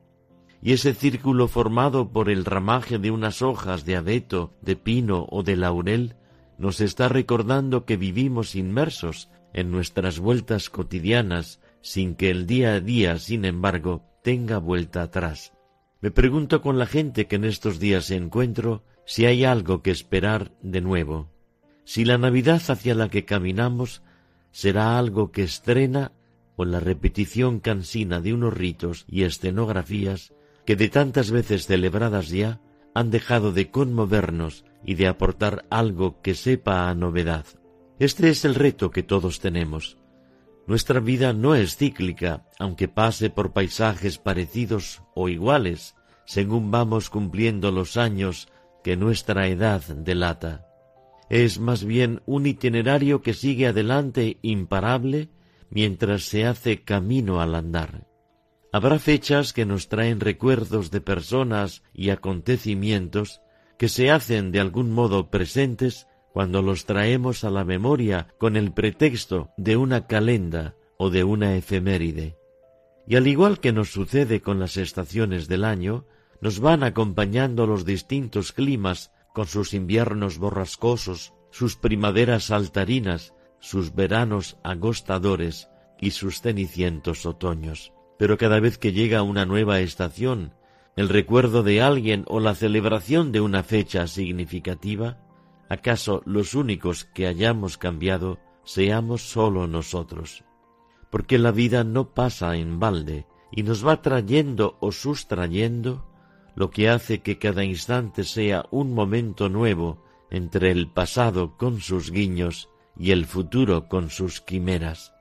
Y 0.62 0.72
ese 0.72 0.94
círculo 0.94 1.48
formado 1.48 2.10
por 2.10 2.28
el 2.28 2.44
ramaje 2.44 2.98
de 2.98 3.10
unas 3.10 3.40
hojas 3.40 3.84
de 3.84 3.96
abeto, 3.96 4.52
de 4.62 4.74
pino 4.74 5.26
o 5.30 5.42
de 5.42 5.56
laurel 5.56 6.16
nos 6.58 6.80
está 6.80 7.08
recordando 7.08 7.84
que 7.84 7.96
vivimos 7.96 8.54
inmersos 8.54 9.30
en 9.52 9.70
nuestras 9.70 10.18
vueltas 10.18 10.70
cotidianas 10.70 11.60
sin 11.80 12.14
que 12.14 12.30
el 12.30 12.46
día 12.46 12.74
a 12.74 12.80
día, 12.80 13.18
sin 13.18 13.44
embargo, 13.44 14.02
tenga 14.22 14.58
vuelta 14.58 15.02
atrás. 15.02 15.52
Me 16.00 16.10
pregunto 16.10 16.60
con 16.60 16.78
la 16.78 16.86
gente 16.86 17.26
que 17.26 17.36
en 17.36 17.44
estos 17.44 17.78
días 17.78 18.10
encuentro 18.10 18.84
si 19.04 19.24
hay 19.24 19.44
algo 19.44 19.82
que 19.82 19.90
esperar 19.90 20.52
de 20.62 20.80
nuevo, 20.80 21.30
si 21.84 22.04
la 22.04 22.18
Navidad 22.18 22.60
hacia 22.68 22.94
la 22.94 23.08
que 23.08 23.24
caminamos 23.24 24.02
será 24.50 24.98
algo 24.98 25.30
que 25.30 25.44
estrena 25.44 26.12
o 26.56 26.64
la 26.64 26.80
repetición 26.80 27.60
cansina 27.60 28.20
de 28.20 28.34
unos 28.34 28.52
ritos 28.52 29.04
y 29.08 29.22
escenografías 29.22 30.34
que 30.64 30.74
de 30.74 30.88
tantas 30.88 31.30
veces 31.30 31.66
celebradas 31.66 32.28
ya 32.28 32.60
han 32.94 33.10
dejado 33.10 33.52
de 33.52 33.70
conmovernos 33.70 34.64
y 34.86 34.94
de 34.94 35.08
aportar 35.08 35.66
algo 35.68 36.22
que 36.22 36.34
sepa 36.34 36.88
a 36.88 36.94
novedad. 36.94 37.44
Este 37.98 38.30
es 38.30 38.44
el 38.44 38.54
reto 38.54 38.90
que 38.90 39.02
todos 39.02 39.40
tenemos. 39.40 39.98
Nuestra 40.66 41.00
vida 41.00 41.32
no 41.32 41.54
es 41.56 41.76
cíclica, 41.76 42.46
aunque 42.58 42.86
pase 42.86 43.28
por 43.28 43.52
paisajes 43.52 44.18
parecidos 44.18 45.02
o 45.14 45.28
iguales, 45.28 45.96
según 46.24 46.70
vamos 46.70 47.10
cumpliendo 47.10 47.72
los 47.72 47.96
años 47.96 48.48
que 48.84 48.96
nuestra 48.96 49.48
edad 49.48 49.82
delata. 49.82 50.66
Es 51.28 51.58
más 51.58 51.84
bien 51.84 52.22
un 52.24 52.46
itinerario 52.46 53.22
que 53.22 53.34
sigue 53.34 53.66
adelante 53.66 54.38
imparable 54.42 55.30
mientras 55.68 56.22
se 56.22 56.46
hace 56.46 56.84
camino 56.84 57.40
al 57.40 57.56
andar. 57.56 58.06
Habrá 58.72 59.00
fechas 59.00 59.52
que 59.52 59.66
nos 59.66 59.88
traen 59.88 60.20
recuerdos 60.20 60.92
de 60.92 61.00
personas 61.00 61.82
y 61.92 62.10
acontecimientos 62.10 63.40
que 63.78 63.88
se 63.88 64.10
hacen 64.10 64.52
de 64.52 64.60
algún 64.60 64.90
modo 64.90 65.30
presentes 65.30 66.06
cuando 66.32 66.62
los 66.62 66.84
traemos 66.84 67.44
a 67.44 67.50
la 67.50 67.64
memoria 67.64 68.28
con 68.38 68.56
el 68.56 68.72
pretexto 68.72 69.50
de 69.56 69.76
una 69.76 70.06
calenda 70.06 70.74
o 70.98 71.10
de 71.10 71.24
una 71.24 71.56
efeméride. 71.56 72.36
Y 73.06 73.16
al 73.16 73.26
igual 73.26 73.60
que 73.60 73.72
nos 73.72 73.90
sucede 73.90 74.40
con 74.40 74.58
las 74.58 74.76
estaciones 74.76 75.48
del 75.48 75.64
año, 75.64 76.06
nos 76.40 76.60
van 76.60 76.82
acompañando 76.82 77.66
los 77.66 77.84
distintos 77.84 78.52
climas 78.52 79.12
con 79.32 79.46
sus 79.46 79.74
inviernos 79.74 80.38
borrascosos, 80.38 81.32
sus 81.50 81.76
primaveras 81.76 82.44
saltarinas, 82.44 83.32
sus 83.60 83.94
veranos 83.94 84.58
agostadores 84.62 85.68
y 86.00 86.10
sus 86.10 86.40
cenicientos 86.40 87.26
otoños. 87.26 87.92
Pero 88.18 88.38
cada 88.38 88.60
vez 88.60 88.78
que 88.78 88.92
llega 88.92 89.22
una 89.22 89.46
nueva 89.46 89.80
estación, 89.80 90.52
el 90.96 91.10
recuerdo 91.10 91.62
de 91.62 91.82
alguien 91.82 92.24
o 92.26 92.40
la 92.40 92.54
celebración 92.54 93.30
de 93.30 93.42
una 93.42 93.62
fecha 93.62 94.06
significativa, 94.06 95.18
¿acaso 95.68 96.22
los 96.24 96.54
únicos 96.54 97.04
que 97.04 97.26
hayamos 97.26 97.76
cambiado 97.76 98.38
seamos 98.64 99.22
solo 99.22 99.66
nosotros? 99.66 100.44
Porque 101.10 101.38
la 101.38 101.52
vida 101.52 101.84
no 101.84 102.14
pasa 102.14 102.56
en 102.56 102.80
balde 102.80 103.26
y 103.52 103.62
nos 103.62 103.86
va 103.86 104.00
trayendo 104.00 104.78
o 104.80 104.90
sustrayendo 104.90 106.06
lo 106.54 106.70
que 106.70 106.88
hace 106.88 107.20
que 107.20 107.38
cada 107.38 107.62
instante 107.62 108.24
sea 108.24 108.64
un 108.70 108.94
momento 108.94 109.50
nuevo 109.50 110.02
entre 110.30 110.70
el 110.70 110.88
pasado 110.88 111.58
con 111.58 111.80
sus 111.80 112.10
guiños 112.10 112.70
y 112.98 113.10
el 113.10 113.26
futuro 113.26 113.88
con 113.88 114.08
sus 114.08 114.40
quimeras. 114.40 115.12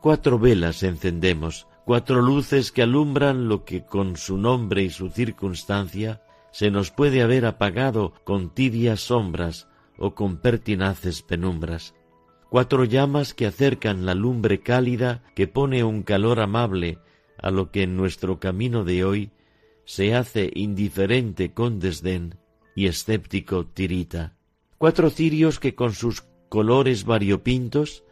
Cuatro 0.00 0.38
velas 0.38 0.82
encendemos 0.82 1.66
cuatro 1.88 2.20
luces 2.20 2.70
que 2.70 2.82
alumbran 2.82 3.48
lo 3.48 3.64
que 3.64 3.86
con 3.86 4.18
su 4.18 4.36
nombre 4.36 4.82
y 4.82 4.90
su 4.90 5.08
circunstancia 5.08 6.20
se 6.52 6.70
nos 6.70 6.90
puede 6.90 7.22
haber 7.22 7.46
apagado 7.46 8.12
con 8.24 8.50
tibias 8.50 9.00
sombras 9.00 9.68
o 9.96 10.14
con 10.14 10.36
pertinaces 10.36 11.22
penumbras. 11.22 11.94
Cuatro 12.50 12.84
llamas 12.84 13.32
que 13.32 13.46
acercan 13.46 14.04
la 14.04 14.12
lumbre 14.14 14.60
cálida 14.60 15.22
que 15.34 15.48
pone 15.48 15.82
un 15.82 16.02
calor 16.02 16.40
amable 16.40 16.98
a 17.38 17.50
lo 17.50 17.70
que 17.70 17.84
en 17.84 17.96
nuestro 17.96 18.38
camino 18.38 18.84
de 18.84 19.04
hoy 19.04 19.30
se 19.86 20.14
hace 20.14 20.50
indiferente 20.54 21.54
con 21.54 21.80
desdén 21.80 22.34
y 22.76 22.88
escéptico 22.88 23.64
tirita. 23.64 24.36
Cuatro 24.76 25.08
cirios 25.08 25.58
que 25.58 25.74
con 25.74 25.94
sus 25.94 26.20
colores 26.50 27.06
variopintos 27.06 28.04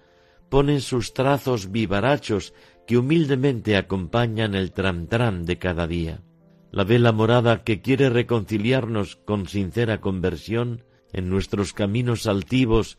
ponen 0.48 0.80
sus 0.80 1.12
trazos 1.12 1.70
vivarachos 1.72 2.54
que 2.86 2.98
humildemente 2.98 3.76
acompañan 3.76 4.54
el 4.54 4.72
tram-tram 4.72 5.44
de 5.44 5.58
cada 5.58 5.86
día. 5.86 6.22
La 6.70 6.84
vela 6.84 7.12
morada 7.12 7.64
que 7.64 7.80
quiere 7.80 8.10
reconciliarnos 8.10 9.16
con 9.16 9.48
sincera 9.48 10.00
conversión 10.00 10.84
en 11.12 11.28
nuestros 11.30 11.72
caminos 11.72 12.26
altivos 12.26 12.98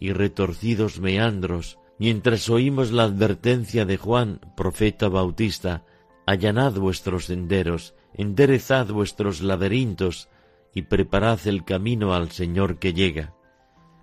y 0.00 0.12
retorcidos 0.12 1.00
meandros, 1.00 1.78
mientras 1.98 2.48
oímos 2.50 2.90
la 2.90 3.04
advertencia 3.04 3.84
de 3.84 3.96
Juan, 3.96 4.40
profeta 4.56 5.08
bautista, 5.08 5.84
allanad 6.26 6.74
vuestros 6.74 7.26
senderos, 7.26 7.94
enderezad 8.14 8.88
vuestros 8.88 9.42
laberintos 9.42 10.28
y 10.74 10.82
preparad 10.82 11.46
el 11.46 11.64
camino 11.64 12.14
al 12.14 12.30
Señor 12.30 12.78
que 12.78 12.94
llega. 12.94 13.34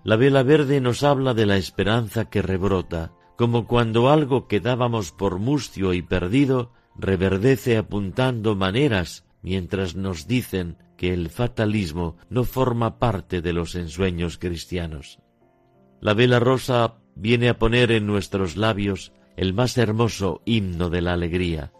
La 0.04 0.16
vela 0.16 0.42
verde 0.42 0.80
nos 0.80 1.02
habla 1.02 1.34
de 1.34 1.46
la 1.46 1.56
esperanza 1.56 2.30
que 2.30 2.40
rebrota, 2.40 3.12
como 3.40 3.66
cuando 3.66 4.10
algo 4.10 4.48
que 4.48 4.60
dábamos 4.60 5.12
por 5.12 5.38
mustio 5.38 5.94
y 5.94 6.02
perdido 6.02 6.74
reverdece 6.94 7.78
apuntando 7.78 8.54
maneras 8.54 9.24
mientras 9.40 9.96
nos 9.96 10.26
dicen 10.26 10.76
que 10.98 11.14
el 11.14 11.30
fatalismo 11.30 12.18
no 12.28 12.44
forma 12.44 12.98
parte 12.98 13.40
de 13.40 13.54
los 13.54 13.76
ensueños 13.76 14.36
cristianos. 14.36 15.20
La 16.02 16.12
vela 16.12 16.38
rosa 16.38 16.98
viene 17.14 17.48
a 17.48 17.58
poner 17.58 17.92
en 17.92 18.06
nuestros 18.06 18.58
labios 18.58 19.14
el 19.38 19.54
más 19.54 19.78
hermoso 19.78 20.42
himno 20.44 20.90
de 20.90 21.00
la 21.00 21.14
alegría, 21.14 21.72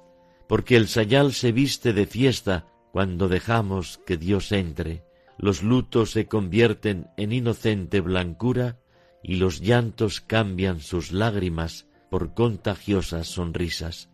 porque 0.48 0.76
el 0.76 0.88
sayal 0.88 1.34
se 1.34 1.52
viste 1.52 1.92
de 1.92 2.06
fiesta 2.06 2.68
cuando 2.90 3.28
dejamos 3.28 4.00
que 4.06 4.16
Dios 4.16 4.50
entre, 4.52 5.04
los 5.36 5.62
lutos 5.62 6.12
se 6.12 6.26
convierten 6.26 7.10
en 7.18 7.32
inocente 7.32 8.00
blancura 8.00 8.79
y 9.22 9.36
los 9.36 9.60
llantos 9.60 10.20
cambian 10.20 10.80
sus 10.80 11.12
lágrimas 11.12 11.86
por 12.10 12.34
contagiosas 12.34 13.28
sonrisas. 13.28 14.08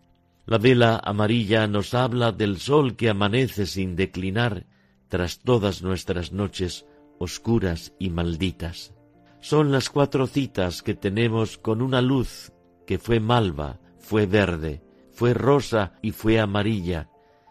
La 0.45 0.59
vela 0.59 1.01
amarilla 1.03 1.67
nos 1.67 1.95
habla 1.95 2.33
del 2.33 2.59
sol 2.59 2.97
que 2.97 3.09
amanece 3.09 3.67
sin 3.67 3.97
declinar 3.97 4.67
tras 5.09 5.41
todas 5.41 5.83
nuestras 5.83 6.33
noches 6.33 6.87
oscuras 7.19 7.93
y 7.99 8.11
malditas. 8.11 8.93
Son 9.41 9.73
las 9.73 9.91
cuatro 9.91 10.27
citas 10.27 10.83
que 10.83 10.95
tenemos 10.95 11.59
con 11.59 11.83
una 11.83 12.01
luz 12.01 12.53
que 12.87 12.99
fue 12.99 13.21
malva, 13.21 13.81
fue 13.99 14.27
verde, 14.27 14.83
fue 15.13 15.35
rosa 15.35 15.95
y 16.03 16.13
fue 16.13 16.39
amarilla, 16.39 17.09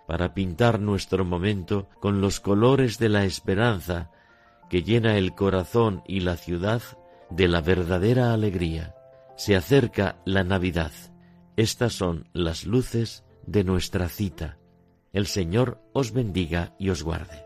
para 0.08 0.34
pintar 0.34 0.80
nuestro 0.80 1.26
momento 1.26 1.90
con 2.00 2.22
los 2.22 2.40
colores 2.40 3.00
de 3.00 3.10
la 3.10 3.26
esperanza 3.26 4.12
que 4.70 4.84
llena 4.84 5.18
el 5.18 5.34
corazón 5.34 6.04
y 6.08 6.22
la 6.22 6.38
ciudad 6.38 6.82
de 7.30 7.48
la 7.48 7.62
verdadera 7.62 8.34
alegría. 8.34 8.96
Se 9.38 9.56
acerca 9.56 10.18
la 10.26 10.44
Navidad. 10.44 10.92
Estas 11.58 11.94
son 11.94 12.30
las 12.34 12.66
luces 12.66 13.24
de 13.46 13.64
nuestra 13.64 14.10
cita. 14.10 14.58
El 15.14 15.28
Señor 15.28 15.82
os 15.94 16.12
bendiga 16.12 16.76
y 16.78 16.90
os 16.90 17.04
guarde. 17.04 17.45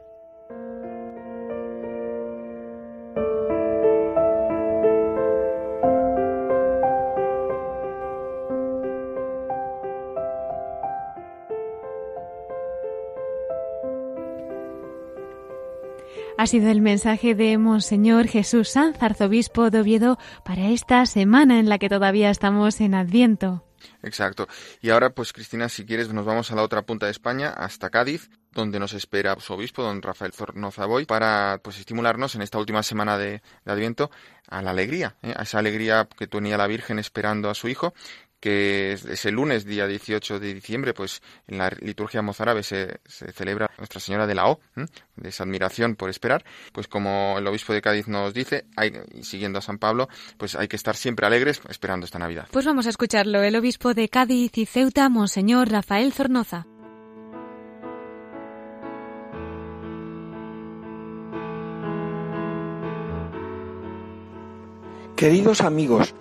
Ha 16.40 16.48
sido 16.48 16.70
el 16.70 16.80
mensaje 16.80 17.36
de 17.36 17.58
Monseñor 17.58 18.30
Jesús 18.30 18.70
Sanz, 18.70 19.04
arzobispo 19.04 19.70
de 19.72 19.82
Oviedo, 19.82 20.18
para 20.46 20.70
esta 20.70 21.06
semana 21.06 21.60
en 21.60 21.68
la 21.68 21.80
que 21.80 21.90
todavía 21.90 22.30
estamos 22.30 22.80
en 22.80 22.96
Adviento. 22.96 23.66
Exacto. 24.04 24.48
Y 24.80 24.90
ahora, 24.90 25.10
pues 25.10 25.34
Cristina, 25.34 25.68
si 25.68 25.86
quieres, 25.86 26.14
nos 26.14 26.26
vamos 26.26 26.50
a 26.50 26.56
la 26.56 26.64
otra 26.64 26.84
punta 26.84 27.08
de 27.08 27.12
España, 27.12 27.50
hasta 27.50 27.90
Cádiz, 27.90 28.30
donde 28.54 28.80
nos 28.80 28.94
espera 28.94 29.36
su 29.42 29.52
obispo, 29.52 29.84
don 29.84 30.02
Rafael 30.02 30.32
Zornoza 30.32 30.86
Boy, 30.86 31.06
para 31.06 31.60
pues 31.62 31.78
estimularnos 31.78 32.36
en 32.36 32.42
esta 32.42 32.58
última 32.58 32.84
semana 32.84 33.18
de, 33.18 33.42
Adviento 33.66 34.10
a 34.48 34.62
la 34.62 34.72
alegría, 34.72 35.18
¿eh? 35.22 35.34
a 35.36 35.44
esa 35.44 35.60
alegría 35.60 36.08
que 36.18 36.28
tenía 36.28 36.58
la 36.58 36.68
Virgen 36.68 37.00
esperando 37.00 37.50
a 37.50 37.54
su 37.54 37.68
hijo, 37.68 37.94
que 38.40 38.94
es, 38.94 39.26
el 39.26 39.36
lunes, 39.36 39.66
día 39.66 39.88
18 39.88 40.40
de 40.40 40.54
diciembre, 40.54 40.94
pues 40.94 41.22
en 41.48 41.58
la 41.58 41.70
liturgia 41.82 42.22
mozárabe 42.22 42.64
se, 42.64 43.00
se 43.06 43.32
celebra 43.32 43.70
Nuestra 43.78 44.00
Señora 44.00 44.28
de 44.28 44.36
la 44.36 44.48
O, 44.48 44.60
de 45.16 45.30
esa 45.30 45.44
admiración 45.44 45.96
por 45.96 46.10
esperar, 46.10 46.44
pues 46.72 46.88
como 46.88 47.36
el 47.38 47.48
obispo 47.48 47.74
de 47.74 47.82
Cádiz 47.82 48.08
nos 48.08 48.34
dice, 48.34 48.66
hay, 48.76 48.94
siguiendo 49.22 49.60
a 49.60 49.62
San 49.62 49.78
Pablo, 49.78 50.08
pues 50.38 50.56
hay 50.56 50.68
que 50.68 50.76
estar 50.76 50.96
siempre 50.96 51.26
alegres 51.26 51.62
esperando 51.70 52.06
esta 52.06 52.20
Navidad. 52.20 52.48
Pues 52.52 52.66
vamos 52.66 52.88
a 52.88 52.90
escucharlo, 52.90 53.42
el 53.44 53.56
obispo 53.56 53.94
de 53.94 54.10
Cádiz 54.10 54.58
y 54.58 54.66
Ceuta, 54.66 55.10
Monseñor 55.10 55.70
Rafael 55.70 56.14
Zornoza. 56.14 56.66
Queridos 65.20 65.60
amigos, 65.60 66.16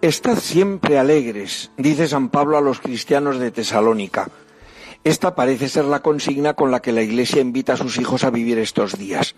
Estad 0.00 0.38
siempre 0.38 0.96
alegres, 0.96 1.72
dice 1.76 2.06
San 2.06 2.28
Pablo 2.28 2.56
a 2.56 2.60
los 2.60 2.78
cristianos 2.78 3.40
de 3.40 3.50
Tesalónica. 3.50 4.28
Esta 5.02 5.34
parece 5.34 5.68
ser 5.68 5.86
la 5.86 6.02
consigna 6.02 6.54
con 6.54 6.70
la 6.70 6.80
que 6.80 6.92
la 6.92 7.02
Iglesia 7.02 7.40
invita 7.40 7.72
a 7.72 7.76
sus 7.76 7.98
hijos 7.98 8.22
a 8.22 8.30
vivir 8.30 8.60
estos 8.60 8.96
días. 8.96 9.34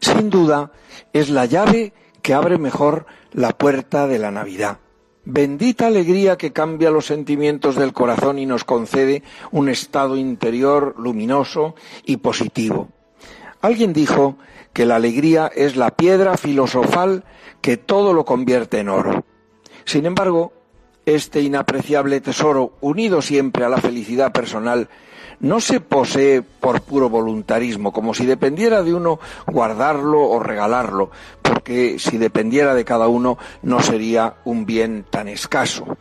Sin 0.00 0.28
duda, 0.28 0.72
es 1.12 1.30
la 1.30 1.46
llave 1.46 1.92
que 2.22 2.34
abre 2.34 2.58
mejor 2.58 3.06
la 3.30 3.50
puerta 3.50 4.08
de 4.08 4.18
la 4.18 4.32
Navidad. 4.32 4.78
Bendita 5.24 5.86
alegría 5.86 6.36
que 6.36 6.52
cambia 6.52 6.90
los 6.90 7.06
sentimientos 7.06 7.76
del 7.76 7.92
corazón 7.92 8.40
y 8.40 8.46
nos 8.46 8.64
concede 8.64 9.22
un 9.52 9.68
estado 9.68 10.16
interior 10.16 10.96
luminoso 10.98 11.76
y 12.04 12.16
positivo. 12.16 12.88
Alguien 13.60 13.92
dijo 13.92 14.38
que 14.72 14.86
la 14.86 14.96
alegría 14.96 15.46
es 15.54 15.76
la 15.76 15.92
piedra 15.92 16.36
filosofal 16.36 17.22
que 17.60 17.76
todo 17.76 18.12
lo 18.12 18.24
convierte 18.24 18.80
en 18.80 18.88
oro. 18.88 19.24
Sin 19.84 20.06
embargo, 20.06 20.52
este 21.06 21.40
inapreciable 21.40 22.20
tesoro, 22.20 22.72
unido 22.80 23.22
siempre 23.22 23.64
a 23.64 23.68
la 23.68 23.78
felicidad 23.78 24.32
personal, 24.32 24.88
no 25.40 25.60
se 25.60 25.80
posee 25.80 26.42
por 26.42 26.82
puro 26.82 27.08
voluntarismo, 27.08 27.92
como 27.92 28.12
si 28.14 28.26
dependiera 28.26 28.82
de 28.82 28.94
uno 28.94 29.18
guardarlo 29.46 30.22
o 30.28 30.38
regalarlo, 30.38 31.10
porque 31.42 31.98
si 31.98 32.18
dependiera 32.18 32.74
de 32.74 32.84
cada 32.84 33.08
uno 33.08 33.38
no 33.62 33.80
sería 33.80 34.34
un 34.44 34.66
bien 34.66 35.06
tan 35.08 35.28
escaso. 35.28 35.96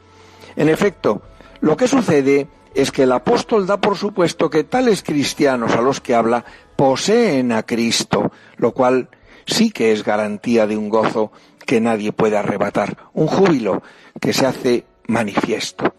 En 0.56 0.68
efecto, 0.68 1.22
lo 1.62 1.78
que 1.78 1.88
sucede 1.88 2.48
es 2.76 2.92
que 2.92 3.04
el 3.04 3.12
apóstol 3.12 3.66
da 3.66 3.80
por 3.80 3.98
supuesto 3.98 4.50
que 4.50 4.64
tales 4.64 5.04
cristianos 5.04 5.74
a 5.74 5.82
los 5.82 6.02
que 6.02 6.16
habla 6.16 6.46
poseen 6.76 7.52
a 7.52 7.64
Cristo, 7.64 8.32
lo 8.58 8.74
cual 8.74 9.10
sí 9.46 9.72
que 9.72 9.92
es 9.92 10.04
garantía 10.04 10.68
de 10.68 10.78
un 10.78 10.90
gozo 10.90 11.32
que 11.70 11.80
nadie 11.80 12.11
puede 12.11 12.36
arrebatar, 12.36 12.97
un 13.13 13.28
júbilo 13.28 13.84
que 14.20 14.34
se 14.34 14.47
hace 14.47 14.86
manifiesto. 15.07 15.93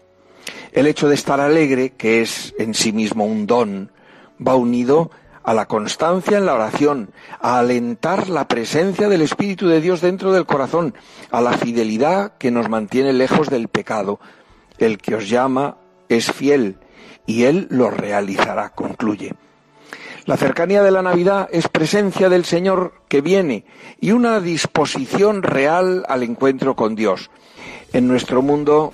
El 0.73 0.85
hecho 0.85 1.07
de 1.07 1.15
estar 1.15 1.39
alegre, 1.39 1.91
que 1.91 2.21
es 2.21 2.53
en 2.59 2.73
sí 2.73 2.91
mismo 2.91 3.23
un 3.23 3.47
don, 3.47 3.89
va 4.45 4.55
unido 4.55 5.11
a 5.43 5.53
la 5.53 5.69
constancia 5.69 6.37
en 6.37 6.45
la 6.45 6.55
oración, 6.55 7.11
a 7.39 7.57
alentar 7.57 8.27
la 8.27 8.49
presencia 8.49 9.07
del 9.07 9.21
Espíritu 9.21 9.69
de 9.69 9.79
Dios 9.79 10.01
dentro 10.01 10.33
del 10.33 10.45
corazón, 10.45 10.93
a 11.31 11.39
la 11.39 11.53
fidelidad 11.53 12.33
que 12.37 12.51
nos 12.51 12.67
mantiene 12.67 13.13
lejos 13.13 13.49
del 13.49 13.69
pecado. 13.69 14.19
El 14.77 14.97
que 14.97 15.15
os 15.15 15.29
llama 15.29 15.77
es 16.09 16.33
fiel 16.33 16.79
y 17.25 17.43
Él 17.43 17.67
lo 17.69 17.89
realizará, 17.89 18.71
concluye. 18.71 19.35
La 20.31 20.37
cercanía 20.37 20.81
de 20.81 20.91
la 20.91 21.01
Navidad 21.01 21.49
es 21.51 21.67
presencia 21.67 22.29
del 22.29 22.45
Señor 22.45 22.93
que 23.09 23.19
viene 23.19 23.65
y 23.99 24.13
una 24.13 24.39
disposición 24.39 25.43
real 25.43 26.05
al 26.07 26.23
encuentro 26.23 26.73
con 26.73 26.95
Dios. 26.95 27.29
En 27.91 28.07
nuestro 28.07 28.41
mundo 28.41 28.93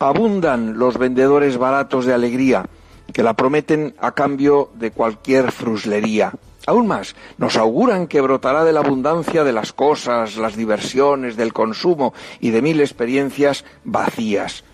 abundan 0.00 0.80
los 0.80 0.98
vendedores 0.98 1.56
baratos 1.56 2.04
de 2.04 2.14
alegría 2.14 2.66
que 3.12 3.22
la 3.22 3.34
prometen 3.34 3.94
a 4.00 4.10
cambio 4.10 4.70
de 4.74 4.90
cualquier 4.90 5.52
fruslería. 5.52 6.32
Aún 6.66 6.88
más, 6.88 7.14
nos 7.38 7.56
auguran 7.56 8.08
que 8.08 8.20
brotará 8.20 8.64
de 8.64 8.72
la 8.72 8.80
abundancia 8.80 9.44
de 9.44 9.52
las 9.52 9.72
cosas, 9.72 10.36
las 10.36 10.56
diversiones, 10.56 11.36
del 11.36 11.52
consumo 11.52 12.12
y 12.40 12.50
de 12.50 12.60
mil 12.60 12.80
experiencias 12.80 13.64
vacías. 13.84 14.64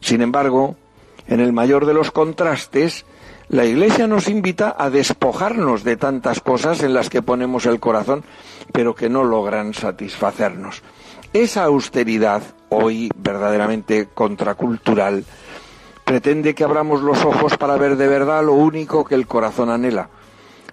Sin 0.00 0.22
embargo, 0.22 0.74
en 1.28 1.38
el 1.38 1.52
mayor 1.52 1.86
de 1.86 1.94
los 1.94 2.10
contrastes, 2.10 3.04
la 3.52 3.66
Iglesia 3.66 4.06
nos 4.06 4.28
invita 4.28 4.74
a 4.78 4.88
despojarnos 4.88 5.84
de 5.84 5.98
tantas 5.98 6.40
cosas 6.40 6.82
en 6.82 6.94
las 6.94 7.10
que 7.10 7.20
ponemos 7.20 7.66
el 7.66 7.80
corazón, 7.80 8.24
pero 8.72 8.94
que 8.94 9.10
no 9.10 9.24
logran 9.24 9.74
satisfacernos. 9.74 10.82
Esa 11.34 11.64
austeridad, 11.64 12.42
hoy 12.70 13.10
verdaderamente 13.14 14.08
contracultural, 14.14 15.26
pretende 16.06 16.54
que 16.54 16.64
abramos 16.64 17.02
los 17.02 17.26
ojos 17.26 17.58
para 17.58 17.76
ver 17.76 17.96
de 17.96 18.08
verdad 18.08 18.42
lo 18.42 18.54
único 18.54 19.04
que 19.04 19.16
el 19.16 19.26
corazón 19.26 19.68
anhela. 19.68 20.08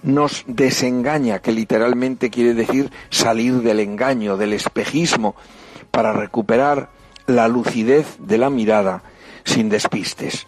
Nos 0.01 0.45
desengaña, 0.47 1.39
que 1.39 1.51
literalmente 1.51 2.29
quiere 2.29 2.53
decir 2.53 2.93
salir 3.09 3.55
del 3.55 3.81
engaño, 3.81 4.37
del 4.37 4.53
espejismo, 4.53 5.35
para 5.91 6.13
recuperar 6.13 6.91
la 7.27 7.49
lucidez 7.49 8.15
de 8.19 8.37
la 8.37 8.49
mirada 8.49 9.03
sin 9.43 9.67
despistes. 9.67 10.47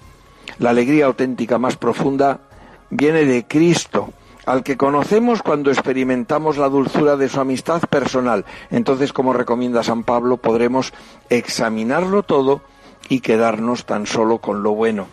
La 0.59 0.71
alegría 0.71 1.05
auténtica 1.05 1.57
más 1.57 1.77
profunda 1.77 2.41
viene 2.89 3.25
de 3.25 3.45
Cristo, 3.47 4.13
al 4.45 4.63
que 4.63 4.77
conocemos 4.77 5.41
cuando 5.41 5.71
experimentamos 5.71 6.57
la 6.57 6.69
dulzura 6.69 7.15
de 7.15 7.29
su 7.29 7.39
amistad 7.39 7.81
personal. 7.81 8.45
Entonces, 8.69 9.13
como 9.13 9.33
recomienda 9.33 9.83
San 9.83 10.03
Pablo, 10.03 10.37
podremos 10.37 10.93
examinarlo 11.29 12.23
todo 12.23 12.61
y 13.09 13.19
quedarnos 13.19 13.85
tan 13.85 14.05
solo 14.05 14.39
con 14.39 14.63
lo 14.63 14.73
bueno 14.73 15.07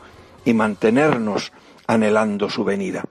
y 0.44 0.54
mantenernos 0.54 1.52
anhelando 1.86 2.48
su 2.50 2.64
venida. 2.64 3.04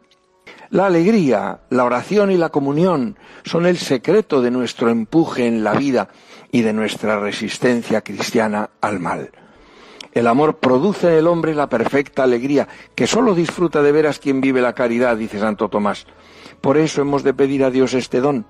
La 0.70 0.88
alegría, 0.88 1.62
la 1.70 1.86
oración 1.86 2.32
y 2.32 2.38
la 2.38 2.50
comunión 2.50 3.18
son 3.46 3.66
el 3.66 3.78
secreto 3.78 4.42
de 4.42 4.52
nuestro 4.52 4.90
empuje 4.90 5.48
en 5.48 5.64
la 5.64 5.74
vida 5.74 6.10
y 6.52 6.62
de 6.62 6.74
nuestra 6.74 7.20
resistencia 7.20 8.02
cristiana 8.02 8.70
al 8.82 9.00
mal. 9.00 9.32
El 10.18 10.26
amor 10.26 10.58
produce 10.58 11.10
en 11.10 11.14
el 11.14 11.28
hombre 11.28 11.54
la 11.54 11.70
perfecta 11.70 12.24
alegría, 12.24 12.68
que 12.96 13.06
sólo 13.06 13.36
disfruta 13.36 13.84
de 13.84 13.92
veras 13.92 14.18
quien 14.18 14.42
vive 14.42 14.62
la 14.62 14.74
caridad, 14.74 15.16
dice 15.16 15.40
Santo 15.40 15.70
Tomás. 15.70 16.08
Por 16.60 16.80
eso 16.80 17.02
hemos 17.02 17.22
de 17.22 17.36
pedir 17.36 17.64
a 17.64 17.70
Dios 17.70 17.94
este 17.94 18.20
don, 18.20 18.48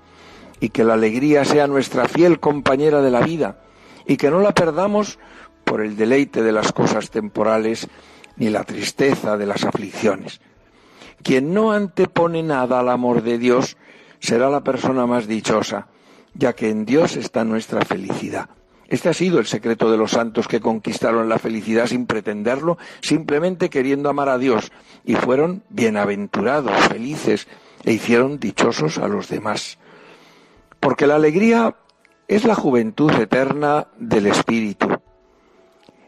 y 0.60 0.70
que 0.70 0.82
la 0.82 0.94
alegría 0.94 1.44
sea 1.44 1.66
nuestra 1.66 2.08
fiel 2.08 2.40
compañera 2.40 3.02
de 3.02 3.10
la 3.10 3.20
vida, 3.20 3.60
y 4.06 4.16
que 4.16 4.30
no 4.30 4.40
la 4.40 4.54
perdamos 4.54 5.18
por 5.64 5.82
el 5.82 5.94
deleite 5.94 6.42
de 6.42 6.52
las 6.52 6.72
cosas 6.72 7.10
temporales, 7.10 7.86
ni 8.36 8.48
la 8.48 8.64
tristeza 8.64 9.36
de 9.36 9.44
las 9.44 9.66
aflicciones. 9.66 10.40
Quien 11.22 11.52
no 11.52 11.72
antepone 11.72 12.42
nada 12.42 12.80
al 12.80 12.88
amor 12.88 13.22
de 13.22 13.36
Dios 13.36 13.76
será 14.20 14.48
la 14.48 14.64
persona 14.64 15.04
más 15.04 15.26
dichosa, 15.26 15.88
ya 16.32 16.54
que 16.54 16.70
en 16.70 16.86
Dios 16.86 17.16
está 17.16 17.44
nuestra 17.44 17.82
felicidad. 17.82 18.48
Este 18.88 19.10
ha 19.10 19.14
sido 19.14 19.38
el 19.38 19.46
secreto 19.46 19.90
de 19.90 19.98
los 19.98 20.12
santos 20.12 20.48
que 20.48 20.60
conquistaron 20.60 21.28
la 21.28 21.38
felicidad 21.38 21.86
sin 21.86 22.06
pretenderlo, 22.06 22.78
simplemente 23.00 23.68
queriendo 23.68 24.08
amar 24.08 24.30
a 24.30 24.38
Dios, 24.38 24.72
y 25.04 25.14
fueron 25.14 25.62
bienaventurados, 25.68 26.88
felices, 26.88 27.46
e 27.84 27.92
hicieron 27.92 28.40
dichosos 28.40 28.96
a 28.96 29.06
los 29.06 29.28
demás. 29.28 29.78
Porque 30.80 31.06
la 31.06 31.16
alegría 31.16 31.76
es 32.28 32.44
la 32.44 32.54
juventud 32.54 33.12
eterna 33.12 33.88
del 33.98 34.26
Espíritu. 34.26 34.88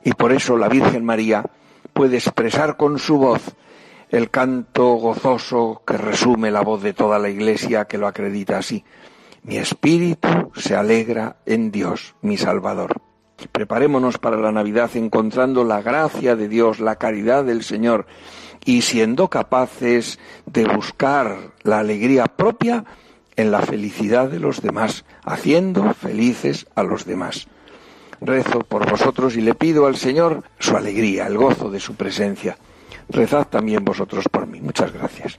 Y 0.02 0.12
por 0.12 0.32
eso 0.32 0.56
la 0.56 0.68
Virgen 0.68 1.04
María 1.04 1.44
puede 1.92 2.16
expresar 2.16 2.78
con 2.78 2.98
su 2.98 3.18
voz 3.18 3.42
el 4.08 4.30
canto 4.30 4.94
gozoso 4.94 5.82
que 5.86 5.98
resume 5.98 6.50
la 6.50 6.62
voz 6.62 6.82
de 6.82 6.94
toda 6.94 7.18
la 7.18 7.28
Iglesia 7.28 7.84
que 7.84 7.98
lo 7.98 8.06
acredita 8.06 8.58
así. 8.58 8.84
Mi 9.42 9.56
espíritu 9.56 10.52
se 10.54 10.74
alegra 10.74 11.36
en 11.46 11.70
Dios, 11.70 12.14
mi 12.20 12.36
Salvador. 12.36 13.00
Preparémonos 13.52 14.18
para 14.18 14.36
la 14.36 14.52
Navidad 14.52 14.90
encontrando 14.94 15.64
la 15.64 15.80
gracia 15.80 16.36
de 16.36 16.48
Dios, 16.48 16.78
la 16.78 16.96
caridad 16.96 17.44
del 17.44 17.62
Señor 17.62 18.06
y 18.64 18.82
siendo 18.82 19.28
capaces 19.28 20.18
de 20.44 20.66
buscar 20.66 21.52
la 21.62 21.78
alegría 21.78 22.26
propia 22.26 22.84
en 23.36 23.50
la 23.50 23.62
felicidad 23.62 24.28
de 24.28 24.38
los 24.38 24.60
demás, 24.60 25.04
haciendo 25.24 25.94
felices 25.94 26.66
a 26.74 26.82
los 26.82 27.06
demás. 27.06 27.48
Rezo 28.20 28.60
por 28.60 28.90
vosotros 28.90 29.36
y 29.36 29.40
le 29.40 29.54
pido 29.54 29.86
al 29.86 29.96
Señor 29.96 30.44
su 30.58 30.76
alegría, 30.76 31.26
el 31.26 31.38
gozo 31.38 31.70
de 31.70 31.80
su 31.80 31.94
presencia. 31.94 32.58
Rezad 33.08 33.46
también 33.46 33.84
vosotros 33.84 34.26
por 34.30 34.46
mí. 34.46 34.60
Muchas 34.60 34.92
gracias. 34.92 35.38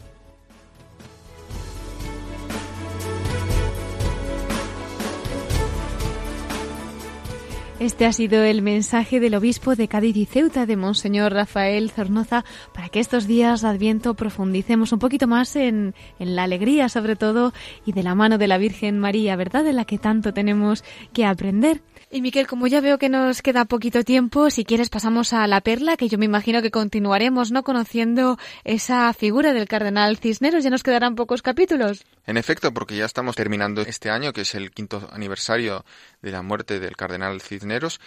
Este 7.81 8.05
ha 8.05 8.13
sido 8.13 8.43
el 8.43 8.61
mensaje 8.61 9.19
del 9.19 9.33
obispo 9.33 9.75
de 9.75 9.87
Cádiz 9.87 10.15
y 10.15 10.25
Ceuta, 10.27 10.67
de 10.67 10.77
Monseñor 10.77 11.33
Rafael 11.33 11.89
Zornoza, 11.89 12.45
para 12.75 12.89
que 12.89 12.99
estos 12.99 13.25
días 13.25 13.61
de 13.61 13.69
Adviento 13.69 14.13
profundicemos 14.13 14.91
un 14.91 14.99
poquito 14.99 15.25
más 15.25 15.55
en, 15.55 15.95
en, 16.19 16.35
la 16.35 16.43
alegría, 16.43 16.89
sobre 16.89 17.15
todo, 17.15 17.53
y 17.83 17.93
de 17.93 18.03
la 18.03 18.13
mano 18.13 18.37
de 18.37 18.47
la 18.47 18.59
Virgen 18.59 18.99
María, 18.99 19.35
¿verdad? 19.35 19.63
De 19.63 19.73
la 19.73 19.85
que 19.85 19.97
tanto 19.97 20.31
tenemos 20.31 20.83
que 21.11 21.25
aprender. 21.25 21.81
Y 22.13 22.21
Miquel, 22.21 22.45
como 22.45 22.67
ya 22.67 22.81
veo 22.81 22.97
que 22.97 23.07
nos 23.07 23.41
queda 23.41 23.63
poquito 23.63 24.03
tiempo, 24.03 24.49
si 24.49 24.65
quieres 24.65 24.89
pasamos 24.89 25.31
a 25.31 25.47
la 25.47 25.61
perla, 25.61 25.95
que 25.95 26.09
yo 26.09 26.17
me 26.17 26.25
imagino 26.25 26.61
que 26.61 26.69
continuaremos, 26.69 27.51
¿no? 27.51 27.63
Conociendo 27.63 28.37
esa 28.65 29.13
figura 29.13 29.53
del 29.53 29.69
cardenal 29.69 30.17
Cisneros, 30.17 30.61
ya 30.61 30.69
nos 30.69 30.83
quedarán 30.83 31.15
pocos 31.15 31.41
capítulos. 31.41 32.03
En 32.27 32.35
efecto, 32.35 32.73
porque 32.73 32.97
ya 32.97 33.05
estamos 33.05 33.37
terminando 33.37 33.81
este 33.81 34.09
año, 34.09 34.33
que 34.33 34.41
es 34.41 34.55
el 34.55 34.71
quinto 34.71 35.07
aniversario 35.13 35.85
de 36.21 36.31
la 36.31 36.41
muerte 36.41 36.81
del 36.81 36.97
cardenal 36.97 37.39
Cisneros. 37.39 38.01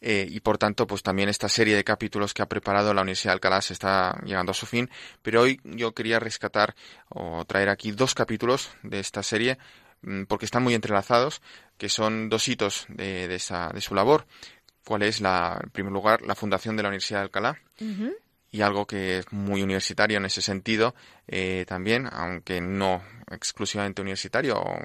Eh, 0.00 0.26
y 0.28 0.40
por 0.40 0.58
tanto, 0.58 0.88
pues 0.88 1.04
también 1.04 1.28
esta 1.28 1.48
serie 1.48 1.76
de 1.76 1.84
capítulos 1.84 2.34
que 2.34 2.42
ha 2.42 2.46
preparado 2.46 2.92
la 2.92 3.02
Universidad 3.02 3.30
de 3.30 3.34
Alcalá 3.34 3.62
se 3.62 3.72
está 3.72 4.20
llegando 4.24 4.50
a 4.50 4.54
su 4.54 4.66
fin. 4.66 4.90
Pero 5.22 5.42
hoy 5.42 5.60
yo 5.62 5.92
quería 5.92 6.18
rescatar 6.18 6.74
o 7.08 7.44
traer 7.44 7.68
aquí 7.68 7.92
dos 7.92 8.14
capítulos 8.14 8.70
de 8.82 8.98
esta 8.98 9.22
serie 9.22 9.58
porque 10.28 10.44
están 10.44 10.62
muy 10.62 10.74
entrelazados, 10.74 11.42
que 11.78 11.88
son 11.88 12.28
dos 12.28 12.46
hitos 12.48 12.86
de, 12.88 13.28
de, 13.28 13.34
esa, 13.36 13.70
de 13.70 13.80
su 13.80 13.94
labor. 13.94 14.26
¿Cuál 14.84 15.02
es, 15.02 15.20
la, 15.20 15.58
en 15.62 15.70
primer 15.70 15.92
lugar, 15.92 16.22
la 16.22 16.34
fundación 16.34 16.76
de 16.76 16.82
la 16.82 16.88
Universidad 16.90 17.20
de 17.20 17.24
Alcalá? 17.24 17.58
Uh 17.80 17.84
-huh. 17.84 18.14
Y 18.50 18.60
algo 18.60 18.86
que 18.86 19.18
es 19.18 19.32
muy 19.32 19.62
universitario 19.62 20.18
en 20.18 20.26
ese 20.26 20.40
sentido 20.40 20.94
eh, 21.26 21.64
también, 21.66 22.08
aunque 22.12 22.60
no 22.60 23.02
exclusivamente 23.28 24.02
universitario 24.02 24.56
o, 24.56 24.78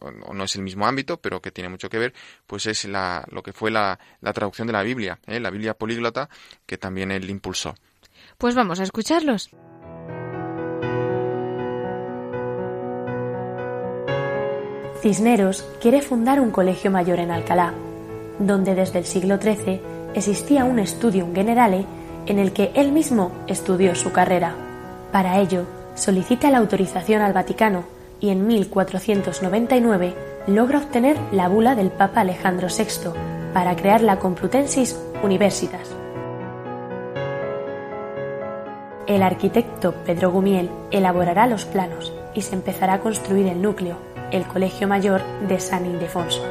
o, 0.00 0.34
no 0.34 0.44
es 0.44 0.56
el 0.56 0.62
mismo 0.62 0.86
ámbito, 0.86 1.20
pero 1.20 1.40
que 1.40 1.52
tiene 1.52 1.68
mucho 1.68 1.88
que 1.88 1.98
ver, 1.98 2.12
pues 2.46 2.66
es 2.66 2.86
la, 2.86 3.24
lo 3.30 3.42
que 3.42 3.52
fue 3.52 3.70
la, 3.70 4.00
la 4.20 4.32
traducción 4.32 4.66
de 4.66 4.72
la 4.72 4.82
Biblia, 4.82 5.20
¿eh? 5.26 5.38
la 5.38 5.50
Biblia 5.50 5.74
políglota, 5.74 6.28
que 6.66 6.76
también 6.76 7.12
él 7.12 7.30
impulsó. 7.30 7.76
Pues 8.36 8.54
vamos 8.56 8.80
a 8.80 8.82
escucharlos. 8.82 9.50
Cisneros 15.04 15.66
quiere 15.82 16.00
fundar 16.00 16.40
un 16.40 16.50
colegio 16.50 16.90
mayor 16.90 17.18
en 17.18 17.30
Alcalá, 17.30 17.74
donde 18.38 18.74
desde 18.74 19.00
el 19.00 19.04
siglo 19.04 19.36
XIII 19.36 19.82
existía 20.14 20.64
un 20.64 20.78
studium 20.86 21.34
generale 21.34 21.84
en 22.24 22.38
el 22.38 22.54
que 22.54 22.70
él 22.74 22.90
mismo 22.90 23.30
estudió 23.46 23.94
su 23.96 24.12
carrera. 24.12 24.54
Para 25.12 25.40
ello, 25.40 25.66
solicita 25.94 26.50
la 26.50 26.56
autorización 26.56 27.20
al 27.20 27.34
Vaticano 27.34 27.84
y 28.18 28.30
en 28.30 28.46
1499 28.46 30.14
logra 30.46 30.78
obtener 30.78 31.18
la 31.32 31.48
bula 31.48 31.74
del 31.74 31.90
Papa 31.90 32.22
Alejandro 32.22 32.68
VI 32.68 33.10
para 33.52 33.76
crear 33.76 34.00
la 34.00 34.18
Complutensis 34.18 34.98
Universitas. 35.22 35.94
El 39.06 39.22
arquitecto 39.22 39.92
Pedro 40.06 40.30
Gumiel 40.30 40.70
elaborará 40.90 41.46
los 41.46 41.66
planos 41.66 42.10
y 42.34 42.40
se 42.40 42.54
empezará 42.54 42.94
a 42.94 43.00
construir 43.00 43.48
el 43.48 43.60
núcleo, 43.60 44.13
el 44.30 44.44
Colegio 44.44 44.88
Mayor 44.88 45.22
de 45.46 45.60
San 45.60 45.86
Ildefonso, 45.86 46.42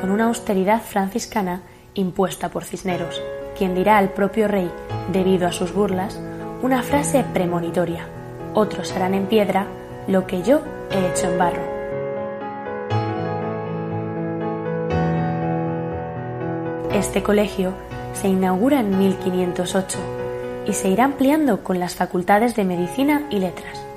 con 0.00 0.10
una 0.10 0.26
austeridad 0.26 0.82
franciscana 0.82 1.62
impuesta 1.94 2.48
por 2.48 2.64
Cisneros, 2.64 3.22
quien 3.56 3.74
dirá 3.74 3.98
al 3.98 4.10
propio 4.10 4.48
rey, 4.48 4.70
debido 5.12 5.46
a 5.46 5.52
sus 5.52 5.72
burlas, 5.72 6.20
una 6.62 6.82
frase 6.82 7.24
premonitoria. 7.32 8.06
Otros 8.54 8.92
harán 8.92 9.14
en 9.14 9.26
piedra 9.26 9.66
lo 10.06 10.26
que 10.26 10.42
yo 10.42 10.62
he 10.90 11.10
hecho 11.10 11.30
en 11.30 11.38
barro. 11.38 11.78
Este 16.92 17.22
colegio 17.22 17.74
se 18.14 18.28
inaugura 18.28 18.80
en 18.80 18.98
1508 18.98 19.98
y 20.66 20.72
se 20.72 20.88
irá 20.88 21.04
ampliando 21.04 21.62
con 21.62 21.78
las 21.78 21.94
facultades 21.94 22.56
de 22.56 22.64
Medicina 22.64 23.26
y 23.30 23.38
Letras. 23.38 23.87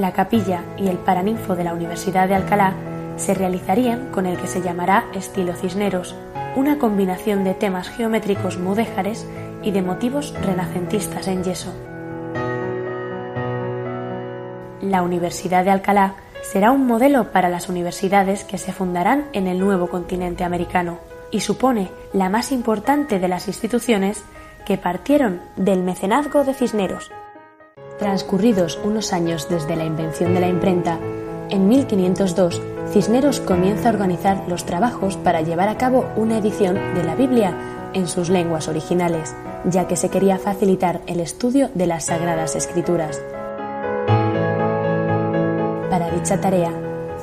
La 0.00 0.12
capilla 0.12 0.64
y 0.78 0.88
el 0.88 0.96
paraninfo 0.96 1.54
de 1.56 1.62
la 1.62 1.74
Universidad 1.74 2.26
de 2.26 2.34
Alcalá 2.34 2.72
se 3.16 3.34
realizarían 3.34 4.10
con 4.10 4.24
el 4.24 4.38
que 4.38 4.46
se 4.46 4.62
llamará 4.62 5.04
estilo 5.14 5.54
Cisneros, 5.54 6.14
una 6.56 6.78
combinación 6.78 7.44
de 7.44 7.52
temas 7.52 7.90
geométricos 7.90 8.56
mudéjares 8.56 9.26
y 9.62 9.72
de 9.72 9.82
motivos 9.82 10.34
renacentistas 10.40 11.28
en 11.28 11.44
yeso. 11.44 11.74
La 14.80 15.02
Universidad 15.02 15.64
de 15.64 15.70
Alcalá 15.70 16.14
será 16.50 16.70
un 16.70 16.86
modelo 16.86 17.30
para 17.30 17.50
las 17.50 17.68
universidades 17.68 18.44
que 18.44 18.56
se 18.56 18.72
fundarán 18.72 19.26
en 19.34 19.48
el 19.48 19.58
nuevo 19.58 19.88
continente 19.88 20.44
americano 20.44 20.96
y 21.30 21.40
supone 21.40 21.90
la 22.14 22.30
más 22.30 22.52
importante 22.52 23.18
de 23.18 23.28
las 23.28 23.48
instituciones 23.48 24.24
que 24.64 24.78
partieron 24.78 25.42
del 25.56 25.82
mecenazgo 25.82 26.42
de 26.44 26.54
Cisneros. 26.54 27.10
Transcurridos 28.00 28.80
unos 28.82 29.12
años 29.12 29.46
desde 29.50 29.76
la 29.76 29.84
invención 29.84 30.32
de 30.32 30.40
la 30.40 30.48
imprenta, 30.48 30.98
en 31.50 31.68
1502 31.68 32.62
Cisneros 32.92 33.40
comienza 33.40 33.90
a 33.90 33.92
organizar 33.92 34.42
los 34.48 34.64
trabajos 34.64 35.18
para 35.18 35.42
llevar 35.42 35.68
a 35.68 35.76
cabo 35.76 36.06
una 36.16 36.38
edición 36.38 36.76
de 36.94 37.04
la 37.04 37.14
Biblia 37.14 37.54
en 37.92 38.08
sus 38.08 38.30
lenguas 38.30 38.68
originales, 38.68 39.36
ya 39.66 39.86
que 39.86 39.96
se 39.96 40.08
quería 40.08 40.38
facilitar 40.38 41.02
el 41.06 41.20
estudio 41.20 41.68
de 41.74 41.86
las 41.86 42.06
Sagradas 42.06 42.56
Escrituras. 42.56 43.20
Para 45.90 46.10
dicha 46.10 46.40
tarea, 46.40 46.72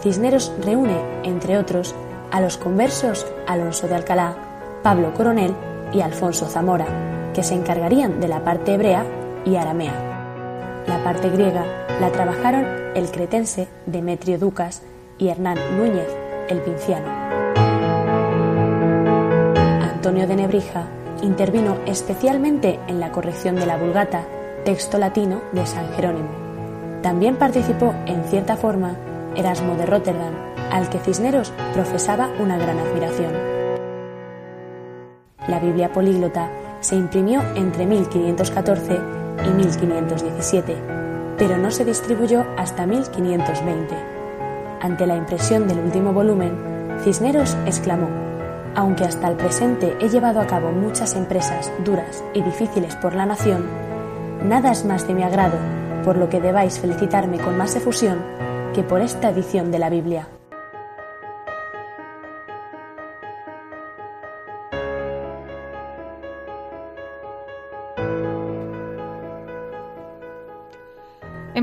Cisneros 0.04 0.54
reúne, 0.64 1.02
entre 1.24 1.58
otros, 1.58 1.96
a 2.30 2.40
los 2.40 2.58
conversos 2.58 3.26
Alonso 3.48 3.88
de 3.88 3.96
Alcalá, 3.96 4.36
Pablo 4.84 5.12
Coronel 5.16 5.56
y 5.92 6.02
Alfonso 6.02 6.46
Zamora, 6.46 7.32
que 7.34 7.42
se 7.42 7.56
encargarían 7.56 8.20
de 8.20 8.28
la 8.28 8.44
parte 8.44 8.76
hebrea 8.76 9.08
y 9.44 9.56
aramea. 9.56 10.17
La 10.88 11.04
parte 11.04 11.30
griega 11.30 11.66
la 12.00 12.12
trabajaron 12.12 12.66
el 12.96 13.12
cretense 13.12 13.68
Demetrio 13.86 14.40
Ducas 14.40 14.82
y 15.18 15.28
Hernán 15.28 15.58
Núñez, 15.78 16.08
el 16.48 16.60
pinciano. 16.62 17.08
Antonio 19.82 20.26
de 20.28 20.36
Nebrija 20.38 20.88
intervino 21.22 21.78
especialmente 21.86 22.80
en 22.88 23.02
la 23.02 23.12
corrección 23.12 23.58
de 23.58 23.66
la 23.66 23.76
Vulgata, 23.76 24.24
texto 24.64 24.98
latino 24.98 25.42
de 25.52 25.66
San 25.66 25.92
Jerónimo. 25.94 26.30
También 27.02 27.36
participó, 27.36 27.94
en 28.06 28.24
cierta 28.24 28.56
forma, 28.56 28.96
Erasmo 29.36 29.76
de 29.76 29.86
Rotterdam, 29.86 30.34
al 30.72 30.90
que 30.90 31.00
Cisneros 31.00 31.52
profesaba 31.74 32.30
una 32.40 32.58
gran 32.58 32.80
admiración. 32.80 33.34
La 35.50 35.60
Biblia 35.60 35.92
políglota 35.92 36.50
se 36.80 36.96
imprimió 36.96 37.42
entre 37.56 37.86
1514 37.86 39.27
y 39.46 39.50
1517, 39.50 40.76
pero 41.38 41.58
no 41.58 41.72
se 41.72 41.86
distribuyó 41.86 42.46
hasta 42.58 42.86
1520. 42.86 43.96
Ante 44.82 45.08
la 45.08 45.16
impresión 45.16 45.68
del 45.68 45.80
último 45.80 46.14
volumen, 46.14 47.00
Cisneros 47.04 47.58
exclamó, 47.66 48.08
aunque 48.76 49.06
hasta 49.06 49.28
el 49.28 49.36
presente 49.36 49.96
he 50.00 50.10
llevado 50.10 50.40
a 50.40 50.48
cabo 50.48 50.72
muchas 50.72 51.16
empresas 51.16 51.72
duras 51.84 52.24
y 52.34 52.42
difíciles 52.42 52.96
por 52.96 53.16
la 53.16 53.26
nación, 53.26 53.66
nada 54.44 54.72
es 54.72 54.86
más 54.86 55.08
de 55.08 55.14
mi 55.14 55.24
agrado, 55.24 55.58
por 56.04 56.18
lo 56.18 56.30
que 56.30 56.40
debáis 56.40 56.80
felicitarme 56.80 57.40
con 57.40 57.58
más 57.58 57.76
efusión 57.76 58.20
que 58.74 58.84
por 58.84 59.02
esta 59.02 59.30
edición 59.30 59.72
de 59.72 59.80
la 59.80 59.90
Biblia. 59.90 60.28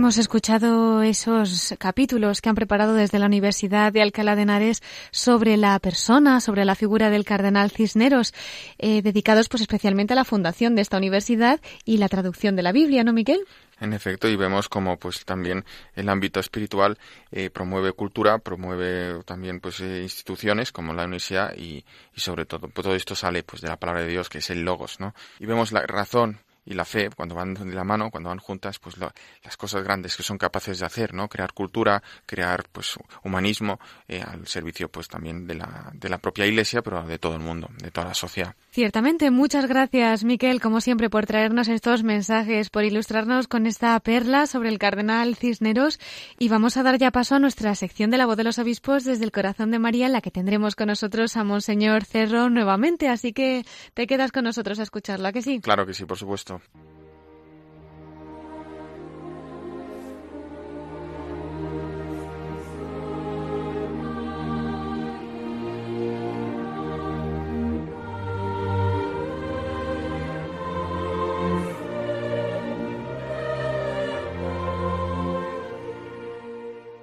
Hemos 0.04 0.18
escuchado 0.18 1.00
esos 1.00 1.74
capítulos 1.78 2.42
que 2.42 2.50
han 2.50 2.54
preparado 2.54 2.92
desde 2.92 3.18
la 3.18 3.24
Universidad 3.24 3.90
de 3.90 4.02
Alcalá 4.02 4.36
de 4.36 4.42
Henares 4.42 4.82
sobre 5.10 5.56
la 5.56 5.78
persona, 5.78 6.42
sobre 6.42 6.66
la 6.66 6.74
figura 6.74 7.08
del 7.08 7.24
cardenal 7.24 7.70
Cisneros, 7.70 8.34
eh, 8.76 9.00
dedicados 9.00 9.48
pues 9.48 9.62
especialmente 9.62 10.12
a 10.12 10.16
la 10.16 10.26
fundación 10.26 10.74
de 10.74 10.82
esta 10.82 10.98
universidad 10.98 11.58
y 11.86 11.96
la 11.96 12.10
traducción 12.10 12.54
de 12.54 12.62
la 12.62 12.72
Biblia, 12.72 13.02
¿no, 13.02 13.14
Miguel? 13.14 13.46
En 13.80 13.94
efecto, 13.94 14.28
y 14.28 14.36
vemos 14.36 14.68
como 14.68 14.98
pues 14.98 15.24
también 15.24 15.64
el 15.94 16.10
ámbito 16.10 16.38
espiritual 16.38 16.98
eh, 17.32 17.48
promueve 17.48 17.92
cultura, 17.92 18.36
promueve 18.40 19.22
también 19.24 19.58
pues 19.58 19.80
eh, 19.80 20.02
instituciones 20.02 20.70
como 20.70 20.92
la 20.92 21.04
universidad 21.04 21.56
y, 21.56 21.82
y 22.14 22.20
sobre 22.20 22.44
todo 22.44 22.68
pues, 22.68 22.84
todo 22.84 22.94
esto 22.94 23.14
sale 23.14 23.42
pues 23.42 23.62
de 23.62 23.68
la 23.68 23.78
palabra 23.78 24.02
de 24.02 24.08
Dios 24.08 24.28
que 24.28 24.36
es 24.36 24.50
el 24.50 24.66
logos, 24.66 25.00
¿no? 25.00 25.14
Y 25.38 25.46
vemos 25.46 25.72
la 25.72 25.80
razón 25.86 26.40
y 26.64 26.74
la 26.74 26.84
fe, 26.84 27.10
cuando 27.14 27.34
van 27.34 27.54
de 27.54 27.74
la 27.74 27.84
mano, 27.84 28.10
cuando 28.10 28.30
van 28.30 28.38
juntas, 28.38 28.78
pues 28.78 28.96
las 28.98 29.56
cosas 29.56 29.82
grandes 29.82 30.16
que 30.16 30.22
son 30.22 30.38
capaces 30.38 30.78
de 30.80 30.86
hacer, 30.86 31.14
¿no? 31.14 31.28
Crear 31.28 31.52
cultura, 31.52 32.02
crear 32.26 32.64
pues 32.72 32.96
humanismo 33.22 33.78
eh, 34.08 34.22
al 34.22 34.46
servicio 34.46 34.88
pues 34.88 35.08
también 35.08 35.46
de 35.46 35.54
la, 35.54 35.90
de 35.92 36.08
la 36.08 36.18
propia 36.18 36.46
Iglesia, 36.46 36.82
pero 36.82 37.02
de 37.06 37.18
todo 37.18 37.34
el 37.34 37.40
mundo, 37.40 37.68
de 37.82 37.90
toda 37.90 38.08
la 38.08 38.14
sociedad. 38.14 38.54
Ciertamente, 38.70 39.30
muchas 39.30 39.66
gracias, 39.66 40.24
Miquel, 40.24 40.60
como 40.60 40.80
siempre, 40.80 41.10
por 41.10 41.26
traernos 41.26 41.68
estos 41.68 42.02
mensajes, 42.02 42.70
por 42.70 42.84
ilustrarnos 42.84 43.46
con 43.46 43.66
esta 43.66 43.98
perla 44.00 44.46
sobre 44.46 44.68
el 44.68 44.78
cardenal 44.78 45.36
Cisneros. 45.36 46.00
Y 46.38 46.48
vamos 46.48 46.76
a 46.76 46.82
dar 46.82 46.98
ya 46.98 47.10
paso 47.10 47.36
a 47.36 47.38
nuestra 47.38 47.74
sección 47.74 48.10
de 48.10 48.18
la 48.18 48.26
voz 48.26 48.36
de 48.36 48.44
los 48.44 48.58
obispos 48.58 49.04
desde 49.04 49.24
el 49.24 49.32
corazón 49.32 49.70
de 49.70 49.78
María, 49.78 50.06
en 50.06 50.12
la 50.12 50.20
que 50.20 50.30
tendremos 50.30 50.74
con 50.74 50.88
nosotros 50.88 51.36
a 51.36 51.44
Monseñor 51.44 52.04
Cerro 52.04 52.50
nuevamente. 52.50 53.08
Así 53.08 53.32
que 53.32 53.64
te 53.94 54.06
quedas 54.06 54.32
con 54.32 54.44
nosotros 54.44 54.78
a 54.78 54.82
escucharla, 54.82 55.32
¿que 55.32 55.42
sí? 55.42 55.60
Claro 55.60 55.86
que 55.86 55.94
sí, 55.94 56.04
por 56.04 56.18
supuesto. 56.18 56.53
Ciao. 56.58 56.93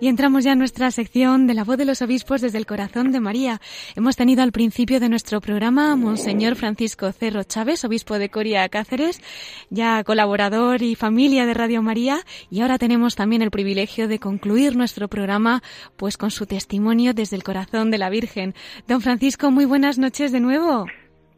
Y 0.01 0.07
entramos 0.07 0.43
ya 0.43 0.53
en 0.53 0.57
nuestra 0.57 0.89
sección 0.89 1.45
de 1.45 1.53
la 1.53 1.63
voz 1.63 1.77
de 1.77 1.85
los 1.85 2.01
obispos 2.01 2.41
desde 2.41 2.57
el 2.57 2.65
corazón 2.65 3.11
de 3.11 3.19
María. 3.19 3.61
Hemos 3.95 4.15
tenido 4.15 4.41
al 4.41 4.51
principio 4.51 4.99
de 4.99 5.09
nuestro 5.09 5.41
programa 5.41 5.91
a 5.91 5.95
Monseñor 5.95 6.55
Francisco 6.55 7.11
Cerro 7.11 7.43
Chávez, 7.43 7.85
obispo 7.85 8.17
de 8.17 8.29
Coria 8.29 8.67
Cáceres, 8.67 9.21
ya 9.69 10.03
colaborador 10.03 10.81
y 10.81 10.95
familia 10.95 11.45
de 11.45 11.53
Radio 11.53 11.83
María, 11.83 12.25
y 12.49 12.61
ahora 12.61 12.79
tenemos 12.79 13.15
también 13.15 13.43
el 13.43 13.51
privilegio 13.51 14.07
de 14.07 14.17
concluir 14.17 14.75
nuestro 14.75 15.07
programa 15.07 15.61
pues 15.97 16.17
con 16.17 16.31
su 16.31 16.47
testimonio 16.47 17.13
desde 17.13 17.35
el 17.35 17.43
corazón 17.43 17.91
de 17.91 17.99
la 17.99 18.09
Virgen. 18.09 18.55
Don 18.87 19.01
Francisco, 19.01 19.51
muy 19.51 19.65
buenas 19.65 19.99
noches 19.99 20.31
de 20.31 20.39
nuevo. 20.39 20.87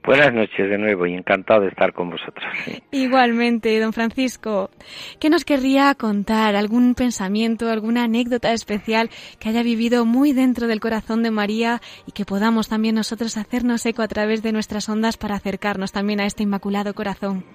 Buenas 0.05 0.33
noches 0.33 0.69
de 0.69 0.77
nuevo 0.77 1.05
y 1.05 1.13
encantado 1.13 1.61
de 1.61 1.69
estar 1.69 1.93
con 1.93 2.09
vosotros. 2.09 2.45
Igualmente, 2.91 3.79
don 3.79 3.93
Francisco. 3.93 4.69
¿Qué 5.17 5.29
nos 5.29 5.45
querría 5.45 5.95
contar? 5.95 6.57
¿Algún 6.57 6.93
pensamiento, 6.93 7.69
alguna 7.69 8.03
anécdota 8.03 8.51
especial 8.51 9.09
que 9.39 9.47
haya 9.47 9.63
vivido 9.63 10.05
muy 10.05 10.33
dentro 10.33 10.67
del 10.67 10.81
corazón 10.81 11.23
de 11.23 11.31
María 11.31 11.79
y 12.05 12.11
que 12.11 12.25
podamos 12.25 12.67
también 12.67 12.95
nosotros 12.95 13.37
hacernos 13.37 13.85
eco 13.85 14.01
a 14.01 14.09
través 14.09 14.43
de 14.43 14.51
nuestras 14.51 14.89
ondas 14.89 15.15
para 15.15 15.35
acercarnos 15.35 15.93
también 15.93 16.19
a 16.19 16.25
este 16.25 16.43
inmaculado 16.43 16.93
corazón? 16.93 17.45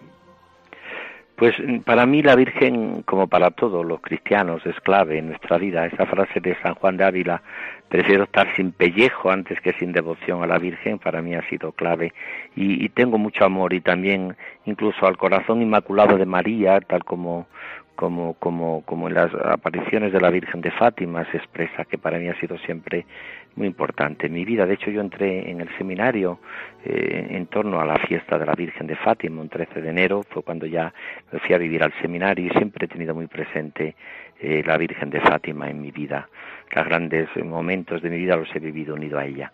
Pues 1.38 1.54
para 1.84 2.04
mí 2.04 2.20
la 2.20 2.34
Virgen, 2.34 3.02
como 3.02 3.28
para 3.28 3.52
todos 3.52 3.86
los 3.86 4.00
cristianos, 4.00 4.60
es 4.66 4.74
clave 4.80 5.18
en 5.18 5.28
nuestra 5.28 5.56
vida. 5.56 5.86
Esa 5.86 6.04
frase 6.06 6.40
de 6.40 6.60
San 6.62 6.74
Juan 6.74 6.96
de 6.96 7.04
Ávila, 7.04 7.42
prefiero 7.88 8.24
estar 8.24 8.54
sin 8.54 8.72
pellejo 8.72 9.30
antes 9.30 9.60
que 9.60 9.72
sin 9.74 9.92
devoción 9.92 10.42
a 10.42 10.46
la 10.46 10.58
Virgen, 10.58 10.98
para 10.98 11.22
mí 11.22 11.34
ha 11.34 11.42
sido 11.48 11.72
clave. 11.72 12.12
Y, 12.54 12.88
tengo 12.90 13.18
mucho 13.18 13.44
amor 13.44 13.72
y 13.72 13.80
también 13.80 14.36
incluso 14.64 15.06
al 15.06 15.16
corazón 15.16 15.62
inmaculado 15.62 16.16
de 16.16 16.26
María, 16.26 16.80
tal 16.80 17.04
como, 17.04 17.46
como, 17.94 18.34
como, 18.34 18.82
como 18.84 19.08
en 19.08 19.14
las 19.14 19.32
apariciones 19.34 20.12
de 20.12 20.20
la 20.20 20.30
Virgen 20.30 20.60
de 20.60 20.70
Fátima 20.70 21.24
se 21.30 21.36
expresa, 21.36 21.84
que 21.84 21.98
para 21.98 22.18
mí 22.18 22.28
ha 22.28 22.38
sido 22.40 22.58
siempre 22.58 23.06
muy 23.54 23.66
importante 23.66 24.26
en 24.26 24.32
mi 24.32 24.44
vida. 24.44 24.66
De 24.66 24.74
hecho, 24.74 24.90
yo 24.90 25.00
entré 25.00 25.50
en 25.50 25.60
el 25.60 25.68
seminario 25.76 26.40
eh, 26.84 27.28
en 27.30 27.46
torno 27.46 27.80
a 27.80 27.84
la 27.84 27.98
fiesta 27.98 28.38
de 28.38 28.46
la 28.46 28.54
Virgen 28.54 28.86
de 28.86 28.96
Fátima, 28.96 29.40
un 29.40 29.48
13 29.48 29.80
de 29.80 29.90
enero, 29.90 30.22
fue 30.30 30.42
cuando 30.42 30.66
ya 30.66 30.92
me 31.32 31.38
fui 31.40 31.54
a 31.54 31.58
vivir 31.58 31.82
al 31.82 31.92
seminario 32.00 32.46
y 32.46 32.50
siempre 32.50 32.86
he 32.86 32.88
tenido 32.88 33.14
muy 33.14 33.26
presente 33.26 33.94
eh, 34.40 34.62
la 34.64 34.76
Virgen 34.76 35.10
de 35.10 35.20
Fátima 35.20 35.68
en 35.68 35.80
mi 35.80 35.90
vida. 35.90 36.28
Los 36.74 36.84
grandes 36.84 37.28
momentos 37.44 38.02
de 38.02 38.10
mi 38.10 38.18
vida 38.18 38.36
los 38.36 38.54
he 38.54 38.58
vivido 38.58 38.94
unido 38.94 39.18
a 39.18 39.26
ella. 39.26 39.52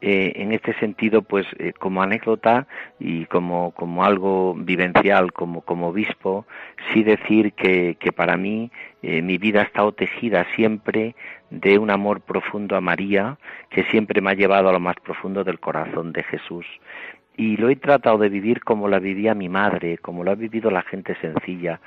Eh, 0.00 0.34
en 0.36 0.52
este 0.52 0.74
sentido, 0.74 1.22
pues 1.22 1.44
eh, 1.58 1.72
como 1.72 2.02
anécdota 2.02 2.68
y 3.00 3.26
como, 3.26 3.72
como 3.72 4.04
algo 4.04 4.54
vivencial, 4.54 5.32
como, 5.32 5.62
como 5.62 5.88
obispo, 5.88 6.46
sí 6.92 7.02
decir 7.02 7.52
que, 7.54 7.96
que 7.98 8.12
para 8.12 8.36
mí 8.36 8.70
eh, 9.02 9.22
mi 9.22 9.38
vida 9.38 9.60
ha 9.60 9.64
estado 9.64 9.90
tejida 9.90 10.46
siempre 10.54 11.16
de 11.50 11.78
un 11.78 11.90
amor 11.90 12.20
profundo 12.20 12.76
a 12.76 12.80
María, 12.80 13.38
que 13.70 13.82
siempre 13.84 14.20
me 14.20 14.30
ha 14.30 14.34
llevado 14.34 14.68
a 14.68 14.72
lo 14.72 14.78
más 14.78 14.94
profundo 15.02 15.42
del 15.42 15.58
corazón 15.58 16.12
de 16.12 16.22
Jesús. 16.22 16.66
Y 17.38 17.56
lo 17.56 17.70
he 17.70 17.76
tratado 17.76 18.18
de 18.18 18.28
vivir 18.28 18.64
como 18.64 18.88
la 18.88 18.98
vivía 18.98 19.32
mi 19.32 19.48
madre, 19.48 19.98
como 19.98 20.24
lo 20.24 20.32
ha 20.32 20.34
vivido 20.34 20.72
la 20.72 20.82
gente 20.82 21.14
sencilla 21.20 21.80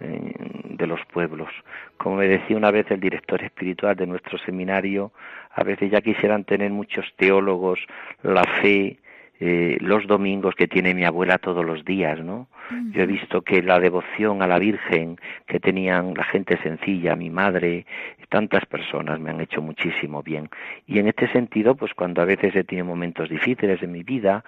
de 0.00 0.86
los 0.86 0.98
pueblos. 1.12 1.50
Como 1.98 2.16
me 2.16 2.26
decía 2.26 2.56
una 2.56 2.70
vez 2.70 2.90
el 2.90 3.00
director 3.00 3.42
espiritual 3.42 3.94
de 3.96 4.06
nuestro 4.06 4.38
seminario, 4.38 5.12
a 5.50 5.62
veces 5.62 5.90
ya 5.90 6.00
quisieran 6.00 6.44
tener 6.44 6.70
muchos 6.70 7.04
teólogos 7.16 7.78
la 8.22 8.44
fe 8.62 8.98
eh, 9.40 9.76
los 9.80 10.06
domingos 10.06 10.54
que 10.54 10.68
tiene 10.68 10.94
mi 10.94 11.04
abuela 11.04 11.38
todos 11.38 11.64
los 11.64 11.84
días, 11.84 12.20
¿no? 12.20 12.46
Yo 12.92 13.02
he 13.02 13.06
visto 13.06 13.42
que 13.42 13.62
la 13.62 13.78
devoción 13.78 14.42
a 14.42 14.46
la 14.46 14.58
Virgen 14.58 15.18
que 15.46 15.60
tenían 15.60 16.14
la 16.14 16.24
gente 16.24 16.56
sencilla, 16.62 17.14
mi 17.14 17.28
madre, 17.28 17.84
tantas 18.30 18.64
personas 18.66 19.20
me 19.20 19.30
han 19.30 19.40
hecho 19.40 19.60
muchísimo 19.60 20.22
bien. 20.22 20.48
Y 20.86 20.98
en 20.98 21.08
este 21.08 21.30
sentido, 21.30 21.74
pues 21.74 21.92
cuando 21.94 22.22
a 22.22 22.24
veces 22.24 22.54
he 22.56 22.64
tenido 22.64 22.86
momentos 22.86 23.28
difíciles 23.28 23.82
en 23.82 23.92
mi 23.92 24.02
vida, 24.02 24.44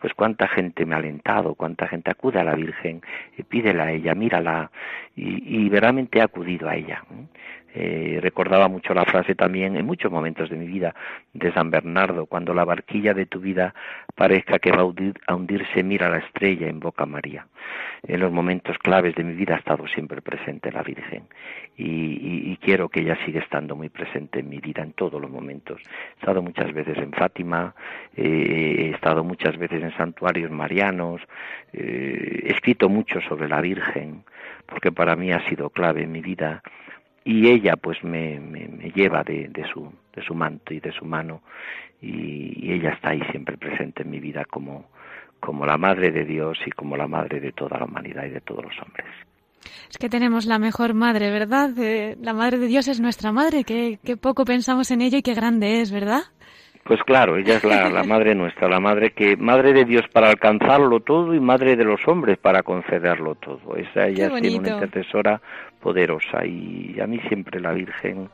pues 0.00 0.14
cuánta 0.14 0.48
gente 0.48 0.86
me 0.86 0.94
ha 0.94 0.98
alentado, 0.98 1.54
cuánta 1.54 1.86
gente 1.88 2.10
acude 2.10 2.40
a 2.40 2.44
la 2.44 2.54
Virgen, 2.54 3.02
y 3.36 3.42
pídela 3.42 3.84
a 3.84 3.92
ella, 3.92 4.14
mírala, 4.14 4.70
y, 5.14 5.64
y 5.64 5.68
verdaderamente 5.68 6.20
ha 6.20 6.24
acudido 6.24 6.68
a 6.68 6.76
ella. 6.76 7.04
Eh, 7.74 8.18
recordaba 8.22 8.68
mucho 8.68 8.94
la 8.94 9.04
frase 9.04 9.34
también 9.34 9.76
en 9.76 9.84
muchos 9.84 10.10
momentos 10.10 10.48
de 10.48 10.56
mi 10.56 10.66
vida 10.66 10.94
de 11.34 11.52
San 11.52 11.70
Bernardo, 11.70 12.26
cuando 12.26 12.54
la 12.54 12.64
barquilla 12.64 13.12
de 13.12 13.26
tu 13.26 13.40
vida 13.40 13.74
parezca 14.14 14.58
que 14.58 14.72
va 14.72 14.80
a, 14.80 15.34
hundirse, 15.34 15.82
mira 15.82 16.08
la 16.08 16.18
estrella, 16.18 16.68
en 16.68 16.80
Boca 16.80 17.04
María. 17.04 17.46
En 18.06 18.20
los 18.20 18.32
momentos 18.32 18.78
claves 18.78 19.14
de 19.16 19.24
mi 19.24 19.34
vida 19.34 19.54
ha 19.54 19.58
estado 19.58 19.86
siempre 19.86 20.22
presente 20.22 20.72
la 20.72 20.82
Virgen 20.82 21.24
y, 21.76 22.56
quiero 22.60 22.88
que 22.88 23.00
ella 23.00 23.16
siga 23.24 23.40
estando 23.40 23.76
muy 23.76 23.88
presente 23.88 24.40
en 24.40 24.48
mi 24.48 24.58
vida 24.58 24.82
en 24.82 24.92
todos 24.92 25.20
los 25.20 25.30
momentos. 25.30 25.80
He 26.16 26.20
estado 26.20 26.42
muchas 26.42 26.72
veces 26.72 26.98
en 26.98 27.12
Fátima, 27.12 27.74
eh, 28.16 28.76
he 28.78 28.90
estado 28.90 29.22
muchas 29.24 29.56
veces 29.56 29.82
en 29.82 29.96
santuarios 29.96 30.50
marianos, 30.50 31.22
eh, 31.72 32.42
he 32.44 32.52
escrito 32.52 32.88
mucho 32.88 33.20
sobre 33.20 33.48
la 33.48 33.60
Virgen, 33.60 34.24
porque 34.66 34.90
para 34.90 35.16
mí 35.16 35.32
ha 35.32 35.48
sido 35.48 35.70
clave 35.70 36.02
en 36.02 36.12
mi 36.12 36.20
vida 36.20 36.62
y 37.28 37.46
ella 37.46 37.76
pues 37.76 38.02
me, 38.02 38.40
me, 38.40 38.90
lleva 38.94 39.22
de, 39.22 39.48
de, 39.48 39.62
su, 39.70 39.92
de 40.14 40.22
su 40.22 40.34
manto 40.34 40.72
y 40.72 40.80
de 40.80 40.90
su 40.92 41.04
mano 41.04 41.42
y, 42.00 42.72
ella 42.72 42.92
está 42.92 43.10
ahí 43.10 43.20
siempre 43.30 43.58
presente 43.58 44.02
en 44.02 44.10
mi 44.10 44.18
vida 44.18 44.46
como, 44.46 44.86
como 45.38 45.66
la 45.66 45.76
madre 45.76 46.10
de 46.10 46.24
Dios 46.24 46.58
y 46.64 46.70
como 46.70 46.96
la 46.96 47.06
madre 47.06 47.38
de 47.40 47.52
toda 47.52 47.78
la 47.78 47.84
humanidad 47.84 48.24
y 48.24 48.30
de 48.30 48.40
todos 48.40 48.64
los 48.64 48.74
hombres. 48.80 49.06
Es 49.90 49.98
que 49.98 50.08
tenemos 50.08 50.46
la 50.46 50.58
mejor 50.58 50.94
madre, 50.94 51.30
¿verdad? 51.30 51.70
Eh, 51.78 52.16
la 52.22 52.32
madre 52.32 52.56
de 52.56 52.66
Dios 52.66 52.88
es 52.88 52.98
nuestra 52.98 53.30
madre, 53.30 53.64
que, 53.64 53.98
que 54.02 54.16
poco 54.16 54.46
pensamos 54.46 54.90
en 54.90 55.02
ella 55.02 55.18
y 55.18 55.22
qué 55.22 55.34
grande 55.34 55.82
es, 55.82 55.90
¿verdad? 55.92 56.22
Pues 56.84 57.02
claro, 57.02 57.36
ella 57.36 57.56
es 57.56 57.64
la, 57.64 57.90
la, 57.90 58.02
madre 58.04 58.34
nuestra, 58.34 58.68
la 58.68 58.80
madre 58.80 59.10
que 59.10 59.36
madre 59.36 59.74
de 59.74 59.84
Dios 59.84 60.06
para 60.10 60.30
alcanzarlo 60.30 61.00
todo 61.00 61.34
y 61.34 61.40
madre 61.40 61.76
de 61.76 61.84
los 61.84 62.00
hombres 62.06 62.38
para 62.38 62.62
concederlo 62.62 63.34
todo. 63.34 63.76
Esa 63.76 64.06
ella 64.06 64.26
es 64.28 64.32
una 64.32 64.46
intercesora 64.48 65.42
poderosa 65.80 66.44
y 66.44 66.98
a 67.00 67.06
mí 67.06 67.18
siempre 67.28 67.60
la 67.60 67.72
Virgen 67.72 68.28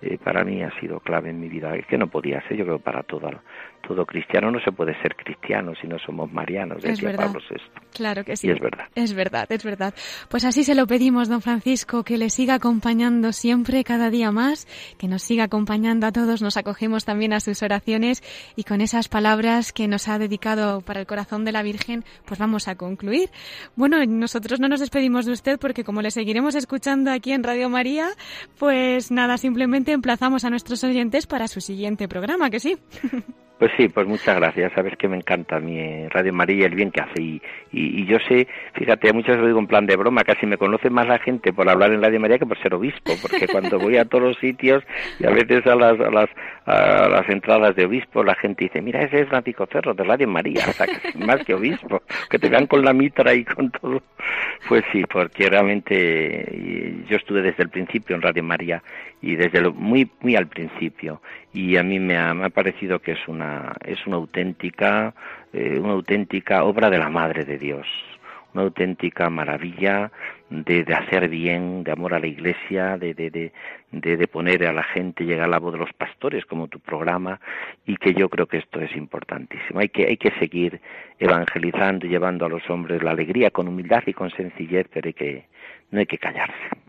eh, 0.00 0.16
para 0.22 0.44
mí 0.44 0.62
ha 0.62 0.70
sido 0.78 1.00
clave 1.00 1.30
en 1.30 1.40
mi 1.40 1.48
vida. 1.48 1.74
Es 1.74 1.86
que 1.86 1.98
no 1.98 2.06
podía 2.06 2.40
ser, 2.46 2.56
yo 2.56 2.64
creo, 2.64 2.78
para 2.78 3.02
todo, 3.02 3.30
todo 3.86 4.04
cristiano 4.04 4.50
no 4.50 4.60
se 4.60 4.72
puede 4.72 5.00
ser 5.00 5.16
cristiano 5.16 5.72
si 5.80 5.86
no 5.86 5.98
somos 5.98 6.32
marianos, 6.32 6.82
decía 6.82 7.14
Pablo 7.16 7.40
VI. 7.50 7.56
Claro 7.94 8.24
que 8.24 8.36
sí. 8.36 8.46
Y 8.46 8.50
es 8.50 8.60
verdad. 8.60 8.86
Es 8.94 9.14
verdad, 9.14 9.50
es 9.50 9.64
verdad. 9.64 9.94
Pues 10.28 10.44
así 10.44 10.64
se 10.64 10.74
lo 10.74 10.86
pedimos, 10.86 11.28
don 11.28 11.40
Francisco, 11.40 12.04
que 12.04 12.18
le 12.18 12.30
siga 12.30 12.54
acompañando 12.54 13.32
siempre, 13.32 13.84
cada 13.84 14.10
día 14.10 14.30
más, 14.30 14.66
que 14.98 15.08
nos 15.08 15.22
siga 15.22 15.44
acompañando 15.44 16.06
a 16.06 16.12
todos, 16.12 16.42
nos 16.42 16.56
acogemos 16.56 17.04
también 17.04 17.32
a 17.32 17.40
sus 17.40 17.62
oraciones 17.62 18.22
y 18.56 18.64
con 18.64 18.80
esas 18.80 19.08
palabras 19.08 19.72
que 19.72 19.88
nos 19.88 20.08
ha 20.08 20.18
dedicado 20.18 20.80
para 20.82 21.00
el 21.00 21.06
corazón 21.06 21.44
de 21.44 21.52
la 21.52 21.62
Virgen, 21.62 22.04
pues 22.24 22.38
vamos 22.38 22.68
a 22.68 22.76
concluir. 22.76 23.30
Bueno, 23.76 24.04
nosotros 24.06 24.60
no 24.60 24.68
nos 24.68 24.80
despedimos 24.80 25.26
de 25.26 25.32
usted 25.32 25.58
porque 25.58 25.84
como 25.84 26.02
le 26.02 26.10
seguiremos 26.10 26.54
escuchando 26.54 27.10
aquí 27.10 27.32
en 27.32 27.42
Radio 27.42 27.68
María, 27.68 28.08
pues 28.58 29.10
nada, 29.10 29.38
simplemente 29.38 29.92
emplazamos 29.92 30.44
a 30.44 30.50
nuestros 30.50 30.84
oyentes 30.84 31.26
para 31.26 31.48
su 31.48 31.60
siguiente 31.60 32.08
programa, 32.08 32.50
que 32.50 32.60
sí. 32.60 32.76
Pues 33.58 33.72
sí, 33.76 33.88
pues 33.88 34.06
muchas 34.06 34.36
gracias. 34.36 34.72
Sabes 34.72 34.96
que 34.96 35.08
me 35.08 35.16
encanta 35.16 35.58
mi 35.58 36.06
Radio 36.08 36.32
María 36.32 36.66
el 36.66 36.76
bien 36.76 36.92
que 36.92 37.00
hace. 37.00 37.20
Y, 37.20 37.42
y, 37.72 38.06
yo 38.06 38.18
sé, 38.28 38.46
fíjate, 38.74 39.12
muchas 39.12 39.36
veces 39.36 39.48
digo 39.48 39.58
en 39.58 39.66
plan 39.66 39.84
de 39.84 39.96
broma, 39.96 40.22
casi 40.22 40.46
me 40.46 40.56
conoce 40.56 40.90
más 40.90 41.08
la 41.08 41.18
gente 41.18 41.52
por 41.52 41.68
hablar 41.68 41.92
en 41.92 42.00
Radio 42.00 42.20
María 42.20 42.38
que 42.38 42.46
por 42.46 42.60
ser 42.62 42.74
obispo, 42.74 43.12
porque 43.20 43.48
cuando 43.48 43.78
voy 43.80 43.96
a 43.96 44.04
todos 44.04 44.22
los 44.22 44.38
sitios 44.38 44.84
y 45.18 45.26
a 45.26 45.30
veces 45.30 45.66
a 45.66 45.74
las, 45.74 45.98
a 45.98 46.10
las, 46.10 46.28
a 46.66 47.08
las 47.08 47.28
entradas 47.28 47.74
de 47.74 47.86
obispo, 47.86 48.22
la 48.22 48.36
gente 48.36 48.64
dice, 48.64 48.80
mira, 48.80 49.02
ese 49.02 49.22
es 49.22 49.28
Francisco 49.28 49.66
Cerro 49.72 49.92
de 49.92 50.04
Radio 50.04 50.28
María, 50.28 50.64
o 50.68 50.72
sea, 50.72 50.86
que 50.86 51.18
más 51.18 51.44
que 51.44 51.54
obispo, 51.54 52.02
que 52.30 52.38
te 52.38 52.48
vean 52.48 52.66
con 52.66 52.84
la 52.84 52.92
mitra 52.92 53.34
y 53.34 53.44
con 53.44 53.72
todo. 53.72 54.02
Pues 54.68 54.84
sí, 54.92 55.02
porque 55.10 55.48
realmente 55.48 57.02
yo 57.08 57.16
estuve 57.16 57.42
desde 57.42 57.64
el 57.64 57.70
principio 57.70 58.14
en 58.14 58.22
Radio 58.22 58.44
María 58.44 58.82
y 59.20 59.36
desde 59.36 59.60
lo, 59.60 59.72
muy, 59.72 60.10
muy 60.20 60.36
al 60.36 60.46
principio 60.46 61.20
y 61.52 61.76
a 61.76 61.82
mí 61.82 61.98
me 61.98 62.16
ha, 62.16 62.34
me 62.34 62.46
ha 62.46 62.50
parecido 62.50 63.00
que 63.00 63.12
es 63.12 63.28
una 63.28 63.74
es 63.84 64.06
una 64.06 64.16
auténtica 64.16 65.14
eh, 65.52 65.78
una 65.80 65.92
auténtica 65.92 66.64
obra 66.64 66.90
de 66.90 66.98
la 66.98 67.08
madre 67.08 67.44
de 67.44 67.58
Dios 67.58 67.86
una 68.54 68.64
auténtica 68.64 69.28
maravilla 69.28 70.10
de, 70.50 70.84
de, 70.84 70.94
hacer 70.94 71.28
bien, 71.28 71.84
de 71.84 71.92
amor 71.92 72.14
a 72.14 72.18
la 72.18 72.26
iglesia, 72.26 72.96
de, 72.96 73.12
de, 73.12 73.52
de, 73.92 74.28
poner 74.28 74.64
a 74.66 74.72
la 74.72 74.82
gente, 74.82 75.24
llegar 75.24 75.44
a 75.44 75.48
la 75.48 75.58
voz 75.58 75.74
de 75.74 75.78
los 75.78 75.92
pastores 75.92 76.46
como 76.46 76.68
tu 76.68 76.80
programa 76.80 77.40
y 77.86 77.96
que 77.96 78.14
yo 78.14 78.28
creo 78.28 78.46
que 78.46 78.58
esto 78.58 78.80
es 78.80 78.94
importantísimo. 78.96 79.80
Hay 79.80 79.90
que, 79.90 80.06
hay 80.06 80.16
que 80.16 80.30
seguir 80.38 80.80
evangelizando 81.18 82.06
y 82.06 82.10
llevando 82.10 82.46
a 82.46 82.48
los 82.48 82.68
hombres 82.70 83.02
la 83.02 83.10
alegría 83.10 83.50
con 83.50 83.68
humildad 83.68 84.02
y 84.06 84.14
con 84.14 84.30
sencillez, 84.30 84.86
pero 84.92 85.08
hay 85.08 85.14
que, 85.14 85.46
no 85.90 86.00
hay 86.00 86.06
que 86.06 86.18
callarse. 86.18 86.87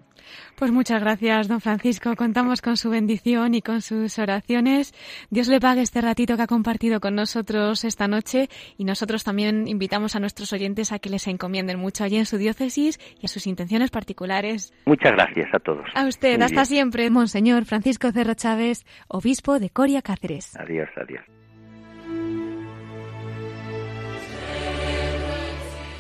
Pues 0.56 0.72
muchas 0.72 1.02
gracias, 1.02 1.48
don 1.48 1.62
Francisco. 1.62 2.16
Contamos 2.16 2.62
con 2.62 2.78
su 2.78 2.90
bendición 2.90 3.56
y 3.56 3.62
con 3.62 3.82
sus 3.82 4.20
oraciones. 4.20 4.94
Dios 5.30 5.48
le 5.48 5.60
pague 5.60 5.82
este 5.82 6.02
ratito 6.02 6.36
que 6.36 6.44
ha 6.44 6.48
compartido 6.48 7.00
con 7.00 7.16
nosotros 7.16 7.84
esta 7.84 8.08
noche 8.08 8.50
y 8.78 8.84
nosotros 8.84 9.24
también 9.24 9.68
invitamos 9.68 10.16
a 10.16 10.20
nuestros 10.20 10.52
oyentes 10.54 10.92
a 10.92 11.00
que 11.00 11.10
les 11.10 11.28
encomienden 11.28 11.80
mucho 11.80 12.04
allí 12.04 12.18
en 12.18 12.26
su 12.26 12.38
diócesis 12.38 13.00
y 13.20 13.26
a 13.26 13.30
sus 13.30 13.48
intenciones 13.48 13.92
particulares. 13.92 14.74
Muchas 14.86 15.14
gracias 15.14 15.48
a 15.54 15.60
todos. 15.60 15.86
A 15.96 16.06
usted, 16.06 16.42
hasta 16.42 16.66
siempre, 16.66 17.10
Monseñor 17.10 17.66
Francisco 17.66 18.12
Cerro 18.12 18.34
Chávez, 18.34 18.86
obispo 19.08 19.60
de 19.60 19.70
Coria 19.70 20.02
Cáceres. 20.02 20.56
Adiós, 20.58 20.90
adiós. 20.98 21.39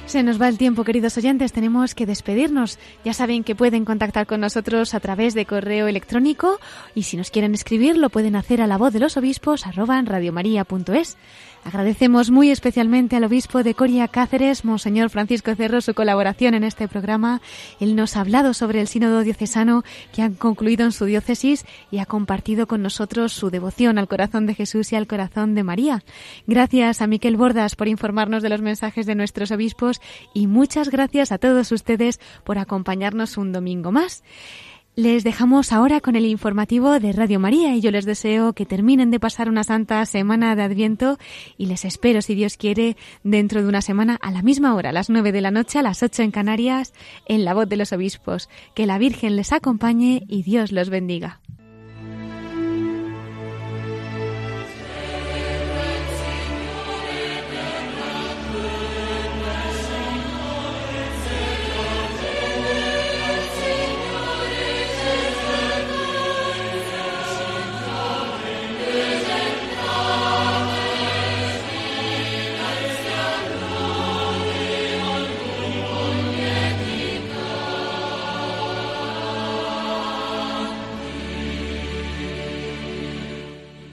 Se 0.09 0.23
nos 0.23 0.41
va 0.41 0.47
el 0.47 0.57
tiempo, 0.57 0.83
queridos 0.83 1.15
oyentes, 1.17 1.53
tenemos 1.53 1.93
que 1.93 2.07
despedirnos. 2.07 2.79
Ya 3.05 3.13
saben 3.13 3.43
que 3.43 3.53
pueden 3.53 3.85
contactar 3.85 4.25
con 4.25 4.41
nosotros 4.41 4.95
a 4.95 4.99
través 4.99 5.35
de 5.35 5.45
correo 5.45 5.87
electrónico 5.87 6.59
y 6.95 7.03
si 7.03 7.15
nos 7.15 7.29
quieren 7.29 7.53
escribir 7.53 7.95
lo 7.95 8.09
pueden 8.09 8.35
hacer 8.35 8.59
a 8.59 8.65
la 8.65 8.79
voz 8.79 8.91
de 8.91 9.01
los 9.01 9.17
obispos 9.17 9.67
arroba 9.67 10.01
radiomaria.es. 10.01 11.15
Agradecemos 11.63 12.31
muy 12.31 12.49
especialmente 12.49 13.15
al 13.15 13.25
obispo 13.25 13.63
de 13.63 13.75
Coria 13.75 14.07
Cáceres, 14.07 14.65
Monseñor 14.65 15.09
Francisco 15.09 15.53
Cerro, 15.55 15.81
su 15.81 15.93
colaboración 15.93 16.53
en 16.53 16.63
este 16.63 16.87
programa. 16.87 17.41
Él 17.79 17.95
nos 17.95 18.15
ha 18.15 18.21
hablado 18.21 18.53
sobre 18.53 18.81
el 18.81 18.87
sínodo 18.87 19.21
diocesano 19.21 19.83
que 20.13 20.21
han 20.21 20.33
concluido 20.33 20.85
en 20.85 20.91
su 20.91 21.05
diócesis 21.05 21.65
y 21.91 21.99
ha 21.99 22.05
compartido 22.05 22.65
con 22.65 22.81
nosotros 22.81 23.33
su 23.33 23.49
devoción 23.49 23.97
al 23.97 24.07
corazón 24.07 24.45
de 24.45 24.55
Jesús 24.55 24.91
y 24.93 24.95
al 24.95 25.07
corazón 25.07 25.53
de 25.53 25.63
María. 25.63 26.03
Gracias 26.47 27.01
a 27.01 27.07
Miquel 27.07 27.37
Bordas 27.37 27.75
por 27.75 27.87
informarnos 27.87 28.41
de 28.41 28.49
los 28.49 28.61
mensajes 28.61 29.05
de 29.05 29.15
nuestros 29.15 29.51
obispos 29.51 30.01
y 30.33 30.47
muchas 30.47 30.89
gracias 30.89 31.31
a 31.31 31.37
todos 31.37 31.71
ustedes 31.71 32.19
por 32.43 32.57
acompañarnos 32.57 33.37
un 33.37 33.51
domingo 33.51 33.91
más. 33.91 34.23
Les 34.99 35.23
dejamos 35.23 35.71
ahora 35.71 36.01
con 36.01 36.17
el 36.17 36.25
informativo 36.25 36.99
de 36.99 37.13
Radio 37.13 37.39
María 37.39 37.73
y 37.73 37.79
yo 37.79 37.89
les 37.89 38.03
deseo 38.03 38.51
que 38.51 38.65
terminen 38.65 39.11
de 39.11 39.19
pasar 39.21 39.47
una 39.47 39.63
santa 39.63 40.05
semana 40.05 40.57
de 40.57 40.63
Adviento 40.63 41.17
y 41.57 41.67
les 41.67 41.85
espero, 41.85 42.21
si 42.21 42.35
Dios 42.35 42.57
quiere, 42.57 42.97
dentro 43.23 43.61
de 43.63 43.69
una 43.69 43.81
semana 43.81 44.17
a 44.21 44.29
la 44.29 44.41
misma 44.41 44.75
hora, 44.75 44.89
a 44.89 44.91
las 44.91 45.09
nueve 45.09 45.31
de 45.31 45.39
la 45.39 45.51
noche, 45.51 45.79
a 45.79 45.83
las 45.83 46.03
ocho 46.03 46.21
en 46.21 46.31
Canarias, 46.31 46.91
en 47.27 47.45
la 47.45 47.53
voz 47.53 47.69
de 47.69 47.77
los 47.77 47.93
obispos. 47.93 48.49
Que 48.75 48.85
la 48.85 48.97
Virgen 48.97 49.37
les 49.37 49.53
acompañe 49.53 50.23
y 50.27 50.43
Dios 50.43 50.73
los 50.73 50.89
bendiga. 50.89 51.39